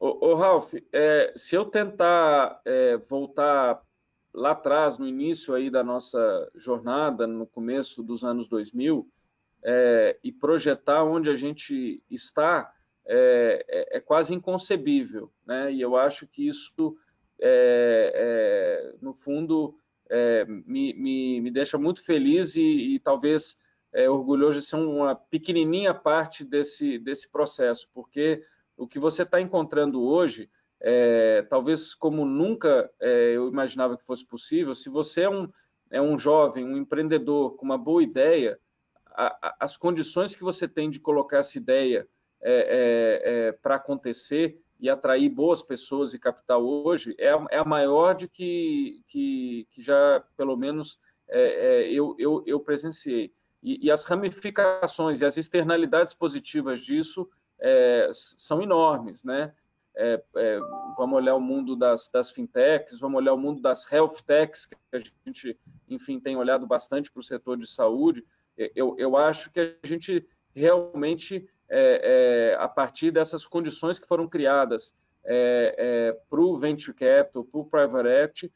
Ô, 0.00 0.30
ô 0.30 0.34
Ralph, 0.34 0.74
é, 0.92 1.32
se 1.36 1.54
eu 1.54 1.64
tentar 1.64 2.60
é, 2.64 2.96
voltar 2.98 3.85
lá 4.36 4.50
atrás, 4.50 4.98
no 4.98 5.08
início 5.08 5.54
aí 5.54 5.70
da 5.70 5.82
nossa 5.82 6.50
jornada, 6.54 7.26
no 7.26 7.46
começo 7.46 8.02
dos 8.02 8.22
anos 8.22 8.46
2000, 8.46 9.08
é, 9.64 10.18
e 10.22 10.30
projetar 10.30 11.02
onde 11.04 11.30
a 11.30 11.34
gente 11.34 12.02
está 12.10 12.70
é, 13.06 13.64
é, 13.66 13.96
é 13.96 14.00
quase 14.00 14.34
inconcebível, 14.34 15.32
né? 15.46 15.72
E 15.72 15.80
eu 15.80 15.96
acho 15.96 16.26
que 16.26 16.46
isso, 16.46 16.96
é, 17.40 18.12
é, 18.14 18.94
no 19.00 19.14
fundo, 19.14 19.78
me, 20.66 20.94
me, 20.94 21.40
me, 21.40 21.50
deixa 21.50 21.76
muito 21.76 22.04
feliz 22.04 22.54
e, 22.54 22.94
e 22.94 23.00
talvez 23.00 23.56
orgulhoso 24.08 24.60
de 24.60 24.66
ser 24.66 24.76
uma 24.76 25.16
pequenininha 25.16 25.92
parte 25.92 26.44
desse, 26.44 26.96
desse 26.98 27.28
processo, 27.28 27.88
porque 27.92 28.40
o 28.76 28.86
que 28.86 29.00
você 29.00 29.24
está 29.24 29.40
encontrando 29.40 30.00
hoje 30.00 30.48
é, 30.80 31.42
talvez 31.48 31.94
como 31.94 32.24
nunca 32.24 32.90
é, 33.00 33.32
eu 33.36 33.48
imaginava 33.48 33.96
que 33.96 34.04
fosse 34.04 34.24
possível, 34.24 34.74
se 34.74 34.90
você 34.90 35.22
é 35.22 35.30
um, 35.30 35.48
é 35.90 36.00
um 36.00 36.18
jovem, 36.18 36.64
um 36.64 36.76
empreendedor 36.76 37.56
com 37.56 37.64
uma 37.64 37.78
boa 37.78 38.02
ideia, 38.02 38.58
a, 39.06 39.26
a, 39.48 39.56
as 39.60 39.76
condições 39.76 40.34
que 40.34 40.42
você 40.42 40.68
tem 40.68 40.90
de 40.90 41.00
colocar 41.00 41.38
essa 41.38 41.56
ideia 41.56 42.06
é, 42.42 42.52
é, 42.52 43.48
é 43.48 43.52
para 43.52 43.76
acontecer 43.76 44.60
e 44.78 44.90
atrair 44.90 45.30
boas 45.30 45.62
pessoas 45.62 46.12
e 46.12 46.18
capital 46.18 46.62
hoje 46.62 47.14
é 47.18 47.30
é 47.50 47.58
a 47.58 47.64
maior 47.64 48.14
de 48.14 48.28
que, 48.28 49.02
que, 49.08 49.66
que, 49.70 49.80
já, 49.80 50.22
pelo 50.36 50.54
menos, 50.54 50.98
é, 51.28 51.90
eu, 51.90 52.14
eu, 52.18 52.42
eu 52.46 52.60
presenciei. 52.60 53.32
E, 53.62 53.86
e, 53.86 53.90
as 53.90 54.04
ramificações 54.04 55.22
e 55.22 55.24
as 55.24 55.38
externalidades 55.38 56.12
positivas 56.12 56.80
disso 56.80 57.28
são 58.12 58.60
enormes, 58.60 59.24
né? 59.24 59.54
É, 59.96 60.22
é, 60.36 60.60
vamos 60.96 61.16
olhar 61.16 61.34
o 61.34 61.40
mundo 61.40 61.74
das, 61.74 62.08
das, 62.08 62.30
fintechs, 62.30 62.98
vamos 62.98 63.16
olhar 63.16 63.32
o 63.32 63.38
mundo 63.38 63.62
das 63.62 63.90
health 63.90 64.16
techs, 64.26 64.66
que 64.66 64.76
a 64.92 64.98
gente, 65.24 65.58
enfim, 65.88 66.20
tem 66.20 66.36
olhado 66.36 66.66
bastante 66.66 67.10
para 67.10 67.20
o 67.20 67.22
setor 67.22 67.56
de 67.56 67.66
saúde. 67.66 68.22
Eu, 68.74 68.94
eu 68.98 69.16
acho 69.16 69.50
que 69.50 69.60
a 69.60 69.86
gente 69.86 70.26
realmente, 70.54 71.48
é, 71.68 72.52
é 72.52 72.62
a 72.62 72.68
partir 72.68 73.10
dessas 73.10 73.46
condições 73.46 73.98
que 73.98 74.06
foram 74.06 74.28
criadas 74.28 74.94
é, 75.24 75.74
é, 75.78 76.12
para 76.28 76.40
o 76.40 76.56
venture 76.56 76.94
capital, 76.94 77.44
para 77.44 77.60
o 77.60 77.64
private 77.64 78.08
equity, 78.08 78.52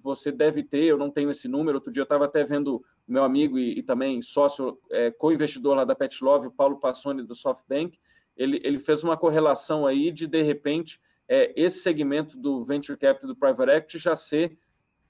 você 0.00 0.30
deve 0.30 0.62
ter, 0.62 0.84
eu 0.84 0.96
não 0.96 1.10
tenho 1.10 1.30
esse 1.30 1.48
número, 1.48 1.78
outro 1.78 1.92
dia 1.92 2.02
eu 2.02 2.04
estava 2.04 2.26
até 2.26 2.44
vendo 2.44 2.84
meu 3.06 3.24
amigo 3.24 3.58
e, 3.58 3.80
e 3.80 3.82
também 3.82 4.22
sócio, 4.22 4.78
co-investidor 5.18 5.74
lá 5.74 5.84
da 5.84 5.96
Pet 5.96 6.22
Love, 6.22 6.46
o 6.46 6.52
Paulo 6.52 6.78
Passoni, 6.78 7.24
do 7.24 7.34
SoftBank, 7.34 7.98
ele, 8.40 8.58
ele 8.64 8.78
fez 8.78 9.04
uma 9.04 9.18
correlação 9.18 9.86
aí 9.86 10.10
de, 10.10 10.26
de 10.26 10.42
repente, 10.42 10.98
é, 11.28 11.52
esse 11.54 11.80
segmento 11.80 12.38
do 12.38 12.64
Venture 12.64 12.96
Capital 12.96 13.28
do 13.28 13.36
Private 13.36 13.70
Equity 13.70 13.98
já 13.98 14.16
ser 14.16 14.58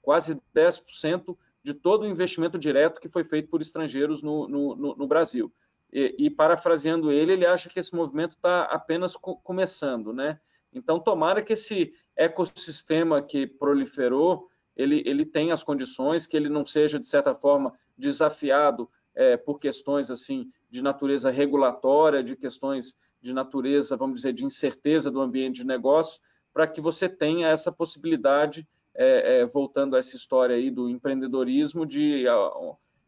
quase 0.01 0.37
10% 0.53 1.37
de 1.63 1.73
todo 1.73 2.01
o 2.01 2.07
investimento 2.07 2.59
direto 2.59 2.99
que 2.99 3.07
foi 3.07 3.23
feito 3.23 3.47
por 3.47 3.61
estrangeiros 3.61 4.21
no, 4.21 4.49
no, 4.49 4.95
no 4.97 5.07
Brasil. 5.07 5.49
E, 5.93 6.13
e, 6.19 6.29
parafraseando 6.29 7.09
ele, 7.09 7.31
ele 7.31 7.45
acha 7.45 7.69
que 7.69 7.79
esse 7.79 7.95
movimento 7.95 8.31
está 8.31 8.63
apenas 8.63 9.15
co 9.15 9.37
começando, 9.37 10.11
né? 10.11 10.37
Então, 10.73 10.99
tomara 10.99 11.41
que 11.41 11.53
esse 11.53 11.93
ecossistema 12.17 13.21
que 13.21 13.47
proliferou, 13.47 14.49
ele, 14.75 15.03
ele 15.05 15.25
tenha 15.25 15.53
as 15.53 15.63
condições, 15.63 16.27
que 16.27 16.35
ele 16.35 16.49
não 16.49 16.65
seja, 16.65 16.99
de 16.99 17.07
certa 17.07 17.33
forma, 17.33 17.73
desafiado 17.97 18.89
é, 19.15 19.37
por 19.37 19.57
questões 19.57 20.11
assim 20.11 20.51
de 20.69 20.81
natureza 20.81 21.29
regulatória, 21.29 22.23
de 22.23 22.35
questões 22.35 22.93
de 23.21 23.33
natureza, 23.33 23.95
vamos 23.95 24.17
dizer, 24.17 24.33
de 24.33 24.43
incerteza 24.43 25.11
do 25.11 25.21
ambiente 25.21 25.57
de 25.57 25.65
negócio, 25.65 26.19
para 26.53 26.67
que 26.67 26.81
você 26.81 27.07
tenha 27.07 27.47
essa 27.49 27.71
possibilidade, 27.71 28.67
é, 28.93 29.39
é, 29.39 29.45
voltando 29.45 29.95
a 29.95 29.99
essa 29.99 30.15
história 30.15 30.55
aí 30.55 30.69
do 30.69 30.89
empreendedorismo, 30.89 31.85
de 31.85 32.25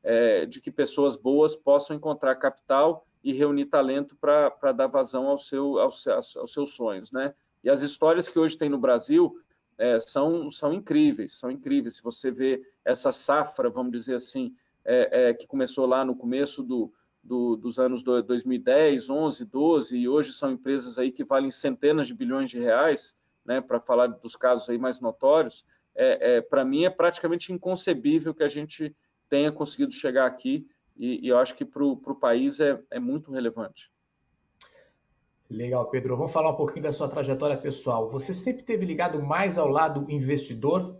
é, 0.03 0.45
de 0.45 0.59
que 0.59 0.69
pessoas 0.69 1.15
boas 1.15 1.55
possam 1.55 1.95
encontrar 1.95 2.35
capital 2.35 3.07
e 3.23 3.31
reunir 3.31 3.65
talento 3.65 4.17
para 4.17 4.71
dar 4.73 4.87
vazão 4.87 5.27
ao 5.27 5.37
seu, 5.37 5.79
aos, 5.79 6.05
aos, 6.07 6.53
seus 6.53 6.73
sonhos, 6.75 7.11
né? 7.11 7.33
E 7.63 7.69
as 7.69 7.81
histórias 7.81 8.27
que 8.27 8.37
hoje 8.37 8.57
tem 8.57 8.69
no 8.69 8.77
Brasil 8.77 9.33
é, 9.77 9.97
são, 10.01 10.51
são 10.51 10.73
incríveis, 10.73 11.39
são 11.39 11.49
incríveis. 11.49 11.95
Se 11.95 12.03
você 12.03 12.29
vê 12.29 12.61
essa 12.83 13.13
safra, 13.13 13.69
vamos 13.69 13.93
dizer 13.93 14.15
assim, 14.15 14.53
é, 14.83 15.29
é 15.29 15.33
que 15.33 15.47
começou 15.47 15.85
lá 15.85 16.03
no 16.03 16.15
começo 16.15 16.61
do, 16.61 16.91
do, 17.23 17.55
dos 17.55 17.79
anos 17.79 18.03
2010, 18.03 19.09
11, 19.09 19.45
12, 19.45 19.97
e 19.97 20.09
hoje 20.09 20.33
são 20.33 20.51
empresas 20.51 20.99
aí 20.99 21.11
que 21.11 21.23
valem 21.23 21.49
centenas 21.49 22.07
de 22.07 22.13
bilhões 22.13 22.49
de 22.49 22.59
reais, 22.59 23.15
né, 23.45 23.61
para 23.61 23.79
falar 23.79 24.07
dos 24.07 24.35
casos 24.35 24.69
aí 24.69 24.77
mais 24.77 24.99
notórios, 24.99 25.65
é, 25.95 26.37
é 26.37 26.41
para 26.41 26.65
mim 26.65 26.85
é 26.85 26.89
praticamente 26.89 27.53
inconcebível 27.53 28.33
que 28.33 28.43
a 28.43 28.47
gente 28.47 28.95
tenha 29.29 29.51
conseguido 29.51 29.93
chegar 29.93 30.25
aqui 30.25 30.67
e, 30.97 31.25
e 31.25 31.29
eu 31.29 31.37
acho 31.37 31.55
que 31.55 31.65
para 31.65 31.83
o 31.83 32.15
país 32.15 32.59
é, 32.59 32.79
é 32.91 32.99
muito 32.99 33.31
relevante. 33.31 33.91
Legal, 35.49 35.87
Pedro. 35.89 36.17
Vamos 36.17 36.31
falar 36.31 36.51
um 36.51 36.55
pouquinho 36.55 36.83
da 36.83 36.91
sua 36.91 37.07
trajetória 37.07 37.57
pessoal. 37.57 38.09
Você 38.09 38.33
sempre 38.33 38.63
teve 38.63 38.85
ligado 38.85 39.21
mais 39.21 39.57
ao 39.57 39.67
lado 39.67 40.09
investidor? 40.09 40.97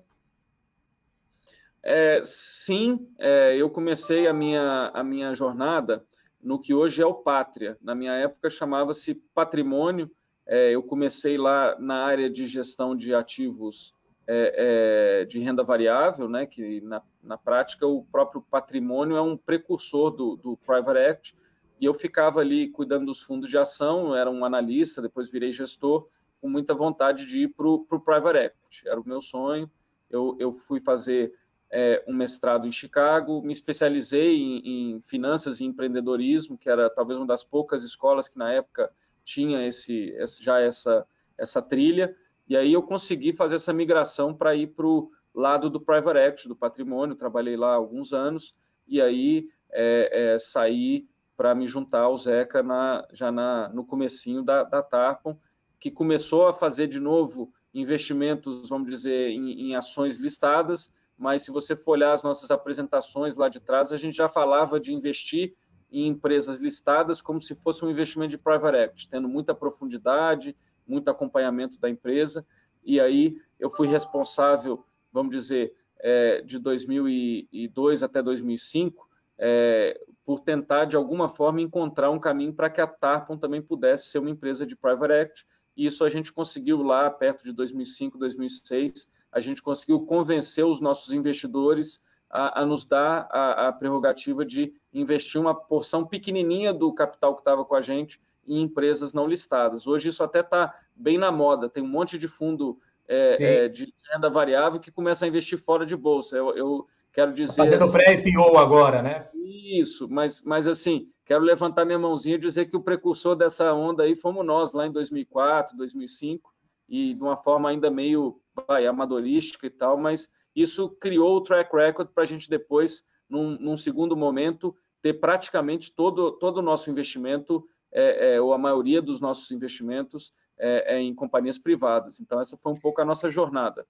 É, 1.81 2.21
sim, 2.23 3.07
é, 3.19 3.55
eu 3.57 3.69
comecei 3.69 4.27
a 4.27 4.33
minha, 4.33 4.91
a 4.93 5.03
minha 5.03 5.33
jornada 5.33 6.05
no 6.43 6.59
que 6.59 6.73
hoje 6.73 7.01
é 7.01 7.05
o 7.05 7.13
Pátria. 7.13 7.77
Na 7.81 7.95
minha 7.95 8.13
época 8.13 8.49
chamava-se 8.49 9.15
Patrimônio. 9.33 10.11
É, 10.45 10.71
eu 10.71 10.83
comecei 10.83 11.37
lá 11.37 11.75
na 11.79 12.03
área 12.03 12.29
de 12.29 12.45
gestão 12.45 12.95
de 12.95 13.15
ativos 13.15 13.93
é, 14.27 15.21
é, 15.21 15.25
de 15.25 15.39
renda 15.39 15.63
variável, 15.63 16.29
né, 16.29 16.45
que 16.45 16.81
na, 16.81 17.01
na, 17.21 17.37
prática 17.37 17.85
o 17.85 18.05
próprio 18.05 18.41
patrimônio 18.41 19.17
é 19.17 19.21
um 19.21 19.35
precursor 19.35 20.11
do, 20.11 20.35
do 20.37 20.57
Private 20.57 20.99
Equity, 20.99 21.35
e 21.79 21.85
eu 21.85 21.93
ficava 21.93 22.39
ali 22.39 22.69
cuidando 22.69 23.07
dos 23.07 23.21
fundos 23.21 23.49
de 23.49 23.57
ação, 23.57 24.15
era 24.15 24.31
um 24.31 24.45
analista, 24.45 25.01
depois 25.01 25.29
virei 25.29 25.51
gestor, 25.51 26.07
com 26.39 26.49
muita 26.49 26.73
vontade 26.73 27.25
de 27.25 27.43
ir 27.43 27.47
para 27.49 27.67
o 27.67 27.79
Private 27.85 28.37
Equity, 28.37 28.87
era 28.87 28.99
o 28.99 29.07
meu 29.07 29.21
sonho. 29.21 29.69
Eu, 30.09 30.35
eu 30.39 30.53
fui 30.53 30.79
fazer 30.79 31.33
é, 31.75 32.03
um 32.07 32.13
mestrado 32.13 32.67
em 32.67 32.71
Chicago, 32.71 33.41
me 33.41 33.51
especializei 33.51 34.37
em, 34.37 34.61
em, 34.93 35.01
finanças 35.01 35.59
e 35.59 35.65
empreendedorismo, 35.65 36.55
que 36.55 36.69
era 36.69 36.87
talvez 36.87 37.17
uma 37.17 37.25
das 37.25 37.43
poucas 37.43 37.83
escolas 37.83 38.27
que 38.29 38.37
na 38.37 38.53
época 38.53 38.91
tinha 39.23 39.65
esse, 39.65 40.15
já 40.39 40.59
essa, 40.59 41.03
essa 41.35 41.63
trilha, 41.63 42.15
e 42.47 42.55
aí 42.55 42.71
eu 42.71 42.83
consegui 42.83 43.33
fazer 43.33 43.55
essa 43.55 43.73
migração 43.73 44.35
para 44.35 44.53
ir 44.53 44.67
para 44.67 44.85
o 44.85 45.11
lado 45.33 45.67
do 45.67 45.81
private 45.81 46.19
equity, 46.19 46.47
do 46.47 46.55
patrimônio. 46.55 47.15
Trabalhei 47.15 47.57
lá 47.57 47.73
alguns 47.73 48.13
anos 48.13 48.53
e 48.87 49.01
aí 49.01 49.49
é, 49.71 50.33
é, 50.35 50.39
saí 50.39 51.07
para 51.35 51.55
me 51.55 51.65
juntar 51.65 52.01
ao 52.01 52.15
Zeca 52.15 52.61
na, 52.61 53.07
já 53.11 53.31
na, 53.31 53.69
no 53.69 53.83
comecinho 53.83 54.43
da, 54.43 54.63
da 54.63 54.83
Tarpon, 54.83 55.35
que 55.79 55.89
começou 55.89 56.47
a 56.47 56.53
fazer 56.53 56.85
de 56.85 56.99
novo 56.99 57.51
investimentos, 57.73 58.69
vamos 58.69 58.87
dizer, 58.87 59.29
em, 59.31 59.69
em 59.69 59.75
ações 59.75 60.17
listadas, 60.17 60.93
mas 61.23 61.43
se 61.43 61.51
você 61.51 61.73
for 61.73 61.91
olhar 61.91 62.11
as 62.11 62.21
nossas 62.21 62.51
apresentações 62.51 63.35
lá 63.35 63.47
de 63.47 63.61
trás, 63.61 63.93
a 63.93 63.97
gente 63.97 64.17
já 64.17 64.27
falava 64.27 64.77
de 64.77 64.93
investir 64.93 65.55
em 65.89 66.05
empresas 66.05 66.59
listadas 66.59 67.21
como 67.21 67.39
se 67.39 67.55
fosse 67.55 67.85
um 67.85 67.89
investimento 67.89 68.31
de 68.31 68.37
private 68.37 68.75
equity, 68.75 69.07
tendo 69.07 69.29
muita 69.29 69.55
profundidade, 69.55 70.53
muito 70.85 71.09
acompanhamento 71.09 71.79
da 71.79 71.89
empresa, 71.89 72.45
e 72.83 72.99
aí 72.99 73.37
eu 73.57 73.69
fui 73.69 73.87
responsável, 73.87 74.83
vamos 75.13 75.33
dizer, 75.33 75.73
é, 76.01 76.41
de 76.41 76.59
2002 76.59 78.03
até 78.03 78.21
2005, 78.21 79.07
é, 79.37 79.97
por 80.25 80.41
tentar, 80.41 80.83
de 80.83 80.97
alguma 80.97 81.29
forma, 81.29 81.61
encontrar 81.61 82.11
um 82.11 82.19
caminho 82.19 82.53
para 82.53 82.69
que 82.69 82.81
a 82.81 82.87
Tarpon 82.87 83.37
também 83.37 83.61
pudesse 83.61 84.09
ser 84.09 84.19
uma 84.19 84.29
empresa 84.29 84.65
de 84.65 84.75
private 84.75 85.13
equity, 85.13 85.45
e 85.77 85.85
isso 85.85 86.03
a 86.03 86.09
gente 86.09 86.33
conseguiu 86.33 86.83
lá, 86.83 87.09
perto 87.09 87.45
de 87.45 87.53
2005, 87.53 88.17
2006, 88.17 89.07
a 89.33 89.39
gente 89.39 89.61
conseguiu 89.61 90.01
convencer 90.01 90.65
os 90.65 90.79
nossos 90.79 91.13
investidores 91.13 91.99
a, 92.29 92.61
a 92.61 92.65
nos 92.65 92.85
dar 92.85 93.27
a, 93.31 93.67
a 93.67 93.73
prerrogativa 93.73 94.45
de 94.45 94.73
investir 94.93 95.39
uma 95.39 95.53
porção 95.53 96.05
pequenininha 96.05 96.73
do 96.73 96.93
capital 96.93 97.35
que 97.35 97.41
estava 97.41 97.65
com 97.65 97.75
a 97.75 97.81
gente 97.81 98.19
em 98.47 98.61
empresas 98.61 99.13
não 99.13 99.27
listadas. 99.27 99.87
Hoje 99.87 100.09
isso 100.09 100.23
até 100.23 100.39
está 100.41 100.73
bem 100.95 101.17
na 101.17 101.31
moda, 101.31 101.69
tem 101.69 101.83
um 101.83 101.87
monte 101.87 102.17
de 102.17 102.27
fundo 102.27 102.77
é, 103.07 103.65
é, 103.65 103.67
de 103.67 103.93
renda 104.11 104.29
variável 104.29 104.79
que 104.79 104.91
começa 104.91 105.25
a 105.25 105.27
investir 105.27 105.57
fora 105.57 105.85
de 105.85 105.95
bolsa. 105.95 106.35
Eu, 106.35 106.55
eu 106.55 106.87
quero 107.11 107.31
tá 107.31 107.37
dizer. 107.37 107.55
Fazendo 107.55 107.83
assim, 107.83 107.93
pré-IPO 107.93 108.57
agora, 108.57 109.01
né? 109.01 109.27
Isso, 109.33 110.07
mas, 110.09 110.41
mas 110.43 110.67
assim, 110.67 111.09
quero 111.25 111.43
levantar 111.43 111.85
minha 111.85 111.99
mãozinha 111.99 112.35
e 112.35 112.39
dizer 112.39 112.65
que 112.65 112.75
o 112.75 112.81
precursor 112.81 113.35
dessa 113.35 113.73
onda 113.73 114.03
aí 114.03 114.15
fomos 114.15 114.45
nós, 114.45 114.73
lá 114.73 114.85
em 114.85 114.91
2004, 114.91 115.77
2005, 115.77 116.53
e 116.89 117.13
de 117.13 117.21
uma 117.21 117.37
forma 117.37 117.69
ainda 117.69 117.89
meio 117.89 118.39
vai, 118.67 118.85
amadorística 118.85 119.67
e 119.67 119.69
tal, 119.69 119.97
mas 119.97 120.31
isso 120.55 120.89
criou 120.89 121.37
o 121.37 121.41
track 121.41 121.75
record 121.75 122.09
para 122.09 122.23
a 122.23 122.27
gente 122.27 122.49
depois, 122.49 123.03
num, 123.29 123.57
num 123.57 123.77
segundo 123.77 124.15
momento, 124.15 124.75
ter 125.01 125.13
praticamente 125.13 125.91
todo, 125.91 126.31
todo 126.33 126.57
o 126.57 126.61
nosso 126.61 126.89
investimento 126.89 127.67
é, 127.91 128.35
é, 128.35 128.41
ou 128.41 128.53
a 128.53 128.57
maioria 128.57 129.01
dos 129.01 129.19
nossos 129.19 129.51
investimentos 129.51 130.33
é, 130.57 130.95
é, 130.95 130.99
em 130.99 131.13
companhias 131.13 131.57
privadas. 131.57 132.19
Então, 132.19 132.39
essa 132.39 132.57
foi 132.57 132.71
um 132.71 132.79
pouco 132.79 133.01
a 133.01 133.05
nossa 133.05 133.29
jornada. 133.29 133.85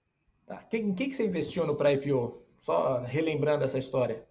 Tá. 0.46 0.66
Em 0.72 0.94
que, 0.94 1.08
que 1.08 1.16
você 1.16 1.24
investiu 1.24 1.66
no 1.66 1.76
pré-IPO? 1.76 2.42
Só 2.60 3.00
relembrando 3.00 3.64
essa 3.64 3.78
história. 3.78 4.24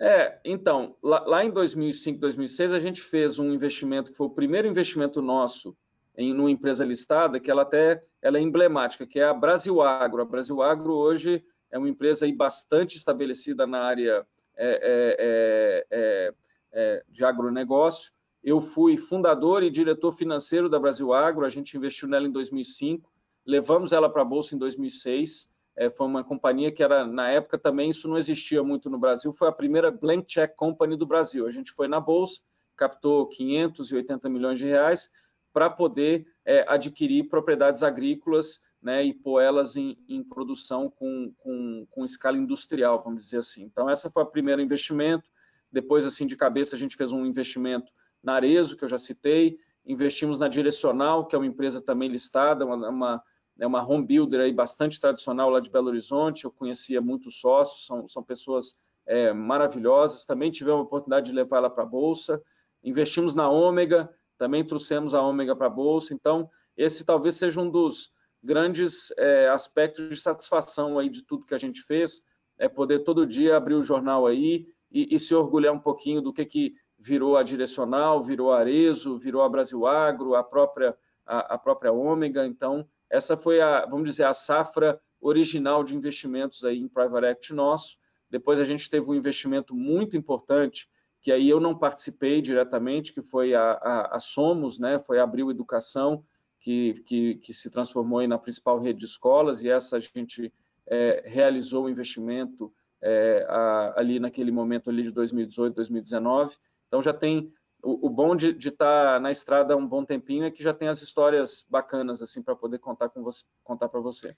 É, 0.00 0.40
então, 0.44 0.96
lá, 1.02 1.20
lá, 1.24 1.44
em 1.44 1.50
2005, 1.50 2.18
2006, 2.18 2.72
a 2.72 2.78
gente 2.78 3.00
fez 3.00 3.38
um 3.38 3.52
investimento 3.52 4.10
que 4.10 4.16
foi 4.16 4.26
o 4.26 4.30
primeiro 4.30 4.66
investimento 4.66 5.22
nosso 5.22 5.76
em 6.16 6.32
uma 6.32 6.50
empresa 6.50 6.84
listada, 6.84 7.40
que 7.40 7.50
ela 7.50 7.62
até 7.62 8.02
ela 8.20 8.38
é 8.38 8.40
emblemática, 8.40 9.06
que 9.06 9.18
é 9.18 9.24
a 9.24 9.34
Brasil 9.34 9.80
Agro. 9.80 10.22
A 10.22 10.24
Brasil 10.24 10.62
Agro 10.62 10.94
hoje 10.94 11.44
é 11.70 11.78
uma 11.78 11.88
empresa 11.88 12.24
aí 12.24 12.32
bastante 12.32 12.96
estabelecida 12.96 13.66
na 13.66 13.82
área 13.82 14.26
é, 14.56 15.16
é, 15.18 15.86
é, 15.90 16.34
é 16.72 17.04
de 17.08 17.24
agronegócio. 17.24 18.12
Eu 18.44 18.60
fui 18.60 18.96
fundador 18.96 19.62
e 19.62 19.70
diretor 19.70 20.12
financeiro 20.12 20.68
da 20.68 20.78
Brasil 20.78 21.12
Agro, 21.12 21.46
a 21.46 21.48
gente 21.48 21.76
investiu 21.76 22.08
nela 22.08 22.26
em 22.26 22.32
2005, 22.32 23.10
levamos 23.46 23.92
ela 23.92 24.10
para 24.10 24.22
a 24.22 24.24
Bolsa 24.24 24.54
em 24.54 24.58
2006, 24.58 25.50
é, 25.76 25.88
foi 25.90 26.06
uma 26.06 26.22
companhia 26.22 26.70
que 26.70 26.82
era, 26.82 27.06
na 27.06 27.30
época 27.30 27.56
também, 27.56 27.90
isso 27.90 28.08
não 28.08 28.18
existia 28.18 28.62
muito 28.62 28.90
no 28.90 28.98
Brasil, 28.98 29.32
foi 29.32 29.48
a 29.48 29.52
primeira 29.52 29.90
blank 29.90 30.26
check 30.26 30.54
company 30.54 30.96
do 30.96 31.06
Brasil. 31.06 31.46
A 31.46 31.50
gente 31.50 31.72
foi 31.72 31.88
na 31.88 31.98
Bolsa, 31.98 32.40
captou 32.76 33.26
580 33.28 34.28
milhões 34.28 34.58
de 34.58 34.66
reais 34.66 35.08
para 35.52 35.68
poder 35.68 36.26
é, 36.44 36.64
adquirir 36.68 37.28
propriedades 37.28 37.82
agrícolas 37.82 38.58
né, 38.82 39.04
e 39.04 39.14
pôr 39.14 39.40
elas 39.40 39.76
em, 39.76 39.96
em 40.08 40.22
produção 40.24 40.90
com, 40.90 41.32
com, 41.38 41.86
com, 41.90 42.04
escala 42.04 42.36
industrial, 42.36 43.02
vamos 43.02 43.24
dizer 43.24 43.38
assim. 43.38 43.62
Então, 43.62 43.88
essa 43.88 44.10
foi 44.10 44.22
o 44.22 44.26
primeiro 44.26 44.60
investimento. 44.60 45.28
Depois, 45.70 46.04
assim, 46.04 46.26
de 46.26 46.36
cabeça, 46.36 46.74
a 46.74 46.78
gente 46.78 46.96
fez 46.96 47.12
um 47.12 47.24
investimento 47.24 47.92
na 48.22 48.34
Arezo, 48.34 48.76
que 48.76 48.84
eu 48.84 48.88
já 48.88 48.98
citei, 48.98 49.58
investimos 49.86 50.38
na 50.38 50.48
Direcional, 50.48 51.26
que 51.26 51.34
é 51.34 51.38
uma 51.38 51.46
empresa 51.46 51.80
também 51.80 52.08
listada, 52.08 52.64
uma, 52.64 52.88
uma, 52.88 53.22
é 53.58 53.66
uma 53.66 53.86
home 53.86 54.06
builder 54.06 54.40
aí 54.40 54.52
bastante 54.52 55.00
tradicional 55.00 55.50
lá 55.50 55.60
de 55.60 55.70
Belo 55.70 55.88
Horizonte, 55.88 56.44
eu 56.44 56.50
conhecia 56.50 57.00
muitos 57.00 57.40
sócios, 57.40 57.86
são, 57.86 58.06
são 58.06 58.22
pessoas 58.22 58.78
é, 59.06 59.32
maravilhosas, 59.32 60.24
também 60.24 60.50
tivemos 60.50 60.80
a 60.80 60.84
oportunidade 60.84 61.26
de 61.26 61.32
levar 61.32 61.58
ela 61.58 61.70
para 61.70 61.82
a 61.82 61.86
Bolsa, 61.86 62.40
investimos 62.82 63.34
na 63.34 63.48
Ômega, 63.48 64.12
também 64.42 64.66
trouxemos 64.66 65.14
a 65.14 65.22
Ômega 65.22 65.54
para 65.54 65.68
a 65.68 65.70
Bolsa, 65.70 66.12
então 66.12 66.50
esse 66.76 67.04
talvez 67.04 67.36
seja 67.36 67.60
um 67.60 67.70
dos 67.70 68.10
grandes 68.42 69.12
é, 69.16 69.48
aspectos 69.48 70.08
de 70.08 70.16
satisfação 70.16 70.98
aí 70.98 71.08
de 71.08 71.22
tudo 71.22 71.46
que 71.46 71.54
a 71.54 71.58
gente 71.58 71.80
fez, 71.82 72.24
é 72.58 72.68
poder 72.68 73.04
todo 73.04 73.24
dia 73.24 73.56
abrir 73.56 73.76
o 73.76 73.84
jornal 73.84 74.26
aí 74.26 74.66
e, 74.90 75.14
e, 75.14 75.18
se 75.20 75.32
orgulhar 75.32 75.72
um 75.72 75.78
pouquinho 75.78 76.20
do 76.20 76.32
que, 76.32 76.44
que 76.44 76.74
virou 76.98 77.36
a 77.36 77.44
Direcional, 77.44 78.20
virou 78.20 78.50
a 78.50 78.58
Arezo, 78.58 79.16
virou 79.16 79.42
a 79.42 79.48
Brasil 79.48 79.86
Agro, 79.86 80.34
a 80.34 80.42
própria, 80.42 80.92
a, 81.24 81.54
a 81.54 81.56
própria 81.56 81.92
Ômega. 81.92 82.44
Então, 82.44 82.84
essa 83.08 83.36
foi 83.36 83.60
a, 83.60 83.86
vamos 83.86 84.10
dizer, 84.10 84.24
a 84.24 84.34
safra 84.34 85.00
original 85.20 85.84
de 85.84 85.94
investimentos 85.94 86.64
aí 86.64 86.80
em 86.80 86.88
Private 86.88 87.26
Equity 87.26 87.54
nosso. 87.54 87.96
Depois 88.28 88.58
a 88.58 88.64
gente 88.64 88.90
teve 88.90 89.08
um 89.08 89.14
investimento 89.14 89.72
muito 89.72 90.16
importante, 90.16 90.88
que 91.22 91.30
aí 91.30 91.48
eu 91.48 91.60
não 91.60 91.78
participei 91.78 92.42
diretamente, 92.42 93.12
que 93.12 93.22
foi 93.22 93.54
a, 93.54 93.72
a, 93.72 94.16
a 94.16 94.20
Somos, 94.20 94.78
né? 94.78 94.98
foi 94.98 95.20
a 95.20 95.22
Abril 95.22 95.50
Educação, 95.50 96.24
que, 96.60 96.94
que, 97.06 97.36
que, 97.36 97.54
se 97.54 97.70
transformou 97.70 98.26
na 98.26 98.38
principal 98.38 98.78
rede 98.78 99.00
de 99.00 99.04
escolas, 99.06 99.62
e 99.62 99.70
essa 99.70 99.96
a 99.96 100.00
gente 100.00 100.52
é, 100.86 101.22
realizou 101.24 101.84
o 101.84 101.88
investimento 101.88 102.72
é, 103.00 103.46
a, 103.48 103.94
ali 103.96 104.18
naquele 104.18 104.50
momento 104.50 104.90
ali 104.90 105.04
de 105.04 105.12
2018, 105.12 105.74
2019. 105.74 106.56
Então 106.88 107.00
já 107.00 107.12
tem 107.12 107.52
o, 107.82 108.06
o 108.06 108.10
bom 108.10 108.34
de 108.36 108.56
estar 108.56 109.14
tá 109.14 109.20
na 109.20 109.30
estrada 109.30 109.76
um 109.76 109.86
bom 109.86 110.04
tempinho 110.04 110.44
é 110.44 110.50
que 110.50 110.62
já 110.62 110.72
tem 110.72 110.88
as 110.88 111.02
histórias 111.02 111.66
bacanas 111.68 112.22
assim 112.22 112.42
para 112.42 112.54
poder 112.54 112.78
contar 112.78 113.08
com 113.08 113.22
você, 113.22 113.44
contar 113.64 113.88
para 113.88 114.00
você. 114.00 114.36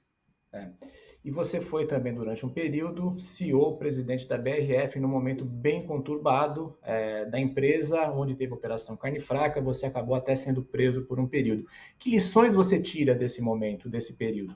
É. 0.52 0.70
E 1.24 1.30
você 1.30 1.58
foi 1.58 1.86
também 1.86 2.12
durante 2.12 2.44
um 2.44 2.50
período 2.50 3.18
CEO, 3.18 3.78
presidente 3.78 4.28
da 4.28 4.36
BRF, 4.36 5.00
num 5.00 5.08
momento 5.08 5.42
bem 5.42 5.86
conturbado 5.86 6.76
é, 6.82 7.24
da 7.24 7.40
empresa, 7.40 8.10
onde 8.10 8.34
teve 8.34 8.52
operação 8.52 8.94
carne 8.94 9.18
fraca, 9.18 9.58
você 9.58 9.86
acabou 9.86 10.14
até 10.14 10.36
sendo 10.36 10.62
preso 10.62 11.06
por 11.06 11.18
um 11.18 11.26
período. 11.26 11.66
Que 11.98 12.10
lições 12.10 12.54
você 12.54 12.78
tira 12.78 13.14
desse 13.14 13.40
momento, 13.40 13.88
desse 13.88 14.18
período? 14.18 14.54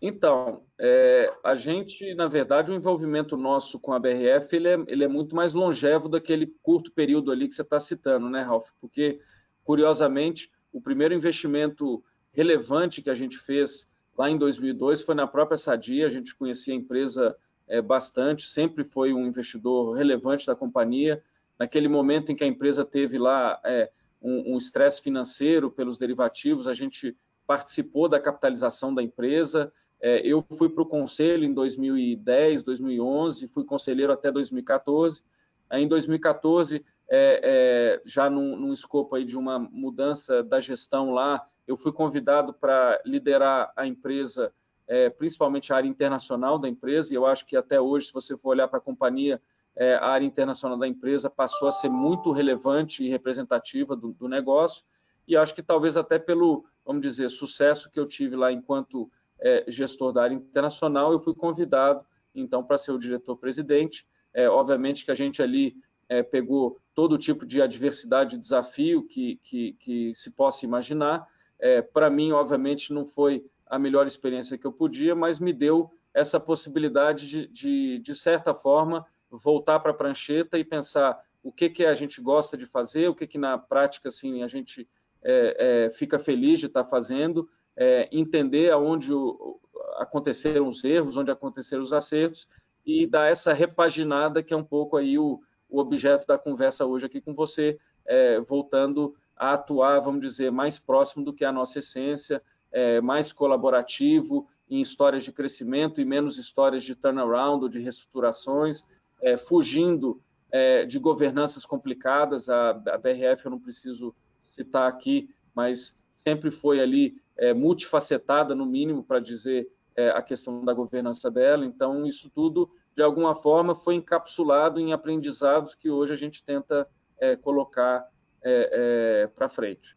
Então, 0.00 0.62
é, 0.78 1.26
a 1.42 1.54
gente, 1.54 2.14
na 2.14 2.28
verdade, 2.28 2.70
o 2.70 2.74
envolvimento 2.74 3.34
nosso 3.34 3.80
com 3.80 3.94
a 3.94 3.98
BRF 3.98 4.54
ele 4.54 4.68
é, 4.68 4.84
ele 4.88 5.04
é 5.04 5.08
muito 5.08 5.34
mais 5.34 5.54
longevo 5.54 6.06
daquele 6.06 6.54
curto 6.62 6.92
período 6.92 7.32
ali 7.32 7.48
que 7.48 7.54
você 7.54 7.62
está 7.62 7.80
citando, 7.80 8.28
né, 8.28 8.42
Ralf? 8.42 8.68
Porque, 8.78 9.20
curiosamente, 9.64 10.50
o 10.70 10.82
primeiro 10.82 11.14
investimento 11.14 12.04
relevante 12.30 13.00
que 13.00 13.08
a 13.08 13.14
gente 13.14 13.38
fez 13.38 13.86
lá 14.18 14.28
em 14.28 14.36
2002 14.36 15.02
foi 15.02 15.14
na 15.14 15.26
própria 15.26 15.56
Sadia, 15.56 16.06
a 16.06 16.10
gente 16.10 16.34
conhecia 16.34 16.74
a 16.74 16.76
empresa 16.76 17.36
é, 17.68 17.80
bastante, 17.80 18.46
sempre 18.46 18.84
foi 18.84 19.12
um 19.12 19.26
investidor 19.26 19.94
relevante 19.96 20.46
da 20.46 20.56
companhia. 20.56 21.22
Naquele 21.58 21.88
momento 21.88 22.32
em 22.32 22.34
que 22.34 22.44
a 22.44 22.46
empresa 22.46 22.84
teve 22.84 23.16
lá 23.16 23.60
é, 23.64 23.90
um 24.20 24.56
estresse 24.56 25.00
financeiro 25.00 25.70
pelos 25.70 25.96
derivativos, 25.96 26.66
a 26.66 26.74
gente 26.74 27.16
participou 27.46 28.08
da 28.08 28.18
capitalização 28.18 28.92
da 28.92 29.02
empresa, 29.02 29.72
é, 30.00 30.20
eu 30.24 30.44
fui 30.56 30.68
para 30.68 30.82
o 30.82 30.86
conselho 30.86 31.44
em 31.44 31.52
2010, 31.52 32.62
2011, 32.62 33.48
fui 33.48 33.64
conselheiro 33.64 34.12
até 34.12 34.30
2014. 34.30 35.22
Aí, 35.68 35.82
em 35.82 35.88
2014, 35.88 36.84
é, 37.10 37.40
é, 37.42 38.02
já 38.04 38.30
num, 38.30 38.56
num, 38.56 38.72
escopo 38.72 39.16
aí 39.16 39.24
de 39.24 39.36
uma 39.36 39.58
mudança 39.58 40.42
da 40.42 40.60
gestão 40.60 41.10
lá, 41.10 41.44
eu 41.68 41.76
fui 41.76 41.92
convidado 41.92 42.52
para 42.54 43.00
liderar 43.04 43.70
a 43.76 43.86
empresa, 43.86 44.50
é, 44.86 45.10
principalmente 45.10 45.72
a 45.72 45.76
área 45.76 45.86
internacional 45.86 46.58
da 46.58 46.68
empresa, 46.68 47.12
e 47.12 47.16
eu 47.16 47.26
acho 47.26 47.44
que 47.44 47.56
até 47.56 47.78
hoje, 47.78 48.06
se 48.06 48.12
você 48.12 48.36
for 48.36 48.48
olhar 48.50 48.66
para 48.66 48.78
a 48.78 48.82
companhia, 48.82 49.40
é, 49.76 49.94
a 49.96 50.06
área 50.06 50.24
internacional 50.24 50.78
da 50.78 50.88
empresa 50.88 51.28
passou 51.28 51.68
a 51.68 51.70
ser 51.70 51.90
muito 51.90 52.32
relevante 52.32 53.04
e 53.04 53.10
representativa 53.10 53.94
do, 53.94 54.12
do 54.12 54.26
negócio, 54.28 54.82
e 55.26 55.36
acho 55.36 55.54
que 55.54 55.62
talvez 55.62 55.94
até 55.94 56.18
pelo, 56.18 56.64
vamos 56.86 57.02
dizer, 57.02 57.28
sucesso 57.28 57.90
que 57.90 58.00
eu 58.00 58.06
tive 58.06 58.34
lá 58.34 58.50
enquanto 58.50 59.10
é, 59.38 59.64
gestor 59.68 60.10
da 60.10 60.22
área 60.22 60.34
internacional, 60.34 61.12
eu 61.12 61.20
fui 61.20 61.34
convidado, 61.34 62.04
então, 62.34 62.64
para 62.64 62.78
ser 62.78 62.92
o 62.92 62.98
diretor-presidente. 62.98 64.06
É, 64.32 64.48
obviamente 64.48 65.04
que 65.04 65.10
a 65.10 65.14
gente 65.14 65.42
ali 65.42 65.76
é, 66.08 66.22
pegou 66.22 66.78
todo 66.94 67.18
tipo 67.18 67.44
de 67.44 67.60
adversidade 67.60 68.36
e 68.36 68.38
desafio 68.38 69.02
que, 69.04 69.38
que, 69.42 69.74
que 69.74 70.14
se 70.14 70.30
possa 70.30 70.64
imaginar. 70.64 71.26
É, 71.60 71.82
para 71.82 72.08
mim, 72.08 72.32
obviamente, 72.32 72.92
não 72.92 73.04
foi 73.04 73.44
a 73.66 73.78
melhor 73.78 74.06
experiência 74.06 74.56
que 74.56 74.66
eu 74.66 74.72
podia, 74.72 75.14
mas 75.14 75.38
me 75.38 75.52
deu 75.52 75.90
essa 76.14 76.40
possibilidade 76.40 77.28
de, 77.28 77.46
de, 77.48 77.98
de 77.98 78.14
certa 78.14 78.54
forma, 78.54 79.06
voltar 79.30 79.78
para 79.80 79.90
a 79.90 79.94
prancheta 79.94 80.58
e 80.58 80.64
pensar 80.64 81.18
o 81.42 81.52
que, 81.52 81.68
que 81.68 81.84
a 81.84 81.94
gente 81.94 82.20
gosta 82.20 82.56
de 82.56 82.66
fazer, 82.66 83.08
o 83.08 83.14
que, 83.14 83.26
que 83.26 83.38
na 83.38 83.58
prática 83.58 84.08
assim, 84.08 84.42
a 84.42 84.48
gente 84.48 84.88
é, 85.22 85.84
é, 85.86 85.90
fica 85.90 86.18
feliz 86.18 86.60
de 86.60 86.66
estar 86.66 86.84
tá 86.84 86.88
fazendo 86.88 87.48
é, 87.76 88.08
entender 88.10 88.72
aonde 88.72 89.12
o, 89.12 89.60
aconteceram 89.98 90.66
os 90.66 90.82
erros, 90.82 91.16
onde 91.16 91.30
aconteceram 91.30 91.82
os 91.82 91.92
acertos 91.92 92.48
e 92.84 93.06
dar 93.06 93.30
essa 93.30 93.52
repaginada 93.52 94.42
que 94.42 94.52
é 94.52 94.56
um 94.56 94.64
pouco 94.64 94.96
aí 94.96 95.18
o, 95.18 95.40
o 95.68 95.78
objeto 95.78 96.26
da 96.26 96.38
conversa 96.38 96.86
hoje 96.86 97.06
aqui 97.06 97.20
com 97.20 97.34
você, 97.34 97.78
é, 98.06 98.40
voltando 98.40 99.14
a 99.38 99.54
atuar, 99.54 100.00
vamos 100.00 100.20
dizer, 100.20 100.50
mais 100.50 100.78
próximo 100.78 101.24
do 101.24 101.32
que 101.32 101.44
a 101.44 101.52
nossa 101.52 101.78
essência, 101.78 102.42
é, 102.72 103.00
mais 103.00 103.32
colaborativo 103.32 104.48
em 104.68 104.80
histórias 104.80 105.24
de 105.24 105.32
crescimento 105.32 106.00
e 106.00 106.04
menos 106.04 106.36
histórias 106.36 106.82
de 106.82 106.94
turnaround 106.94 107.64
ou 107.64 107.68
de 107.68 107.78
reestruturações, 107.78 108.84
é, 109.22 109.36
fugindo 109.36 110.20
é, 110.50 110.84
de 110.84 110.98
governanças 110.98 111.64
complicadas. 111.64 112.48
A, 112.48 112.70
a 112.70 112.98
BRF 112.98 113.44
eu 113.44 113.50
não 113.50 113.60
preciso 113.60 114.14
citar 114.42 114.88
aqui, 114.88 115.30
mas 115.54 115.96
sempre 116.12 116.50
foi 116.50 116.80
ali 116.80 117.16
é, 117.36 117.54
multifacetada, 117.54 118.54
no 118.54 118.66
mínimo, 118.66 119.04
para 119.04 119.20
dizer 119.20 119.70
é, 119.96 120.10
a 120.10 120.22
questão 120.22 120.64
da 120.64 120.74
governança 120.74 121.30
dela. 121.30 121.64
Então, 121.64 122.04
isso 122.06 122.30
tudo, 122.30 122.70
de 122.94 123.02
alguma 123.02 123.34
forma, 123.34 123.74
foi 123.74 123.94
encapsulado 123.94 124.80
em 124.80 124.92
aprendizados 124.92 125.74
que 125.74 125.90
hoje 125.90 126.12
a 126.12 126.16
gente 126.16 126.42
tenta 126.42 126.88
é, 127.20 127.36
colocar 127.36 128.06
é, 128.42 129.22
é, 129.24 129.26
para 129.26 129.48
frente. 129.48 129.96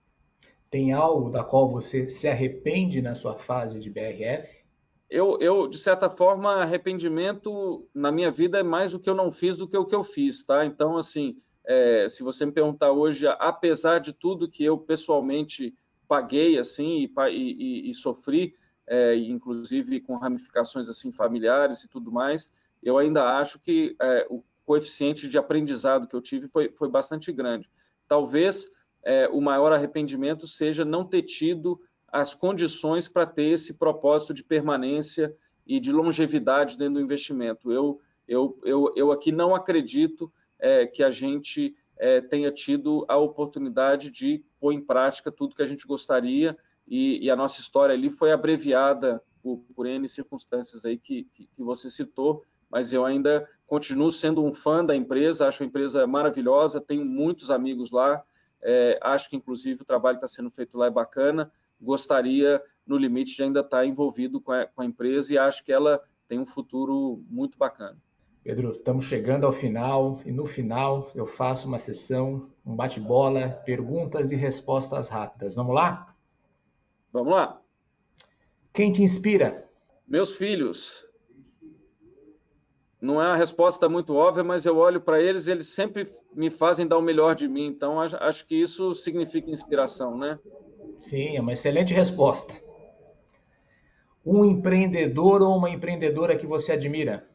Tem 0.70 0.94
algo 0.94 1.30
da 1.30 1.44
qual 1.44 1.70
você 1.70 2.10
se 2.10 2.28
arrepende 2.28 3.02
na 3.02 3.14
sua 3.14 3.36
fase 3.36 3.80
de 3.80 3.90
BRF? 3.90 4.62
Eu, 5.10 5.38
eu, 5.42 5.68
de 5.68 5.78
certa 5.78 6.10
forma, 6.10 6.54
arrependimento 6.56 7.86
na 7.94 8.12
minha 8.12 8.32
vida 8.32 8.60
é 8.60 8.64
mais 8.64 8.94
o 8.94 9.00
que 9.00 9.10
eu 9.10 9.16
não 9.16 9.32
fiz 9.32 9.58
do 9.58 9.68
que 9.68 9.76
o 9.76 9.86
que 9.86 9.94
eu 9.94 10.04
fiz, 10.04 10.42
tá? 10.42 10.66
Então, 10.66 10.96
assim, 10.96 11.38
é, 11.66 12.08
se 12.08 12.24
você 12.24 12.46
me 12.46 12.52
perguntar 12.54 12.92
hoje, 12.92 13.28
apesar 13.28 14.00
de 14.00 14.14
tudo 14.14 14.50
que 14.50 14.64
eu 14.64 14.78
pessoalmente 14.78 15.76
paguei 16.08 16.58
assim 16.58 17.06
e, 17.06 17.12
e, 17.30 17.90
e 17.90 17.94
sofri, 17.94 18.54
é, 18.88 19.16
inclusive 19.16 20.02
com 20.02 20.18
ramificações 20.18 20.90
assim 20.90 21.12
familiares 21.12 21.84
e 21.84 21.88
tudo 21.88 22.12
mais, 22.12 22.52
eu 22.82 22.98
ainda 22.98 23.38
acho 23.38 23.60
que 23.60 23.96
é, 24.02 24.28
o 24.30 24.44
coeficiente 24.66 25.28
de 25.28 25.38
aprendizado 25.38 26.08
que 26.08 26.16
eu 26.16 26.22
tive 26.22 26.48
foi, 26.48 26.72
foi 26.72 26.90
bastante 26.90 27.32
grande. 27.32 27.70
Talvez 28.12 28.70
é, 29.06 29.30
o 29.30 29.40
maior 29.40 29.72
arrependimento 29.72 30.46
seja 30.46 30.84
não 30.84 31.06
ter 31.06 31.22
tido 31.22 31.80
as 32.10 32.36
condições 32.36 33.08
para 33.08 33.26
ter 33.26 33.54
esse 33.54 33.74
propósito 33.74 34.34
de 34.34 34.44
permanência 34.44 35.34
e 35.66 35.80
de 35.80 35.94
longevidade 35.94 36.78
dentro 36.78 36.96
do 36.96 37.00
investimento. 37.00 37.72
Eu, 37.72 38.02
eu, 38.28 38.60
eu, 38.66 38.94
eu 38.98 39.12
aqui 39.14 39.32
não 39.32 39.56
acredito 39.56 40.30
é, 40.60 40.86
que 40.86 41.02
a 41.02 41.10
gente 41.10 41.74
é, 41.98 42.20
tenha 42.20 42.52
tido 42.52 43.06
a 43.08 43.16
oportunidade 43.16 44.12
de 44.12 44.44
pôr 44.60 44.74
em 44.74 44.82
prática 44.82 45.32
tudo 45.32 45.56
que 45.56 45.64
a 45.64 45.66
gente 45.66 45.88
gostaria 45.88 46.58
e, 46.86 47.24
e 47.24 47.32
a 47.32 47.36
nossa 47.38 47.62
história 47.62 47.96
ali 47.96 48.10
foi 48.10 48.34
abreviada 48.34 49.24
por, 49.42 49.64
por 49.74 49.86
N 49.86 50.06
circunstâncias 50.10 50.84
aí 50.84 50.98
que, 50.98 51.24
que, 51.32 51.48
que, 51.48 51.64
você 51.64 51.90
citou, 51.90 52.44
mas 52.72 52.94
eu 52.94 53.06
ainda 53.06 53.48
continuo 53.68 54.12
sendo 54.12 54.44
um 54.44 54.52
fã 54.52 54.84
da 54.84 54.96
empresa, 54.96 55.48
acho 55.48 55.64
a 55.64 55.66
empresa 55.66 56.06
maravilhosa, 56.08 56.80
tenho 56.80 57.06
muitos 57.06 57.52
amigos 57.52 57.92
lá, 57.92 58.24
é, 58.62 59.00
acho 59.02 59.30
que 59.30 59.36
inclusive 59.36 59.82
o 59.82 59.86
trabalho 59.86 60.20
que 60.20 60.26
está 60.26 60.36
sendo 60.36 60.50
feito 60.50 60.78
lá 60.78 60.88
é 60.88 60.92
bacana, 60.92 61.52
gostaria, 61.80 62.62
no 62.86 62.98
limite, 62.98 63.36
de 63.36 63.44
ainda 63.44 63.62
estar 63.62 63.86
envolvido 63.86 64.40
com 64.40 64.52
a, 64.52 64.66
com 64.66 64.82
a 64.82 64.86
empresa 64.86 65.34
e 65.34 65.38
acho 65.38 65.64
que 65.64 65.72
ela 65.72 66.02
tem 66.28 66.40
um 66.40 66.46
futuro 66.46 67.24
muito 67.30 67.58
bacana. 67.58 67.98
Pedro, 68.44 68.72
estamos 68.72 69.06
chegando 69.06 69.46
ao 69.46 69.52
final 69.52 70.20
e 70.26 70.32
no 70.32 70.46
final 70.46 71.12
eu 71.14 71.26
faço 71.26 71.68
uma 71.68 71.78
sessão, 71.78 72.50
um 72.66 72.76
bate-bola, 72.76 73.50
perguntas 73.66 74.32
e 74.32 74.36
respostas 74.36 75.10
rápidas. 75.10 75.54
Vamos 75.54 75.76
lá? 75.76 76.16
Vamos 77.14 77.34
lá. 77.34 77.62
Quem 78.74 78.92
te 78.92 79.04
inspira? 79.04 79.70
Meus 80.08 80.32
filhos. 80.32 81.06
Não 83.02 83.20
é 83.20 83.26
uma 83.28 83.36
resposta 83.36 83.90
muito 83.90 84.16
óbvia, 84.16 84.44
mas 84.44 84.64
eu 84.64 84.78
olho 84.78 85.02
para 85.02 85.20
eles 85.20 85.48
e 85.48 85.52
eles 85.52 85.68
sempre 85.70 86.08
me 86.36 86.52
fazem 86.52 86.86
dar 86.86 87.00
o 87.00 87.02
melhor 87.02 87.34
de 87.34 87.48
mim. 87.48 87.66
Então 87.66 88.00
acho 88.00 88.46
que 88.46 88.56
isso 88.56 88.94
significa 88.94 89.50
inspiração, 89.50 90.16
né? 90.16 90.38
Sim, 91.00 91.36
é 91.36 91.42
uma 91.42 91.54
excelente 91.54 91.96
resposta. 91.96 92.54
Um 94.24 94.46
empreendedor 94.46 95.42
ou 95.42 95.58
uma 95.58 95.72
empreendedora 95.72 96.38
que 96.38 96.46
você 96.46 96.74
admira? 96.74 97.28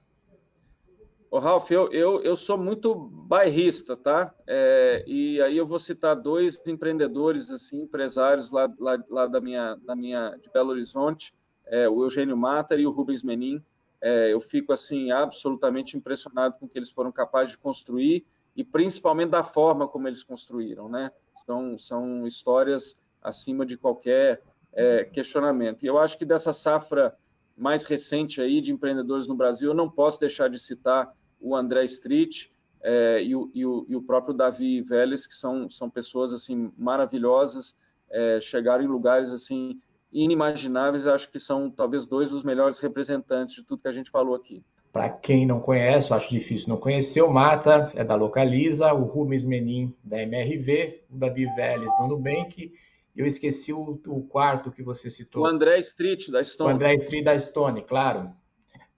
Ô, 1.28 1.40
Ralf, 1.40 1.68
eu, 1.72 1.92
eu, 1.92 2.22
eu 2.22 2.36
sou 2.36 2.56
muito 2.56 2.94
bairrista, 2.94 3.96
tá? 3.96 4.32
É, 4.46 5.04
e 5.06 5.42
aí 5.42 5.56
eu 5.56 5.66
vou 5.66 5.80
citar 5.80 6.14
dois 6.14 6.62
empreendedores, 6.66 7.50
assim, 7.50 7.82
empresários 7.82 8.52
lá, 8.52 8.72
lá, 8.78 8.96
lá 9.10 9.26
da, 9.26 9.40
minha, 9.40 9.74
da 9.84 9.96
minha, 9.96 10.36
de 10.40 10.48
Belo 10.48 10.70
Horizonte, 10.70 11.34
é, 11.66 11.88
o 11.88 12.04
Eugênio 12.04 12.36
Matar 12.36 12.78
e 12.78 12.86
o 12.86 12.92
Rubens 12.92 13.24
Menin. 13.24 13.60
É, 14.06 14.32
eu 14.32 14.40
fico 14.40 14.72
assim 14.72 15.10
absolutamente 15.10 15.96
impressionado 15.96 16.54
com 16.60 16.66
o 16.66 16.68
que 16.68 16.78
eles 16.78 16.92
foram 16.92 17.10
capazes 17.10 17.50
de 17.54 17.58
construir 17.58 18.24
e 18.54 18.62
principalmente 18.62 19.30
da 19.30 19.42
forma 19.42 19.88
como 19.88 20.06
eles 20.06 20.22
construíram, 20.22 20.88
né? 20.88 21.10
São, 21.34 21.76
são 21.76 22.24
histórias 22.24 23.02
acima 23.20 23.66
de 23.66 23.76
qualquer 23.76 24.44
é, 24.72 25.02
questionamento. 25.02 25.82
E 25.82 25.88
eu 25.88 25.98
acho 25.98 26.16
que 26.16 26.24
dessa 26.24 26.52
safra 26.52 27.16
mais 27.56 27.84
recente 27.84 28.40
aí 28.40 28.60
de 28.60 28.70
empreendedores 28.70 29.26
no 29.26 29.34
Brasil, 29.34 29.70
eu 29.70 29.74
não 29.74 29.90
posso 29.90 30.20
deixar 30.20 30.48
de 30.48 30.60
citar 30.60 31.12
o 31.40 31.56
André 31.56 31.82
Street 31.86 32.50
é, 32.82 33.24
e, 33.24 33.34
o, 33.34 33.50
e, 33.52 33.66
o, 33.66 33.86
e, 33.88 33.96
o, 33.96 34.02
próprio 34.02 34.32
Davi 34.32 34.82
Vélez, 34.82 35.26
que 35.26 35.34
são, 35.34 35.68
são 35.68 35.90
pessoas 35.90 36.32
assim 36.32 36.72
maravilhosas, 36.78 37.74
é, 38.08 38.38
chegaram 38.40 38.84
em 38.84 38.86
lugares 38.86 39.32
assim 39.32 39.80
inimagináveis. 40.12 41.06
Acho 41.06 41.30
que 41.30 41.38
são 41.38 41.70
talvez 41.70 42.04
dois 42.04 42.30
dos 42.30 42.42
melhores 42.42 42.78
representantes 42.78 43.54
de 43.54 43.64
tudo 43.64 43.82
que 43.82 43.88
a 43.88 43.92
gente 43.92 44.10
falou 44.10 44.34
aqui. 44.34 44.62
Para 44.92 45.10
quem 45.10 45.44
não 45.44 45.60
conhece, 45.60 46.12
acho 46.12 46.30
difícil 46.30 46.70
não 46.70 46.78
conhecer, 46.78 47.20
o 47.20 47.30
Mata 47.30 47.92
é 47.94 48.02
da 48.02 48.14
Localiza, 48.14 48.94
o 48.94 49.04
Rubens 49.04 49.44
Menin 49.44 49.94
da 50.02 50.22
MRV, 50.22 51.02
o 51.10 51.18
Davi 51.18 51.44
Vélez 51.54 51.90
do 51.98 52.06
Nubank, 52.06 52.72
eu 53.16 53.26
esqueci 53.26 53.72
o, 53.72 54.00
o, 54.06 54.22
quarto 54.22 54.70
que 54.70 54.82
você 54.82 55.08
citou. 55.08 55.42
O 55.42 55.46
André 55.46 55.78
Street 55.80 56.28
da 56.28 56.44
Stone. 56.44 56.70
O 56.70 56.74
André 56.74 56.94
Street 56.94 57.24
da 57.24 57.38
Stone, 57.38 57.82
claro. 57.82 58.30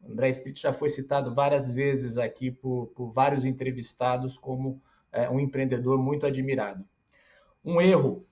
O 0.03 0.13
André 0.13 0.31
Street 0.31 0.61
já 0.61 0.73
foi 0.73 0.89
citado 0.89 1.35
várias 1.35 1.73
vezes 1.73 2.19
aqui 2.19 2.51
por, 2.51 2.89
por 2.97 3.11
vários 3.11 3.45
entrevistados 3.45 4.37
como 4.37 4.83
é, 5.13 5.31
um 5.31 5.39
empreendedor 5.39 5.99
muito 5.99 6.27
admirado. 6.27 6.85
Um 7.65 7.81
erro. 7.81 8.27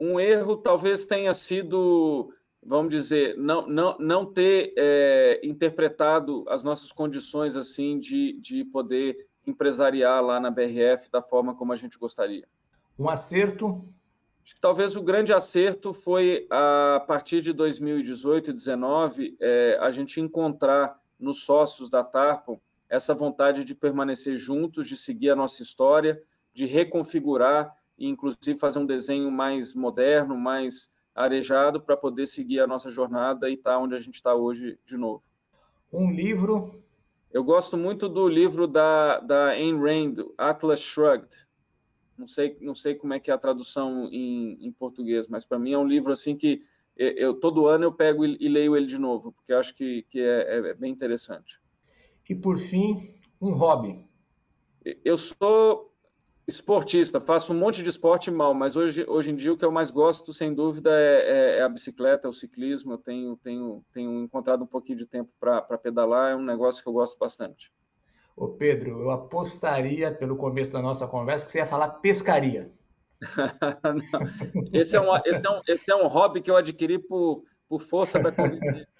Um 0.00 0.18
erro 0.20 0.56
talvez 0.56 1.04
tenha 1.04 1.34
sido 1.34 2.32
vamos 2.62 2.90
dizer, 2.90 3.36
não, 3.38 3.66
não, 3.66 3.96
não 3.98 4.26
ter 4.26 4.74
é, 4.76 5.40
interpretado 5.42 6.44
as 6.48 6.62
nossas 6.62 6.92
condições 6.92 7.56
assim 7.56 7.98
de, 7.98 8.38
de 8.40 8.64
poder 8.64 9.26
empresariar 9.46 10.22
lá 10.22 10.38
na 10.38 10.50
BRF 10.50 11.10
da 11.10 11.22
forma 11.22 11.54
como 11.54 11.72
a 11.72 11.76
gente 11.76 11.98
gostaria. 11.98 12.46
Um 12.98 13.08
acerto? 13.08 13.88
Acho 14.44 14.54
que 14.54 14.60
talvez 14.60 14.96
o 14.96 15.02
grande 15.02 15.32
acerto 15.32 15.92
foi 15.92 16.46
a 16.50 17.02
partir 17.06 17.40
de 17.40 17.52
2018 17.52 18.50
e 18.50 18.52
2019 18.52 19.36
é, 19.40 19.78
a 19.80 19.90
gente 19.90 20.20
encontrar 20.20 20.98
nos 21.18 21.44
sócios 21.44 21.88
da 21.88 22.04
Tarpon 22.04 22.60
essa 22.88 23.14
vontade 23.14 23.64
de 23.64 23.74
permanecer 23.74 24.36
juntos, 24.36 24.88
de 24.88 24.96
seguir 24.96 25.30
a 25.30 25.36
nossa 25.36 25.62
história, 25.62 26.22
de 26.54 26.64
reconfigurar 26.64 27.74
e 27.98 28.06
inclusive 28.06 28.58
fazer 28.58 28.78
um 28.78 28.86
desenho 28.86 29.30
mais 29.30 29.74
moderno, 29.74 30.36
mais 30.36 30.90
arejado 31.14 31.80
para 31.80 31.96
poder 31.96 32.26
seguir 32.26 32.60
a 32.60 32.66
nossa 32.66 32.90
jornada 32.90 33.50
e 33.50 33.54
estar 33.54 33.72
tá 33.72 33.78
onde 33.78 33.94
a 33.94 33.98
gente 33.98 34.14
está 34.14 34.34
hoje 34.34 34.78
de 34.86 34.96
novo. 34.96 35.22
Um 35.92 36.12
livro. 36.12 36.72
Eu 37.30 37.42
gosto 37.42 37.76
muito 37.76 38.08
do 38.08 38.28
livro 38.28 38.66
da, 38.66 39.18
da 39.20 39.48
Ayn 39.48 39.78
Rand, 39.78 40.24
Atlas 40.38 40.80
Shrugged. 40.80 41.28
Não 42.16 42.26
sei, 42.26 42.56
não 42.60 42.74
sei 42.74 42.94
como 42.94 43.14
é 43.14 43.20
que 43.20 43.30
é 43.30 43.34
a 43.34 43.38
tradução 43.38 44.08
em, 44.10 44.58
em 44.64 44.72
português, 44.72 45.28
mas 45.28 45.44
para 45.44 45.58
mim 45.58 45.72
é 45.72 45.78
um 45.78 45.86
livro 45.86 46.12
assim 46.12 46.36
que 46.36 46.62
eu 46.96 47.34
todo 47.34 47.68
ano 47.68 47.84
eu 47.84 47.92
pego 47.92 48.26
e, 48.26 48.36
e 48.40 48.48
leio 48.48 48.76
ele 48.76 48.86
de 48.86 48.98
novo, 48.98 49.30
porque 49.32 49.52
eu 49.52 49.58
acho 49.58 49.72
que, 49.74 50.02
que 50.10 50.20
é, 50.20 50.70
é 50.70 50.74
bem 50.74 50.90
interessante. 50.90 51.60
E 52.28 52.34
por 52.34 52.58
fim, 52.58 53.14
um 53.40 53.52
hobby. 53.52 54.04
Eu 55.04 55.16
sou 55.16 55.87
esportista, 56.48 57.20
faço 57.20 57.52
um 57.52 57.58
monte 57.58 57.82
de 57.82 57.90
esporte 57.90 58.30
mal, 58.30 58.54
mas 58.54 58.74
hoje, 58.74 59.04
hoje 59.06 59.30
em 59.30 59.36
dia 59.36 59.52
o 59.52 59.56
que 59.56 59.64
eu 59.64 59.70
mais 59.70 59.90
gosto, 59.90 60.32
sem 60.32 60.54
dúvida, 60.54 60.90
é, 60.90 61.20
é, 61.20 61.58
é 61.58 61.62
a 61.62 61.68
bicicleta, 61.68 62.26
é 62.26 62.30
o 62.30 62.32
ciclismo. 62.32 62.94
Eu 62.94 62.98
tenho, 62.98 63.36
tenho, 63.36 63.84
tenho 63.92 64.24
encontrado 64.24 64.64
um 64.64 64.66
pouquinho 64.66 64.96
de 64.96 65.06
tempo 65.06 65.30
para 65.38 65.60
pedalar, 65.76 66.32
é 66.32 66.36
um 66.36 66.42
negócio 66.42 66.82
que 66.82 66.88
eu 66.88 66.92
gosto 66.94 67.18
bastante. 67.18 67.70
Ô 68.34 68.48
Pedro, 68.48 69.02
eu 69.02 69.10
apostaria 69.10 70.10
pelo 70.10 70.36
começo 70.36 70.72
da 70.72 70.80
nossa 70.80 71.06
conversa 71.06 71.44
que 71.44 71.50
você 71.50 71.58
ia 71.58 71.66
falar 71.66 71.88
pescaria. 72.00 72.72
esse, 74.72 74.96
é 74.96 75.00
um, 75.00 75.16
esse, 75.26 75.46
é 75.46 75.50
um, 75.50 75.60
esse 75.68 75.90
é 75.90 75.96
um 75.96 76.06
hobby 76.06 76.40
que 76.40 76.50
eu 76.50 76.56
adquiri 76.56 76.98
por, 76.98 77.44
por 77.68 77.82
força 77.82 78.18
da 78.18 78.32
convivência. 78.32 78.88